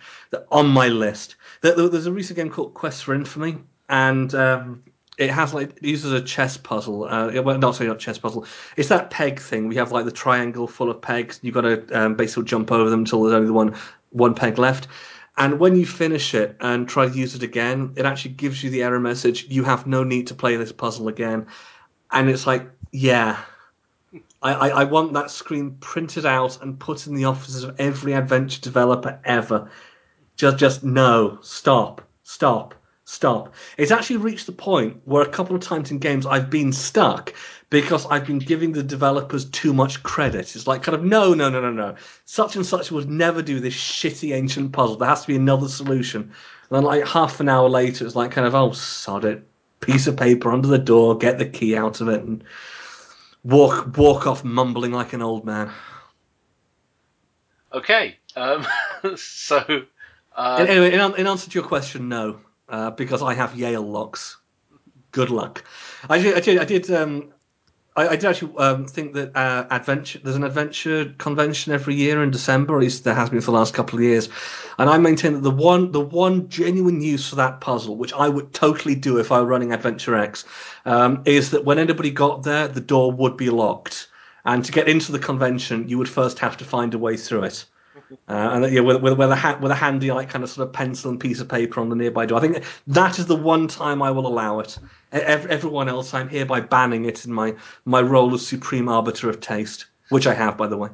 [0.52, 1.36] on my list.
[1.62, 3.58] There's a recent game called Quest for Infamy,
[3.90, 4.84] and um,
[5.18, 7.06] it has like it uses a chess puzzle.
[7.06, 8.46] Uh, well, not sorry, not chess puzzle.
[8.76, 9.68] It's that peg thing.
[9.68, 11.40] We have like the triangle full of pegs.
[11.42, 13.76] You've got to um, basically jump over them until there's only one
[14.12, 14.88] one peg left.
[15.38, 18.72] And when you finish it and try to use it again, it actually gives you
[18.72, 19.46] the error message.
[19.50, 21.46] You have no need to play this puzzle again.
[22.12, 23.38] And it's like, yeah,
[24.42, 28.14] I, I, I want that screen printed out and put in the offices of every
[28.14, 29.70] adventure developer ever.
[30.38, 32.74] Just, just no, stop, stop,
[33.08, 33.54] stop.
[33.78, 37.34] It's actually reached the point where a couple of times in games I've been stuck
[37.70, 40.56] because I've been giving the developers too much credit.
[40.56, 41.96] It's like kind of no, no, no, no, no.
[42.26, 44.98] Such and such would never do this shitty ancient puzzle.
[44.98, 46.24] There has to be another solution.
[46.24, 46.32] And
[46.70, 49.48] then like half an hour later, it's like kind of oh sod it,
[49.80, 52.44] piece of paper under the door, get the key out of it, and
[53.46, 55.72] walk walk off mumbling like an old man.
[57.72, 58.68] Okay, um,
[59.16, 59.86] so.
[60.36, 62.40] Uh, anyway, in, in, answer to your question, no,
[62.70, 64.38] uh, because I have Yale locks.
[65.12, 65.64] Good luck.
[66.10, 66.36] I did.
[66.36, 66.58] I did.
[66.60, 67.34] I did um,
[67.98, 72.24] I, I did actually um, think that uh, adventure there's an adventure convention every year
[72.24, 74.30] in December, at least there has been for the last couple of years,
[74.78, 78.30] and I maintain that the one the one genuine use for that puzzle, which I
[78.30, 80.46] would totally do if I were running Adventure X,
[80.86, 84.08] um, is that when anybody got there, the door would be locked,
[84.46, 87.44] and to get into the convention, you would first have to find a way through
[87.44, 87.66] it.
[88.12, 90.68] Uh, and yeah, with, with, with, a ha- with a handy like kind of sort
[90.68, 92.38] of pencil and piece of paper on the nearby door.
[92.38, 94.78] I think that is the one time I will allow it.
[95.12, 97.56] Every, everyone else, I'm hereby banning it in my
[97.86, 100.90] my role as supreme arbiter of taste, which I have, by the way.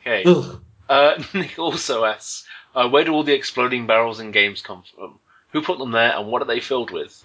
[0.00, 0.24] Okay.
[0.88, 5.18] Uh, Nick also asks, uh, where do all the exploding barrels in games come from?
[5.52, 7.24] Who put them there, and what are they filled with?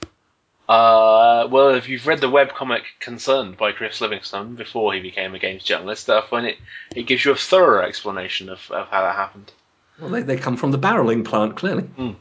[0.70, 5.40] Uh, well, if you've read the webcomic Concerned by Chris Livingston before he became a
[5.40, 6.58] games journalist, I find it,
[6.96, 9.52] it gives you a thorough explanation of, of how that happened.
[10.00, 11.90] Well, they, they come from the barreling plant, clearly.
[11.98, 12.16] Mm.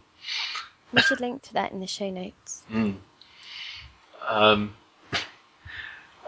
[0.94, 2.62] We should link to that in the show notes.
[2.72, 2.94] Mm.
[4.26, 4.74] Um,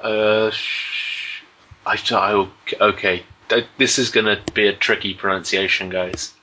[0.03, 1.43] uh, sh-
[1.87, 2.49] I, I,
[2.83, 3.23] okay,
[3.79, 6.35] this is going to be a tricky pronunciation, guys.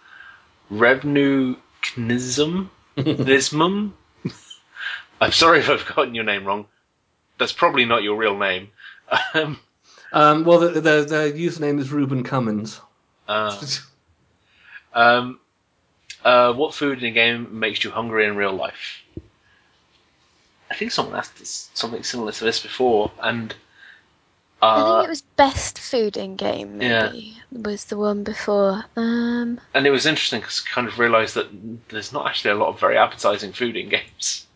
[0.71, 2.69] Revnu Knism?
[2.97, 3.91] Nismum?
[5.19, 6.65] I'm sorry if I've gotten your name wrong.
[7.37, 8.69] That's probably not your real name.
[9.33, 9.59] Um,
[10.11, 12.79] um, well, the, the, the, username is Ruben Cummins.
[13.27, 13.65] Uh,
[14.93, 15.39] um,
[16.23, 19.03] uh, what food in a game makes you hungry in real life?
[20.71, 23.53] I think someone asked us something similar to this before, and
[24.61, 26.79] uh, I think it was best food in game.
[26.79, 27.61] Maybe yeah.
[27.61, 28.83] was the one before.
[28.95, 31.47] Um, and it was interesting because I kind of realised that
[31.89, 34.46] there's not actually a lot of very appetising food in games.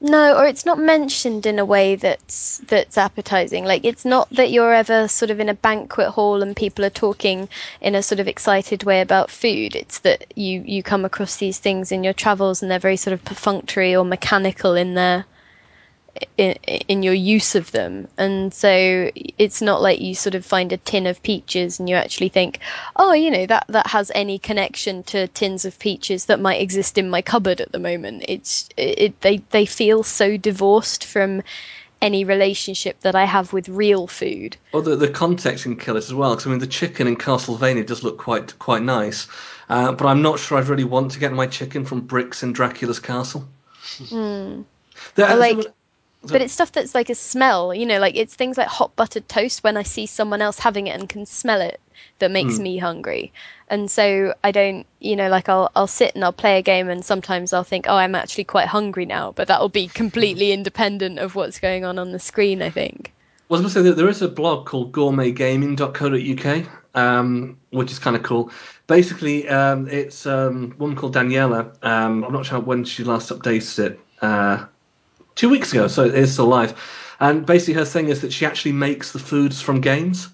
[0.00, 3.64] No, or it's not mentioned in a way that's that's appetizing.
[3.64, 6.90] Like it's not that you're ever sort of in a banquet hall and people are
[6.90, 7.48] talking
[7.80, 9.74] in a sort of excited way about food.
[9.74, 13.14] It's that you you come across these things in your travels and they're very sort
[13.14, 15.24] of perfunctory or mechanical in their
[16.36, 16.52] in,
[16.88, 18.08] in your use of them.
[18.18, 21.96] And so it's not like you sort of find a tin of peaches and you
[21.96, 22.60] actually think,
[22.96, 26.98] oh, you know, that, that has any connection to tins of peaches that might exist
[26.98, 28.24] in my cupboard at the moment.
[28.28, 31.42] It's, it, they, they feel so divorced from
[32.02, 34.56] any relationship that I have with real food.
[34.72, 36.34] Well, the, the context can kill it as well.
[36.34, 39.26] Because I mean, the chicken in Castlevania does look quite quite nice,
[39.68, 42.52] uh, but I'm not sure I'd really want to get my chicken from bricks in
[42.52, 43.48] Dracula's castle.
[43.96, 44.64] Mm.
[45.16, 45.66] like
[46.32, 49.28] but it's stuff that's like a smell, you know, like it's things like hot buttered
[49.28, 51.80] toast when I see someone else having it and can smell it
[52.18, 52.62] that makes mm.
[52.62, 53.32] me hungry.
[53.68, 56.88] And so I don't, you know, like I'll I'll sit and I'll play a game
[56.88, 61.18] and sometimes I'll think, "Oh, I'm actually quite hungry now," but that'll be completely independent
[61.18, 63.12] of what's going on on the screen, I think.
[63.48, 66.66] I was going to say that there is a blog called gourmetgaming.co.uk,
[66.96, 68.50] um, which is kind of cool.
[68.88, 71.72] Basically, um, it's um, a woman called Daniela.
[71.84, 74.00] Um, I'm not sure when she last updated it.
[74.20, 74.64] Uh,
[75.36, 76.74] two weeks ago, so it is still live.
[77.20, 80.28] And basically, her thing is that she actually makes the foods from games.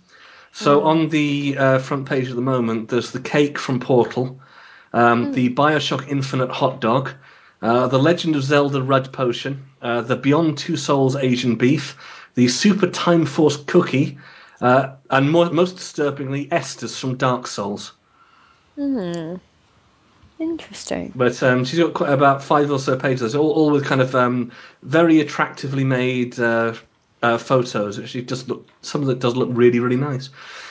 [0.52, 4.40] So on the uh, front page at the moment, there's the cake from Portal,
[4.92, 7.10] um, the Bioshock Infinite hot dog,
[7.62, 11.96] uh, the Legend of Zelda Red Potion, uh, the Beyond Two Souls Asian beef,
[12.34, 14.18] the Super Time Force cookie,
[14.60, 17.92] uh, and more, most disturbingly, Estus from Dark Souls.
[18.76, 19.36] Hmm.
[20.42, 21.12] Interesting.
[21.14, 24.14] But um, she's got quite about five or so pages, all, all with kind of
[24.16, 24.50] um,
[24.82, 26.74] very attractively made uh,
[27.22, 27.98] uh, photos.
[27.98, 30.30] Actually, just look some of it does look really, really nice.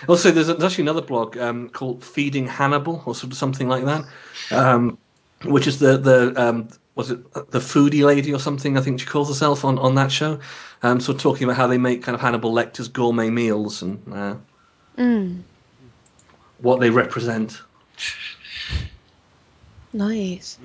[0.09, 3.85] Also, there's, there's actually another blog um, called Feeding Hannibal or sort of something like
[3.85, 4.03] that,
[4.51, 4.97] um,
[5.45, 8.77] which is the the um, was it the foodie lady or something?
[8.77, 10.37] I think she calls herself on, on that show.
[10.83, 14.35] Um, so talking about how they make kind of Hannibal Lecter's gourmet meals and uh,
[14.97, 15.43] Mm.
[16.57, 17.61] what they represent.
[19.93, 20.57] Nice.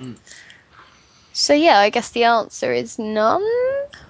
[1.33, 3.45] So yeah, I guess the answer is none.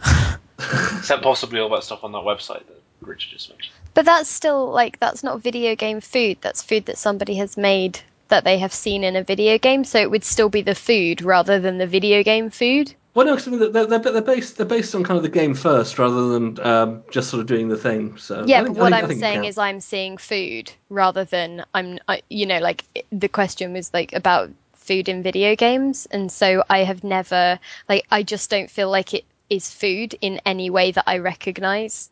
[0.60, 3.74] Except possibly all that stuff on that website that Richard just mentioned.
[3.94, 6.38] But that's still like that's not video game food.
[6.42, 8.00] That's food that somebody has made
[8.30, 9.84] that they have seen in a video game.
[9.84, 12.94] So it would still be the food rather than the video game food.
[13.14, 15.30] Well, no, 'cause I mean, they're, they're, they're based they're based on kind of the
[15.30, 18.16] game first rather than um, just sort of doing the thing.
[18.18, 21.24] So Yeah, I but think- what think- I I'm saying is I'm seeing food rather
[21.24, 24.52] than I'm I, you know like the question was like about
[24.88, 27.60] food in video games and so I have never
[27.90, 32.10] like I just don't feel like it is food in any way that I recognize.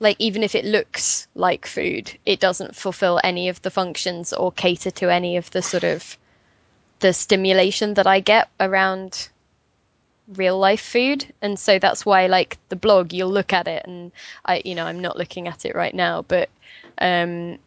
[0.00, 4.52] Like even if it looks like food, it doesn't fulfill any of the functions or
[4.52, 6.18] cater to any of the sort of
[7.00, 9.28] the stimulation that I get around
[10.28, 14.10] real life food and so that's why like the blog you'll look at it and
[14.46, 16.48] i you know i'm not looking at it right now but
[16.98, 17.58] um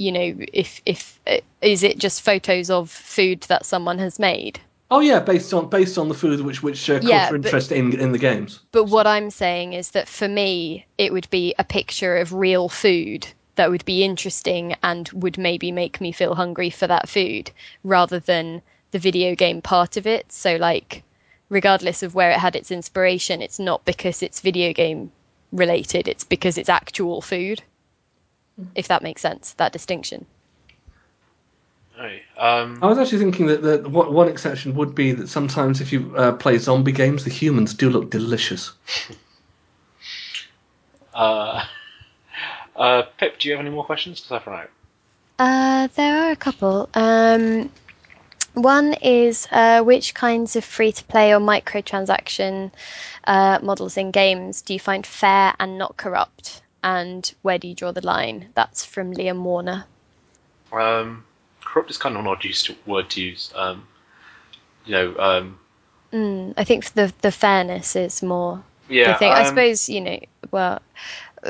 [0.00, 4.60] you know if if uh, is it just photos of food that someone has made?
[4.90, 7.98] Oh yeah, based on based on the food which which uh, caught Yeah, interest in
[8.00, 8.60] in the games.
[8.72, 12.68] but what i'm saying is that for me it would be a picture of real
[12.68, 17.50] food that would be interesting and would maybe make me feel hungry for that food
[17.84, 18.62] rather than
[18.92, 20.32] the video game part of it.
[20.32, 21.02] So like
[21.50, 25.12] regardless of where it had its inspiration it's not because it's video game
[25.52, 27.62] related it's because it's actual food
[28.74, 30.26] if that makes sense that distinction
[32.00, 32.22] Right.
[32.38, 35.92] Um, I was actually thinking that, that what, one exception would be that sometimes if
[35.92, 38.72] you uh, play zombie games, the humans do look delicious.
[41.14, 41.62] uh,
[42.74, 44.18] uh, Pip, do you have any more questions?
[44.18, 44.70] Because I've run out.
[45.38, 46.88] Uh, there are a couple.
[46.94, 47.70] Um,
[48.54, 52.72] one is uh, which kinds of free to play or microtransaction
[53.24, 56.62] uh, models in games do you find fair and not corrupt?
[56.82, 58.48] And where do you draw the line?
[58.54, 59.84] That's from Liam Warner.
[60.72, 61.24] Um,
[61.64, 63.52] corrupt is kind of an odd use to, word to use.
[63.54, 63.86] Um,
[64.86, 65.58] you know, um,
[66.12, 69.16] Mm, I think the the fairness is more yeah.
[69.16, 69.30] thing.
[69.30, 70.18] I um, suppose you know.
[70.50, 70.82] Well,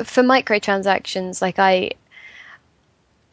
[0.03, 1.91] for microtransactions, like I,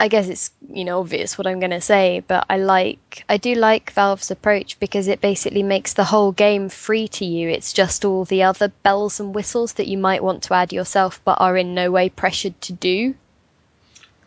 [0.01, 3.37] I guess it's you know obvious what I'm going to say, but I like I
[3.37, 7.49] do like Valve's approach because it basically makes the whole game free to you.
[7.49, 11.21] It's just all the other bells and whistles that you might want to add yourself,
[11.25, 13.15] but are in no way pressured to do.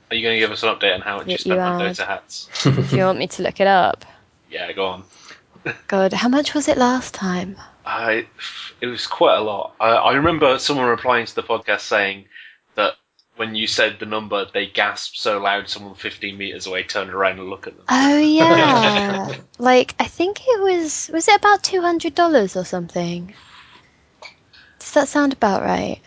[0.09, 1.81] Are you going to give us an update on how much you spent you on.
[1.81, 2.49] Dota hats?
[2.63, 4.03] Do you want me to look it up?
[4.49, 5.03] Yeah, go on.
[5.87, 7.55] God, how much was it last time?
[7.85, 8.27] I,
[8.81, 9.73] it was quite a lot.
[9.79, 12.25] I, I remember someone replying to the podcast saying
[12.75, 12.95] that
[13.41, 17.39] when you said the number, they gasped so loud someone 15 meters away turned around
[17.39, 17.85] and looked at them.
[17.89, 23.33] Oh yeah, like I think it was was it about two hundred dollars or something?
[24.77, 25.99] Does that sound about right?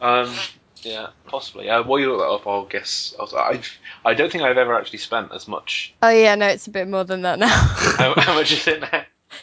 [0.00, 0.34] Um,
[0.78, 1.68] yeah, possibly.
[1.68, 3.14] Uh, while you look that up, I'll guess.
[3.20, 3.70] I'll, I've,
[4.02, 5.92] I don't think I've ever actually spent as much.
[6.02, 7.48] Oh yeah, no, it's a bit more than that now.
[7.98, 8.88] How, how much is it now?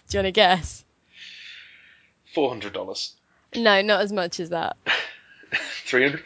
[0.10, 0.84] Do you want to guess?
[2.34, 3.14] Four hundred dollars.
[3.56, 4.78] No, not as much as that.
[5.86, 6.24] Three hundred.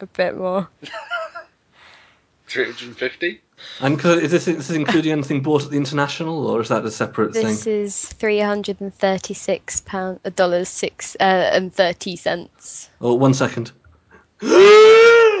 [0.00, 0.68] A bit more.
[2.46, 3.40] Three hundred and fifty.
[3.80, 6.90] And is this, this is including anything bought at the international, or is that a
[6.90, 7.52] separate This thing?
[7.52, 12.88] This is three hundred and thirty-six pound dollars six uh, and thirty cents.
[13.00, 13.72] Oh, one second.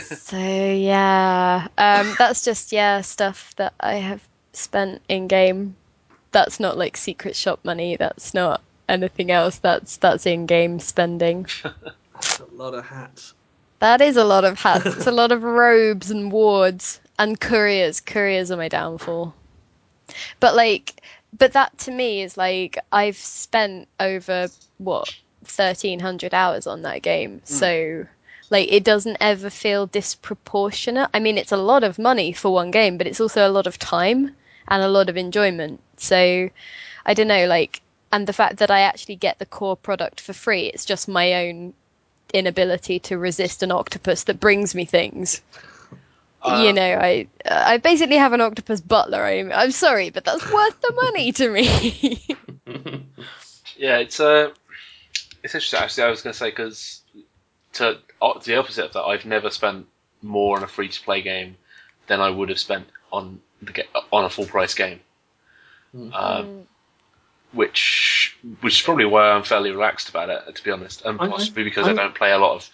[0.00, 4.22] So yeah, um, that's just yeah stuff that I have
[4.52, 5.76] spent in game.
[6.32, 7.96] That's not like secret shop money.
[7.96, 9.58] That's not anything else.
[9.58, 11.46] That's that's in game spending.
[11.64, 13.34] A lot of hats.
[13.80, 14.84] That is a lot of hats.
[14.96, 18.00] It's a lot of robes and wards and couriers.
[18.00, 19.34] Couriers are my downfall.
[20.38, 21.02] But like,
[21.36, 24.48] but that to me is like I've spent over
[24.78, 27.38] what 1300 hours on that game.
[27.38, 27.44] Hmm.
[27.44, 28.06] So
[28.50, 31.08] like it doesn't ever feel disproportionate.
[31.14, 33.66] I mean, it's a lot of money for one game, but it's also a lot
[33.66, 34.36] of time
[34.68, 35.80] and a lot of enjoyment.
[35.96, 36.50] So
[37.06, 37.80] I don't know, like
[38.12, 41.46] and the fact that I actually get the core product for free, it's just my
[41.46, 41.72] own
[42.30, 45.40] inability to resist an octopus that brings me things.
[46.42, 49.22] Uh, you know, I I basically have an octopus butler.
[49.22, 52.36] I'm, I'm sorry, but that's worth the money to me.
[53.76, 54.50] Yeah, it's uh,
[55.42, 55.80] it's interesting.
[55.80, 57.00] Actually, I was going to say because
[57.74, 59.86] to uh, the opposite of that, I've never spent
[60.20, 61.56] more on a free to play game
[62.06, 65.00] than I would have spent on the ga- on a full price game.
[66.12, 66.66] Um,
[67.52, 71.24] which which is probably why I'm fairly relaxed about it, to be honest, and I-
[71.24, 72.70] I- possibly because I, I'm- don't play a lot of,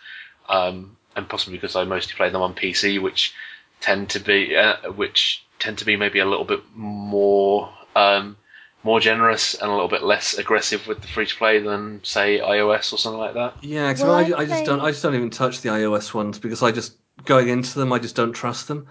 [0.49, 3.35] um, and possibly because I mostly play them on PC, which
[3.81, 8.37] tend to be uh, which tend to be maybe a little bit more um,
[8.85, 12.39] more generous and a little bit less aggressive with the free to play than say
[12.39, 13.55] iOS or something like that.
[13.63, 14.81] Yeah, 'cause Well, I, I I just don't.
[14.81, 16.93] I just don't even touch the iOS ones because I just
[17.25, 17.93] going into them.
[17.93, 18.87] I just don't trust them.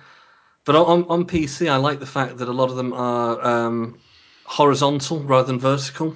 [0.65, 3.99] But on on PC, I like the fact that a lot of them are um,
[4.45, 6.15] horizontal rather than vertical.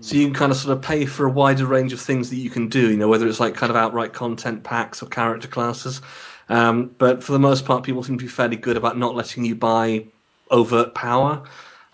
[0.00, 2.36] So you can kind of sort of pay for a wider range of things that
[2.36, 2.90] you can do.
[2.90, 6.00] You know, whether it's like kind of outright content packs or character classes.
[6.48, 9.44] Um, but for the most part, people seem to be fairly good about not letting
[9.44, 10.06] you buy
[10.50, 11.42] overt power.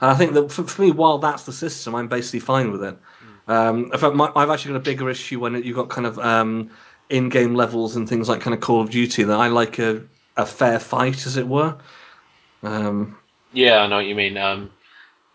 [0.01, 2.85] And I think that for, for me, while that's the system, I'm basically fine with
[2.85, 2.99] it.
[3.49, 6.71] Um, fact, my, I've actually got a bigger issue when you've got kind of um,
[7.11, 10.03] in-game levels and things like kind of Call of Duty that I like a,
[10.37, 11.77] a fair fight, as it were.
[12.63, 13.17] Um,
[13.53, 14.37] Yeah, I know what you mean.
[14.37, 14.71] Um,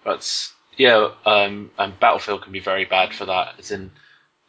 [0.06, 1.10] that's yeah.
[1.26, 3.92] Um, and Battlefield can be very bad for that, as in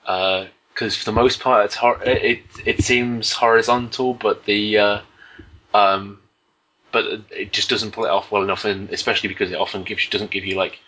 [0.03, 5.01] because for the most part it's hor- it it seems horizontal, but the uh,
[5.75, 6.21] um,
[6.93, 10.09] but it just doesn't pull it off well enough, and especially because it often gives
[10.09, 10.79] doesn't give you like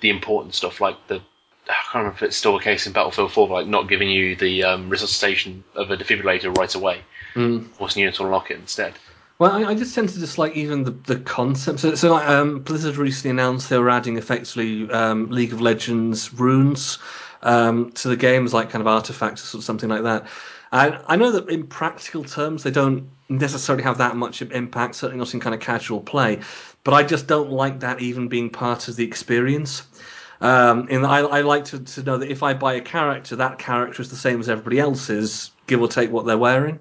[0.00, 1.20] the important stuff like the
[1.68, 4.34] I can't remember if it's still the case in Battlefield 4, like not giving you
[4.34, 7.02] the um, resuscitation of a defibrillator right away,
[7.34, 7.68] mm.
[7.74, 8.94] forcing you to unlock it instead.
[9.42, 11.80] Well, I, I just tend to dislike even the, the concept.
[11.80, 16.32] So, so like, um, Blizzard recently announced they were adding effectively um, League of Legends
[16.32, 17.00] runes
[17.42, 20.28] um, to the games, like kind of artifacts or sort of something like that.
[20.70, 25.18] And I know that in practical terms, they don't necessarily have that much impact, certainly
[25.18, 26.38] not in kind of casual play.
[26.84, 29.82] But I just don't like that even being part of the experience.
[30.40, 33.58] Um, and I, I like to, to know that if I buy a character, that
[33.58, 36.78] character is the same as everybody else's, give or take what they're wearing.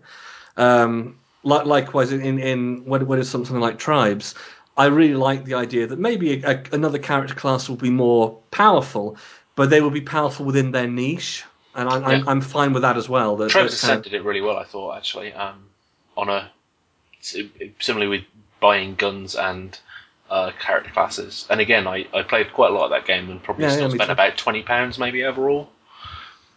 [0.57, 4.35] Um, likewise, in, in when it's something like tribes,
[4.77, 8.39] I really like the idea that maybe a, a, another character class will be more
[8.51, 9.17] powerful,
[9.55, 11.43] but they will be powerful within their niche,
[11.75, 12.23] and I'm, I'm, Yeah.
[12.27, 13.35] I'm fine with that as well.
[13.37, 15.33] That, Tribes that kind Ascent did it really well, I thought, actually.
[15.33, 15.65] Um,
[16.17, 16.49] on a
[17.21, 18.23] similarly with
[18.59, 19.77] buying guns and
[20.29, 21.45] uh, character classes.
[21.49, 23.89] And again, I, I played quite a lot of that game and probably Yeah, still
[23.89, 25.69] yeah, spent about twenty pounds maybe overall.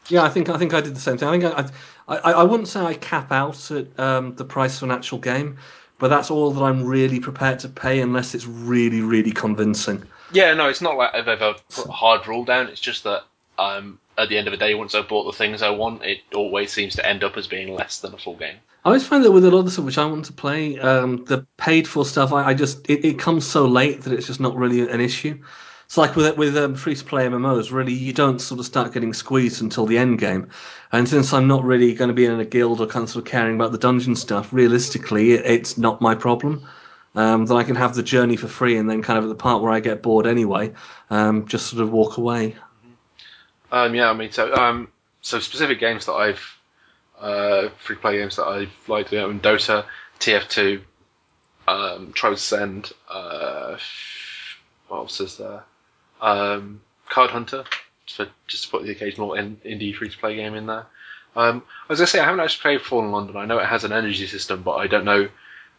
[0.09, 1.29] Yeah, I think I think I did the same thing.
[1.29, 1.69] I think I I,
[2.09, 5.57] I wouldn't say I cap out at um, the price of an actual game,
[5.99, 10.03] but that's all that I'm really prepared to pay unless it's really really convincing.
[10.33, 12.69] Yeah, no, it's not like I've ever put a hard rule down.
[12.69, 13.25] It's just that
[13.59, 16.21] um, at the end of the day, once I've bought the things I want, it
[16.35, 18.57] always seems to end up as being less than a full game.
[18.85, 21.25] I always find that with a lot of stuff which I want to play, um,
[21.25, 24.41] the paid for stuff, I, I just it, it comes so late that it's just
[24.41, 25.39] not really an issue.
[25.85, 28.93] It's like with with um, free to play MMOs, really you don't sort of start
[28.93, 30.49] getting squeezed until the end game.
[30.93, 33.25] And since I'm not really going to be in a guild or kind of, sort
[33.25, 36.67] of caring about the dungeon stuff, realistically, it, it's not my problem.
[37.17, 39.63] Um, I can have the journey for free, and then kind of at the part
[39.63, 40.73] where I get bored anyway,
[41.11, 42.57] um, just sort of walk away.
[43.71, 44.89] Um, yeah, I mean, so um,
[45.21, 46.55] so specific games that I've
[47.21, 49.85] uh, free play games that I've liked, you know, Dota,
[50.21, 50.81] TF2,
[51.67, 52.13] um,
[53.09, 53.79] uh,
[54.89, 55.63] what else is there?
[56.25, 57.65] Um, Card Hunter,
[58.07, 60.87] just, for, just to put the occasional in, indie free to play game in there.
[61.37, 63.37] Um, I was gonna say I haven't actually played Fallen London.
[63.37, 65.29] I know it has an energy system, but I don't know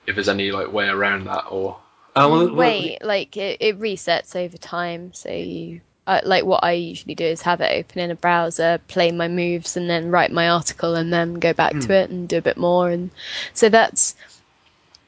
[0.06, 1.80] if there's any like way around that or.
[2.16, 6.74] Well, well, Wait, like it, it resets over time, so you uh, like what I
[6.74, 10.32] usually do is have it open in a browser, play my moves, and then write
[10.32, 12.90] my article, and then go back to it and do a bit more.
[12.90, 13.10] And
[13.54, 14.16] so that's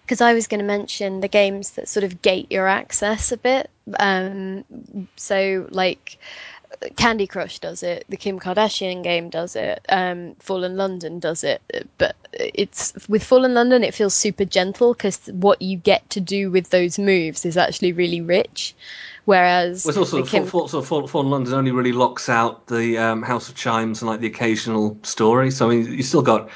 [0.08, 3.38] because I was going to mention the games that sort of gate your access a
[3.38, 3.70] bit.
[4.00, 4.64] Um,
[5.18, 6.18] so like
[6.96, 11.62] Candy Crush does it, the Kim Kardashian game does it, um, Fallen London does it,
[11.98, 16.52] but it's with Fallen London it feels super gentle because what you get to do
[16.52, 18.76] with those moves is actually really rich,
[19.26, 23.24] whereas Well, also Kim- Fall, Fall, Fall, Fallen London only really locks out the um,
[23.24, 25.52] House of Chimes and like the occasional story.
[25.52, 26.50] So I mean, you still got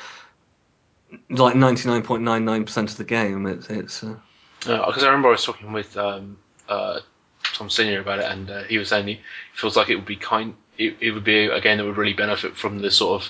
[1.30, 3.46] like ninety nine point nine nine percent of the game.
[3.46, 4.16] It's it's uh,
[4.60, 6.38] Because I remember I was talking with um,
[6.70, 7.00] uh,
[7.44, 9.20] Tom Senior about it, and uh, he was saying he
[9.54, 10.56] feels like it would be kind.
[10.78, 13.30] it, it would be again it would really benefit from the sort of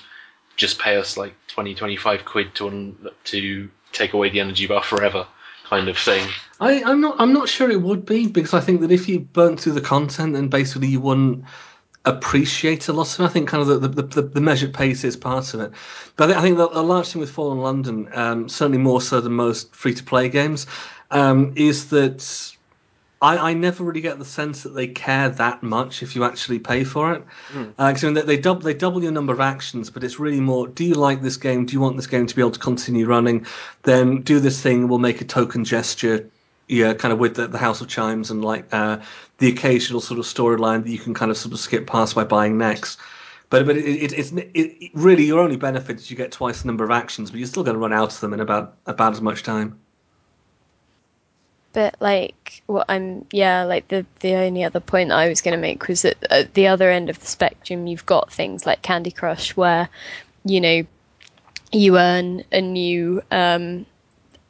[0.56, 4.82] just pay us like 20, 25 quid to un- to take away the energy bar
[4.82, 5.26] forever
[5.64, 6.28] kind of thing.
[6.60, 7.16] I, I'm not.
[7.18, 9.80] I'm not sure it would be because I think that if you burnt through the
[9.80, 11.44] content, then basically you wouldn't
[12.04, 13.24] appreciate a lot of it.
[13.24, 15.72] I think kind of the, the, the, the measured pace is part of it.
[16.16, 19.20] But I think, I think a large thing with Fallen London, um, certainly more so
[19.20, 20.66] than most free to play games,
[21.10, 22.52] um, is that
[23.20, 26.58] I, I never really get the sense that they care that much if you actually
[26.58, 27.24] pay for it.
[27.52, 27.72] Mm.
[27.78, 30.40] Uh, I mean, they, they, double, they double your number of actions, but it's really
[30.40, 31.64] more do you like this game?
[31.64, 33.46] Do you want this game to be able to continue running?
[33.84, 36.28] Then do this thing, we'll make a token gesture
[36.72, 38.98] yeah, kind of with the, the House of Chimes and like uh,
[39.38, 42.24] the occasional sort of storyline that you can kind of sort of skip past by
[42.24, 42.98] buying next.
[43.50, 46.68] But but it, it, it's it, really your only benefit is you get twice the
[46.68, 49.12] number of actions, but you're still going to run out of them in about about
[49.12, 49.78] as much time.
[51.74, 55.60] But like what I'm yeah like the the only other point I was going to
[55.60, 59.10] make was that at the other end of the spectrum you've got things like Candy
[59.10, 59.90] Crush where
[60.44, 60.82] you know
[61.70, 63.84] you earn a new um,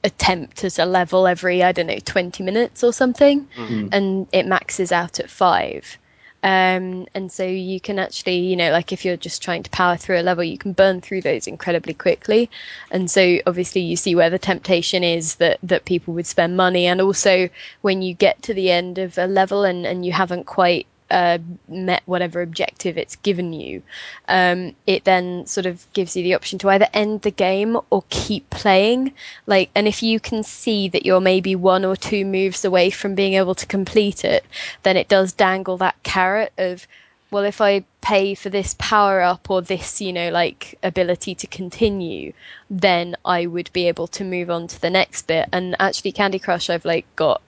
[0.04, 3.88] attempt at a level every I don't know 20 minutes or something, mm-hmm.
[3.92, 5.98] and it maxes out at five.
[6.44, 9.96] Um, and so you can actually, you know, like if you're just trying to power
[9.96, 12.50] through a level, you can burn through those incredibly quickly.
[12.90, 16.86] And so obviously you see where the temptation is that, that people would spend money.
[16.86, 17.48] And also
[17.82, 21.38] when you get to the end of a level and, and you haven't quite uh,
[21.68, 23.82] met whatever objective it's given you,
[24.26, 28.02] um, it then sort of gives you the option to either end the game or
[28.08, 29.12] keep playing.
[29.46, 33.14] Like, and if you can see that you're maybe one or two moves away from
[33.14, 34.44] being able to complete it,
[34.82, 36.86] then it does dangle that carrot of,
[37.30, 41.46] well, if I pay for this power up or this, you know, like ability to
[41.46, 42.32] continue,
[42.70, 45.48] then I would be able to move on to the next bit.
[45.52, 47.42] And actually, Candy Crush, I've like got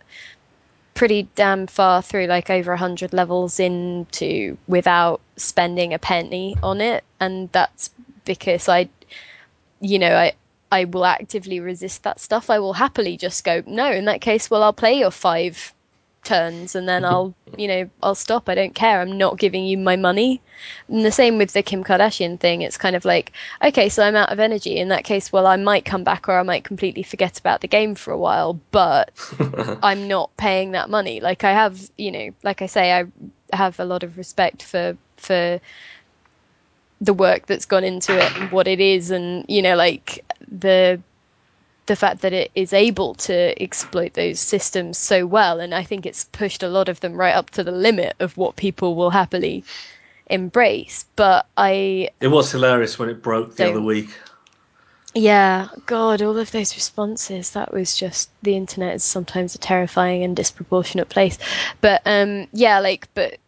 [0.94, 6.80] pretty damn far through, like over a hundred levels into without spending a penny on
[6.80, 7.90] it, and that's
[8.24, 8.88] because I,
[9.80, 10.32] you know, I
[10.72, 12.50] I will actively resist that stuff.
[12.50, 15.72] I will happily just go, no, in that case, well, I'll play your five
[16.24, 17.14] turns and then mm-hmm.
[17.14, 18.48] I'll, you know, I'll stop.
[18.48, 19.00] I don't care.
[19.00, 20.40] I'm not giving you my money.
[20.88, 22.62] And the same with the Kim Kardashian thing.
[22.62, 23.32] It's kind of like,
[23.62, 24.76] okay, so I'm out of energy.
[24.76, 27.68] In that case, well, I might come back or I might completely forget about the
[27.68, 29.12] game for a while, but
[29.82, 31.20] I'm not paying that money.
[31.20, 33.04] Like I have, you know, like I say, I
[33.52, 35.60] have a lot of respect for, for,
[37.00, 40.98] the work that's gone into it and what it is and you know like the
[41.86, 46.06] the fact that it is able to exploit those systems so well, and I think
[46.06, 49.10] it's pushed a lot of them right up to the limit of what people will
[49.10, 49.64] happily
[50.26, 51.04] embrace.
[51.16, 54.08] But I it was hilarious when it broke the other week.
[55.16, 57.50] Yeah, God, all of those responses.
[57.50, 61.38] That was just the internet is sometimes a terrifying and disproportionate place.
[61.80, 63.38] But um, yeah, like, but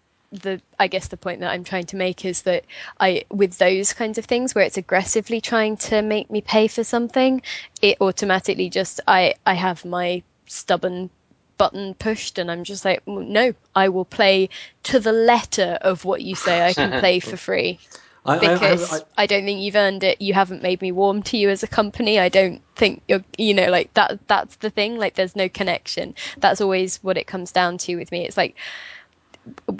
[0.42, 2.64] the I guess the point that I'm trying to make is that
[3.00, 6.84] I with those kinds of things where it's aggressively trying to make me pay for
[6.84, 7.42] something,
[7.82, 11.10] it automatically just I I have my stubborn
[11.58, 14.50] button pushed and I'm just like no, I will play
[14.84, 17.80] to the letter of what you say I can play for free.
[18.26, 20.20] I, because I, I, I, don't think you've earned it.
[20.20, 22.18] You haven't made me warm to you as a company.
[22.18, 24.18] I don't think you're, you know, like that.
[24.26, 24.98] That's the thing.
[24.98, 26.14] Like, there's no connection.
[26.38, 28.26] That's always what it comes down to with me.
[28.26, 28.56] It's like,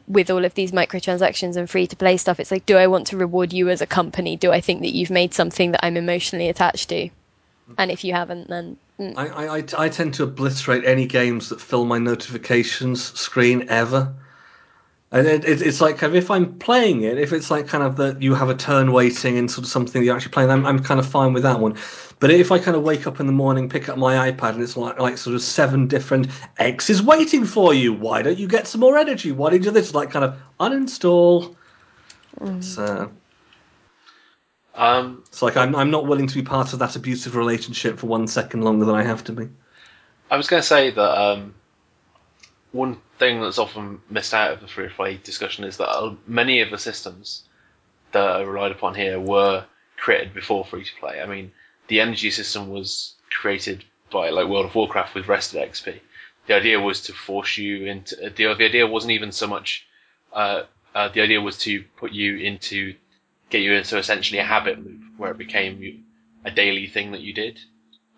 [0.06, 3.08] with all of these microtransactions and free to play stuff, it's like, do I want
[3.08, 4.36] to reward you as a company?
[4.36, 7.08] Do I think that you've made something that I'm emotionally attached to?
[7.78, 9.14] And if you haven't, then mm.
[9.16, 14.14] I, I, I tend to obliterate any games that fill my notifications screen ever.
[15.12, 18.20] And it, it, it's like if I'm playing it, if it's like kind of that
[18.20, 20.98] you have a turn waiting and sort of something you're actually playing, I'm, I'm kind
[20.98, 21.76] of fine with that one.
[22.18, 24.62] But if I kind of wake up in the morning, pick up my iPad, and
[24.62, 26.28] it's like like sort of seven different
[26.58, 27.92] X is waiting for you.
[27.92, 29.32] Why don't you get some more energy?
[29.32, 29.94] Why did you do this?
[29.94, 31.54] Like kind of uninstall.
[32.40, 32.64] Mm.
[32.64, 33.12] So.
[34.74, 38.06] Um, it's like I'm I'm not willing to be part of that abusive relationship for
[38.08, 39.48] one second longer than I have to be.
[40.30, 41.54] I was going to say that um,
[42.72, 46.60] one thing that's often missed out of the free to play discussion is that many
[46.60, 47.42] of the systems
[48.12, 49.64] that are relied upon here were
[49.96, 51.20] created before free to play.
[51.20, 51.52] I mean,
[51.88, 56.00] the energy system was created by like World of Warcraft with rested XP.
[56.46, 59.86] The idea was to force you into the, the idea wasn't even so much
[60.32, 60.62] uh,
[60.94, 62.94] uh, the idea was to put you into
[63.50, 66.04] get you into essentially a habit loop where it became
[66.44, 67.58] a daily thing that you did.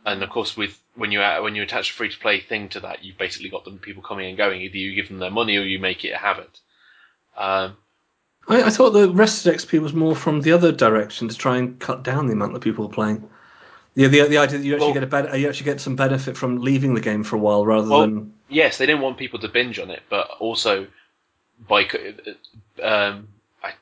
[0.09, 2.81] And of course, with when you when you attach a free to play thing to
[2.81, 4.63] that, you've basically got them people coming and going.
[4.63, 6.61] Either you give them their money or you make it a habit.
[7.37, 7.77] Um,
[8.49, 11.79] I, I, thought the rested XP was more from the other direction to try and
[11.79, 13.29] cut down the amount that people were playing.
[13.95, 16.37] Yeah, the the idea that you actually well, get a you actually get some benefit
[16.37, 18.33] from leaving the game for a while rather well, than.
[18.49, 20.87] Yes, they didn't want people to binge on it, but also
[21.69, 21.83] by
[22.83, 23.29] um,
[23.63, 23.73] I,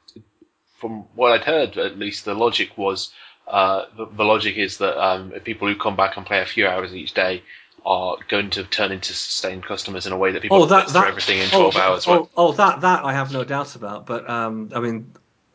[0.81, 3.13] from what I'd heard, at least the logic was
[3.47, 6.67] uh, the, the logic is that um, people who come back and play a few
[6.67, 7.43] hours each day
[7.85, 11.07] are going to turn into sustained customers in a way that people Oh, that, that,
[11.07, 12.09] everything in oh, 12 hours.
[12.09, 14.07] Oh, oh, that that I have no doubts about.
[14.07, 15.13] But um, I mean,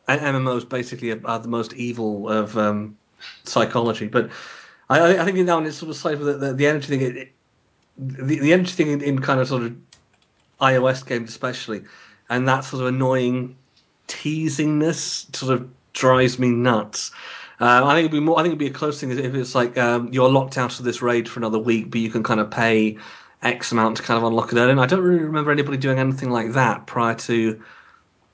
[0.07, 2.97] MMOs basically are the most evil of um,
[3.43, 4.07] psychology.
[4.07, 4.31] But
[4.89, 7.01] I, I think now it's sort of side with the, the, the energy thing.
[7.01, 7.31] It, it,
[7.97, 9.75] the, the energy thing in, in kind of sort of
[10.61, 11.83] iOS games, especially,
[12.29, 13.57] and that sort of annoying
[14.07, 17.11] teasingness sort of drives me nuts.
[17.61, 18.39] Um, I think it'd be more.
[18.39, 20.83] I think it'd be a close thing if it's like um, you're locked out of
[20.83, 22.97] this raid for another week, but you can kind of pay
[23.43, 24.71] X amount to kind of unlock it early.
[24.71, 27.61] And I don't really remember anybody doing anything like that prior to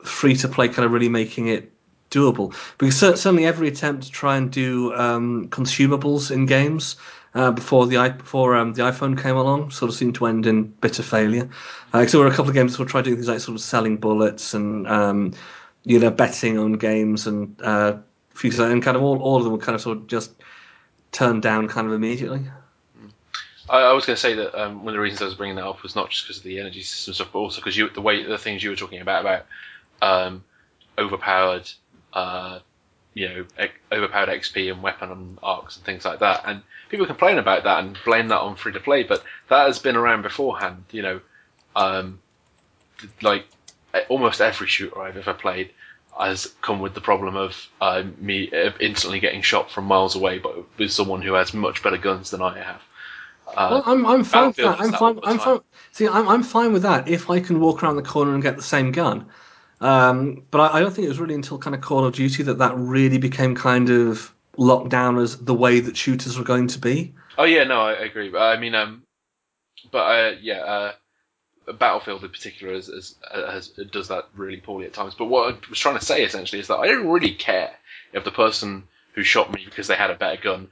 [0.02, 1.70] free to play, kind of really making it
[2.10, 2.56] doable.
[2.78, 6.96] Because certainly every attempt to try and do um, consumables in games
[7.36, 10.64] uh, before the before um, the iPhone came along sort of seemed to end in
[10.64, 11.50] bitter failure.
[11.94, 13.56] Uh, so there were a couple of games that were trying doing things like sort
[13.56, 15.34] of selling bullets and um,
[15.84, 17.98] you know betting on games and uh,
[18.44, 20.32] and kind of all, all of them were kind of sort of just
[21.12, 22.42] turned down kind of immediately.
[23.70, 25.56] I, I was going to say that um, one of the reasons I was bringing
[25.56, 28.02] that up was not just because of the energy system stuff, but also because the
[28.02, 29.46] way the things you were talking about about
[30.02, 30.44] um,
[30.98, 31.70] overpowered,
[32.14, 32.60] uh,
[33.14, 33.46] you know,
[33.92, 36.44] overpowered XP and weapon and arcs and things like that.
[36.46, 39.80] And people complain about that and blame that on free to play, but that has
[39.80, 40.86] been around beforehand.
[40.92, 41.22] You know,
[41.76, 42.20] um,
[43.22, 43.46] like
[44.10, 45.72] almost every shooter I've ever played
[46.20, 50.66] has come with the problem of uh, me instantly getting shot from miles away, but
[50.78, 52.82] with someone who has much better guns than I have.
[53.48, 54.80] Uh, Well, I'm, I'm fine with that.
[54.80, 55.20] I'm that fine.
[55.24, 55.60] I'm fine.
[55.92, 58.58] See, I'm, I'm fine with that if I can walk around the corner and get
[58.58, 59.28] the same gun.
[59.80, 62.44] Um, but I, I don't think it was really until kind of Call of Duty
[62.44, 66.68] that that really became kind of locked down as the way that shooters were going
[66.68, 67.14] to be.
[67.38, 68.30] Oh yeah, no, I agree.
[68.30, 69.04] But I mean, um,
[69.92, 70.92] but uh, yeah, uh,
[71.74, 75.16] Battlefield in particular does that really poorly at times.
[75.16, 77.72] But what I was trying to say essentially is that I don't really care
[78.14, 80.70] if the person who shot me because they had a better gun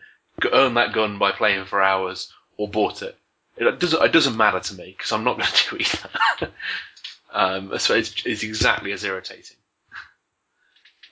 [0.52, 3.18] earned that gun by playing for hours or bought it.
[3.58, 4.04] It doesn't.
[4.04, 6.54] It doesn't matter to me because I'm not going to do either.
[7.32, 9.58] um, so it's, it's exactly as irritating.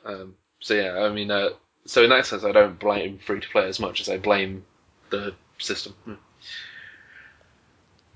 [0.06, 1.50] Um, so yeah, I mean, uh,
[1.86, 4.66] so in that sense, I don't blame free to play as much as I blame
[5.10, 5.94] the system.
[6.06, 6.14] Hmm.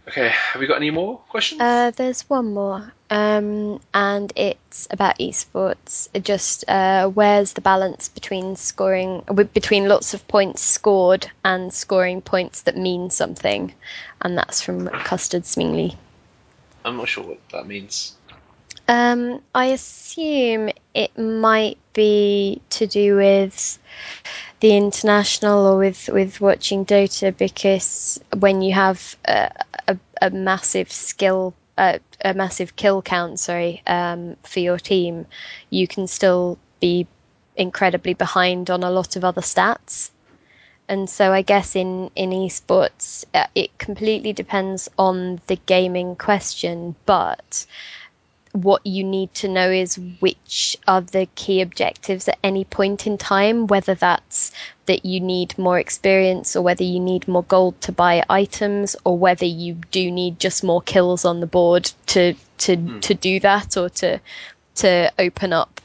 [0.07, 1.59] Okay, have we got any more questions?
[1.59, 6.07] Uh, there's one more, um, and it's about esports.
[6.13, 9.23] It Just uh, where's the balance between scoring
[9.53, 13.73] between lots of points scored and scoring points that mean something,
[14.21, 15.97] and that's from Custard Smingley.
[16.85, 18.16] I'm not sure what that means.
[18.87, 23.79] Um, I assume it might be to do with
[24.61, 29.51] the international or with, with watching Dota because when you have a,
[29.87, 31.99] a, a massive skill, a
[32.33, 35.25] massive kill count, sorry, um, for your team,
[35.69, 37.05] you can still be
[37.55, 40.11] incredibly behind on a lot of other stats.
[40.89, 46.95] And so I guess in, in esports, uh, it completely depends on the gaming question,
[47.05, 47.65] but
[48.53, 53.17] what you need to know is which are the key objectives at any point in
[53.17, 54.51] time, whether that's
[54.85, 59.17] that you need more experience or whether you need more gold to buy items or
[59.17, 63.77] whether you do need just more kills on the board to to to do that
[63.77, 64.19] or to
[64.75, 65.81] to open up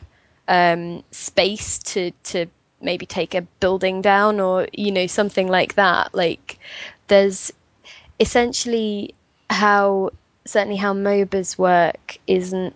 [0.48, 2.46] um, space to to
[2.80, 6.14] maybe take a building down or you know something like that.
[6.14, 6.58] Like
[7.08, 7.52] there's
[8.20, 9.14] essentially
[9.50, 10.10] how
[10.44, 12.74] certainly how MOBAs work isn't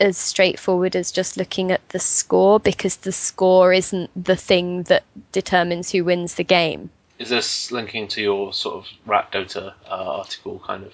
[0.00, 5.02] as straightforward as just looking at the score because the score isn't the thing that
[5.32, 6.90] determines who wins the game.
[7.18, 10.92] Is this linking to your sort of Rat Dota uh, article, kind of?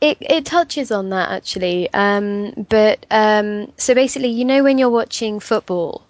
[0.00, 4.90] It it touches on that actually, um, but um, so basically, you know, when you're
[4.90, 6.02] watching football,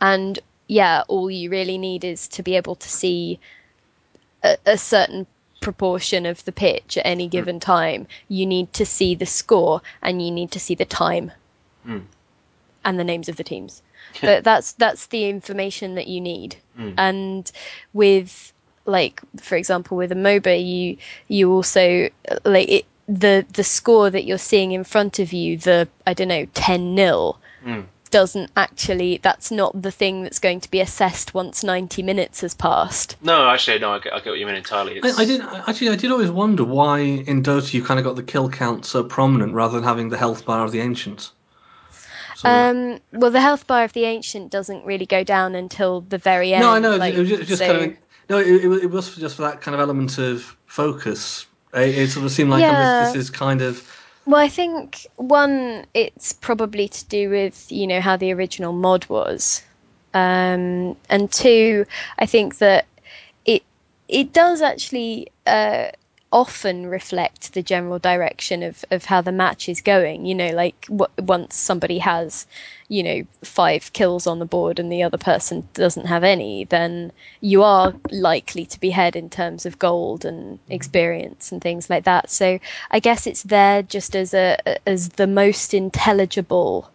[0.00, 3.38] and yeah, all you really need is to be able to see
[4.42, 5.26] a, a certain
[5.64, 7.30] proportion of the pitch at any hmm.
[7.30, 8.06] given time.
[8.28, 11.32] You need to see the score, and you need to see the time,
[11.84, 12.00] hmm.
[12.84, 13.82] and the names of the teams.
[14.20, 16.56] But that's that's the information that you need.
[16.76, 16.92] Hmm.
[16.98, 17.52] And
[17.92, 18.52] with
[18.86, 20.96] like, for example, with a MOBA, you
[21.28, 22.08] you also
[22.44, 26.28] like it, the the score that you're seeing in front of you, the I don't
[26.28, 27.36] know, ten 0
[28.14, 29.18] doesn't actually.
[29.18, 33.16] That's not the thing that's going to be assessed once ninety minutes has passed.
[33.20, 33.90] No, actually, no.
[33.90, 35.00] I get, I get what you mean entirely.
[35.02, 35.88] I, I did actually.
[35.88, 39.02] I did always wonder why in Dota you kind of got the kill count so
[39.02, 41.32] prominent rather than having the health bar of the ancients.
[42.36, 46.18] So- Um, well, the health bar of the ancient doesn't really go down until the
[46.18, 46.62] very end.
[46.62, 46.96] no, I know.
[46.96, 47.98] like, it was just, just so- kind of
[48.30, 48.38] no.
[48.38, 51.46] It, it, was- just for that kind of element of focus.
[51.74, 53.06] It, it sort of seemed like Yeah.
[53.06, 53.82] this, this is kind of
[54.26, 59.06] Well, I think one, it's probably to do with you know how the original mod
[59.08, 59.62] was,
[60.14, 61.86] um, and two,
[62.18, 62.86] I think that
[63.44, 63.64] it
[64.08, 65.88] it does actually uh,
[66.32, 70.26] often reflect the general direction of of how the match is going.
[70.26, 72.46] You know, like w- once somebody has
[72.88, 77.12] you know five kills on the board and the other person doesn't have any, then
[77.40, 82.04] you are likely to be ahead in terms of gold and experience and things like
[82.04, 82.30] that.
[82.30, 82.58] So
[82.90, 84.58] I guess it's there just as a
[84.88, 86.90] as the most intelligible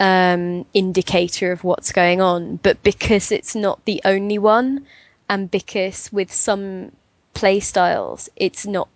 [0.00, 4.86] um, indicator of what's going on, but because it's not the only one,
[5.28, 6.92] and because with some
[7.34, 8.88] play styles, it's not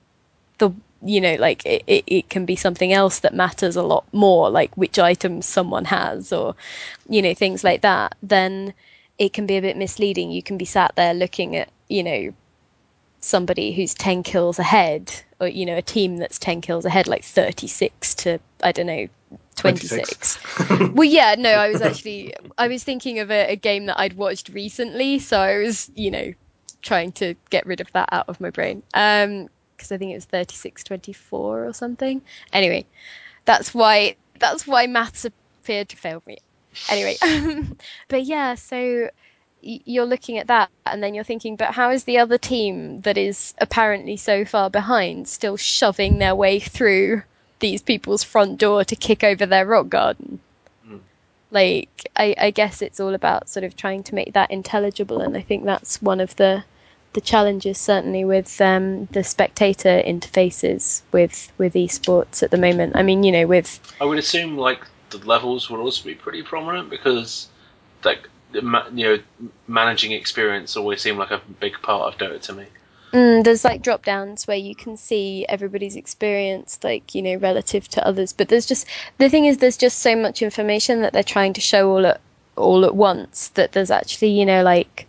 [0.58, 0.70] the
[1.02, 4.50] you know like it, it, it can be something else that matters a lot more,
[4.50, 6.54] like which items someone has or
[7.08, 8.14] you know things like that.
[8.22, 8.74] Then
[9.18, 10.30] it can be a bit misleading.
[10.30, 12.32] You can be sat there looking at you know
[13.20, 17.24] somebody who's 10 kills ahead or you know a team that's 10 kills ahead like
[17.24, 19.08] 36 to i don't know
[19.56, 20.38] 26,
[20.92, 24.12] well yeah no i was actually i was thinking of a, a, game that i'd
[24.16, 26.32] watched recently so i was you know
[26.82, 30.14] trying to get rid of that out of my brain um because i think it
[30.14, 32.22] was 36 24 or something
[32.52, 32.84] anyway
[33.44, 36.38] that's why that's why maths appeared to fail me
[36.90, 37.16] anyway
[38.08, 39.08] but yeah so
[39.66, 43.18] you're looking at that and then you're thinking, but how is the other team that
[43.18, 47.22] is apparently so far behind still shoving their way through
[47.58, 50.40] these people's front door to kick over their rock garden?
[50.88, 51.00] Mm.
[51.50, 55.36] Like, I, I guess it's all about sort of trying to make that intelligible, and
[55.36, 56.64] I think that's one of the
[57.16, 62.94] the challenges certainly with um, the spectator interfaces with with esports at the moment.
[62.94, 66.42] I mean, you know, with I would assume like the levels would also be pretty
[66.42, 67.48] prominent because
[68.04, 69.18] like you know
[69.66, 72.66] managing experience always seemed like a big part of Dota to me.
[73.14, 77.88] Mm, there's like drop downs where you can see everybody's experience, like you know, relative
[77.88, 78.34] to others.
[78.34, 78.86] But there's just
[79.16, 82.20] the thing is, there's just so much information that they're trying to show all at
[82.56, 85.06] all at once that there's actually you know like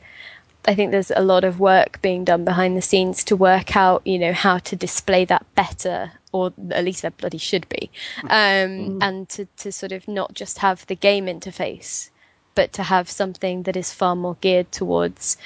[0.68, 4.06] I think there's a lot of work being done behind the scenes to work out
[4.06, 7.89] you know how to display that better or at least there bloody should be,
[8.23, 8.98] um, mm.
[9.02, 12.10] and to, to sort of not just have the game interface
[12.53, 15.38] but to have something that is far more geared towards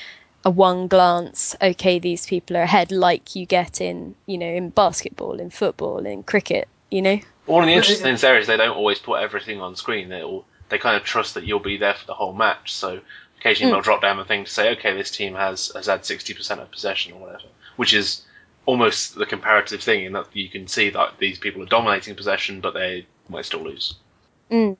[0.46, 4.70] a one glance, okay, these people are ahead, like you get in, you know, in
[4.70, 7.20] basketball, in football, in cricket, you know.
[7.46, 10.10] One of the interesting things there is they don't always put everything on screen.
[10.10, 12.74] They all they kind of trust that you'll be there for the whole match.
[12.74, 13.02] So
[13.42, 13.76] occasionally mm.
[13.76, 16.62] they'll drop down a thing to say, okay, this team has has had sixty percent
[16.62, 18.24] of possession or whatever, which is
[18.66, 22.62] almost the comparative thing in that you can see that these people are dominating possession,
[22.62, 23.96] but they might still lose.
[24.50, 24.78] Mm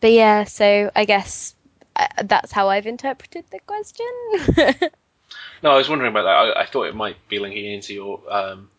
[0.00, 1.54] but yeah, so I guess
[1.96, 4.06] uh, that's how I've interpreted the question.
[5.62, 6.56] no, I was wondering about that.
[6.56, 8.70] I, I, thought it might be linking into your um,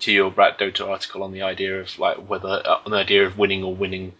[0.00, 3.26] to your Rat Dota article on the idea of like whether uh, on the idea
[3.26, 4.12] of winning or winning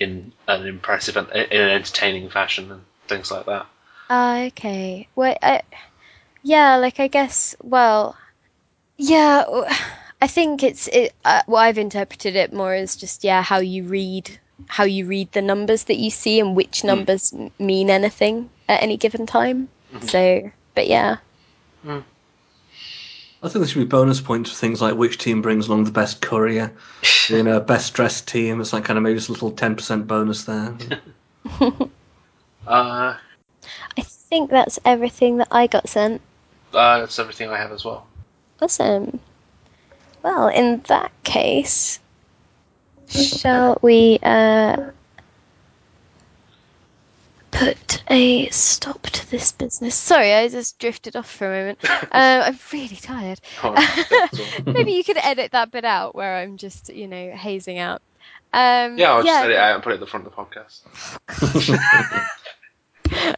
[0.00, 3.66] in an impressive and in an entertaining fashion and things like that.
[4.08, 5.06] Uh, okay.
[5.14, 5.62] Well, I,
[6.42, 7.54] yeah, like I guess.
[7.62, 8.16] Well,
[8.96, 9.44] yeah.
[10.22, 11.14] I think it's it.
[11.24, 15.32] Uh, well, I've interpreted it more as just yeah how you read how you read
[15.32, 16.88] the numbers that you see and which hmm.
[16.88, 17.50] numbers mm.
[17.58, 19.68] mean anything at any given time.
[19.94, 20.06] Mm-hmm.
[20.06, 21.16] So, but yeah.
[21.84, 22.04] Mm.
[23.42, 25.90] I think there should be bonus points for things like which team brings along the
[25.90, 26.72] best courier,
[27.28, 28.60] you know, best dressed team.
[28.60, 30.76] It's like kind of maybe just a little ten percent bonus there.
[31.60, 33.16] uh,
[33.96, 36.20] I think that's everything that I got sent.
[36.74, 38.06] Uh, that's everything I have as well.
[38.60, 39.20] Awesome.
[40.22, 41.98] Well, in that case,
[43.10, 44.90] Shall we uh,
[47.50, 49.94] put a stop to this business?
[49.94, 51.78] Sorry, I just drifted off for a moment.
[51.90, 53.40] uh, I'm really tired.
[53.62, 53.74] Oh,
[54.66, 58.02] Maybe you could edit that bit out where I'm just, you know, hazing out.
[58.52, 60.34] Um, yeah, I'll yeah, just edit it out and put it at the front of
[60.34, 60.80] the podcast.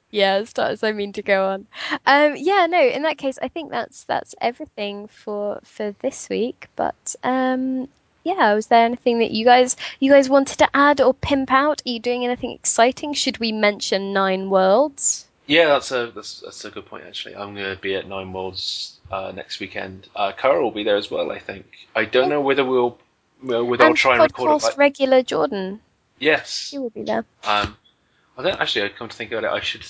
[0.10, 1.66] yeah, as far as I mean to go on.
[2.06, 2.80] Um, yeah, no.
[2.80, 6.68] In that case, I think that's that's everything for for this week.
[6.76, 7.88] But um,
[8.24, 11.82] yeah, was there anything that you guys you guys wanted to add or pimp out?
[11.84, 13.14] Are you doing anything exciting?
[13.14, 15.26] Should we mention Nine Worlds?
[15.46, 17.36] Yeah, that's a that's, that's a good point actually.
[17.36, 20.08] I'm going to be at Nine Worlds uh, next weekend.
[20.14, 21.30] Uh, Cara will be there as well.
[21.30, 21.66] I think.
[21.94, 22.98] I don't know whether we'll
[23.42, 24.76] whether I'll try and record it.
[24.76, 25.80] regular Jordan.
[26.18, 27.24] Yes, he will be there.
[27.44, 27.76] Um,
[28.38, 28.86] I don't actually.
[28.86, 29.84] I come to think about it, I should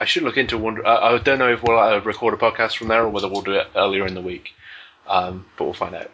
[0.00, 0.84] I should look into one.
[0.84, 3.42] Uh, I don't know if we'll uh, record a podcast from there or whether we'll
[3.42, 4.52] do it earlier in the week.
[5.06, 6.10] Um, but we'll find out.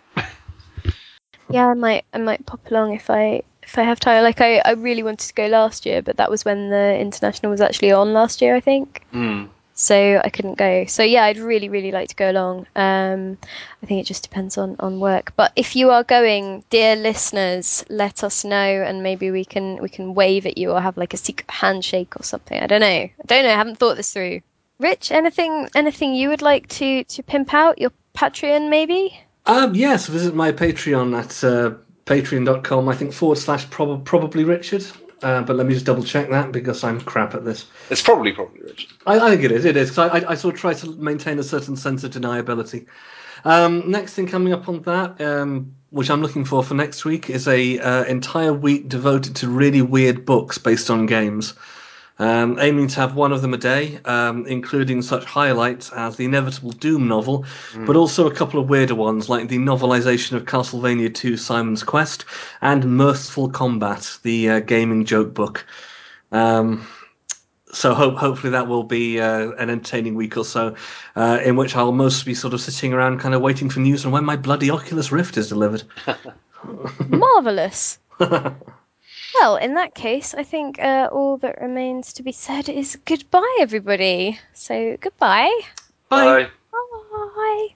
[1.50, 4.22] Yeah, I might I might pop along if I if I have time.
[4.22, 7.50] Like I, I really wanted to go last year, but that was when the international
[7.50, 9.02] was actually on last year, I think.
[9.12, 9.48] Mm.
[9.74, 10.84] so I couldn't go.
[10.86, 12.66] So yeah, I'd really, really like to go along.
[12.76, 13.36] Um,
[13.82, 15.32] I think it just depends on, on work.
[15.36, 18.54] But if you are going, dear listeners, let us know,
[18.86, 22.14] and maybe we can we can wave at you or have like a secret handshake
[22.16, 22.60] or something.
[22.60, 22.86] I don't know.
[22.86, 23.50] I don't know.
[23.50, 24.40] I haven't thought this through.
[24.78, 29.18] Rich, anything anything you would like to to pimp out your Patreon maybe?
[29.46, 31.76] Um, yes, visit my Patreon at uh,
[32.06, 32.88] patreon.com.
[32.88, 34.84] I think forward slash prob- probably Richard.
[35.22, 37.66] Uh, but let me just double check that because I'm crap at this.
[37.88, 38.90] It's probably probably Richard.
[39.06, 39.64] I, I think it is.
[39.64, 42.12] It is because I, I, I, sort of try to maintain a certain sense of
[42.12, 42.86] deniability.
[43.44, 47.30] Um, next thing coming up on that, um, which I'm looking for for next week,
[47.30, 51.54] is a uh, entire week devoted to really weird books based on games.
[52.20, 56.24] Um, aiming to have one of them a day, um, including such highlights as the
[56.24, 57.86] inevitable Doom novel, mm.
[57.86, 62.24] but also a couple of weirder ones like the novelization of Castlevania II Simon's Quest
[62.62, 65.66] and Mirthful Combat, the uh, gaming joke book.
[66.30, 66.86] Um,
[67.74, 70.74] so hope, hopefully that will be uh, an entertaining week or so,
[71.16, 74.06] uh, in which I'll mostly be sort of sitting around kind of waiting for news
[74.06, 75.82] on when my bloody Oculus Rift is delivered.
[77.08, 77.98] Marvelous.
[79.40, 83.56] Well, in that case, I think uh, all that remains to be said is goodbye,
[83.60, 84.38] everybody.
[84.52, 85.52] So goodbye.
[86.08, 86.50] Bye.
[86.70, 86.78] Bye.
[87.34, 87.74] Bye.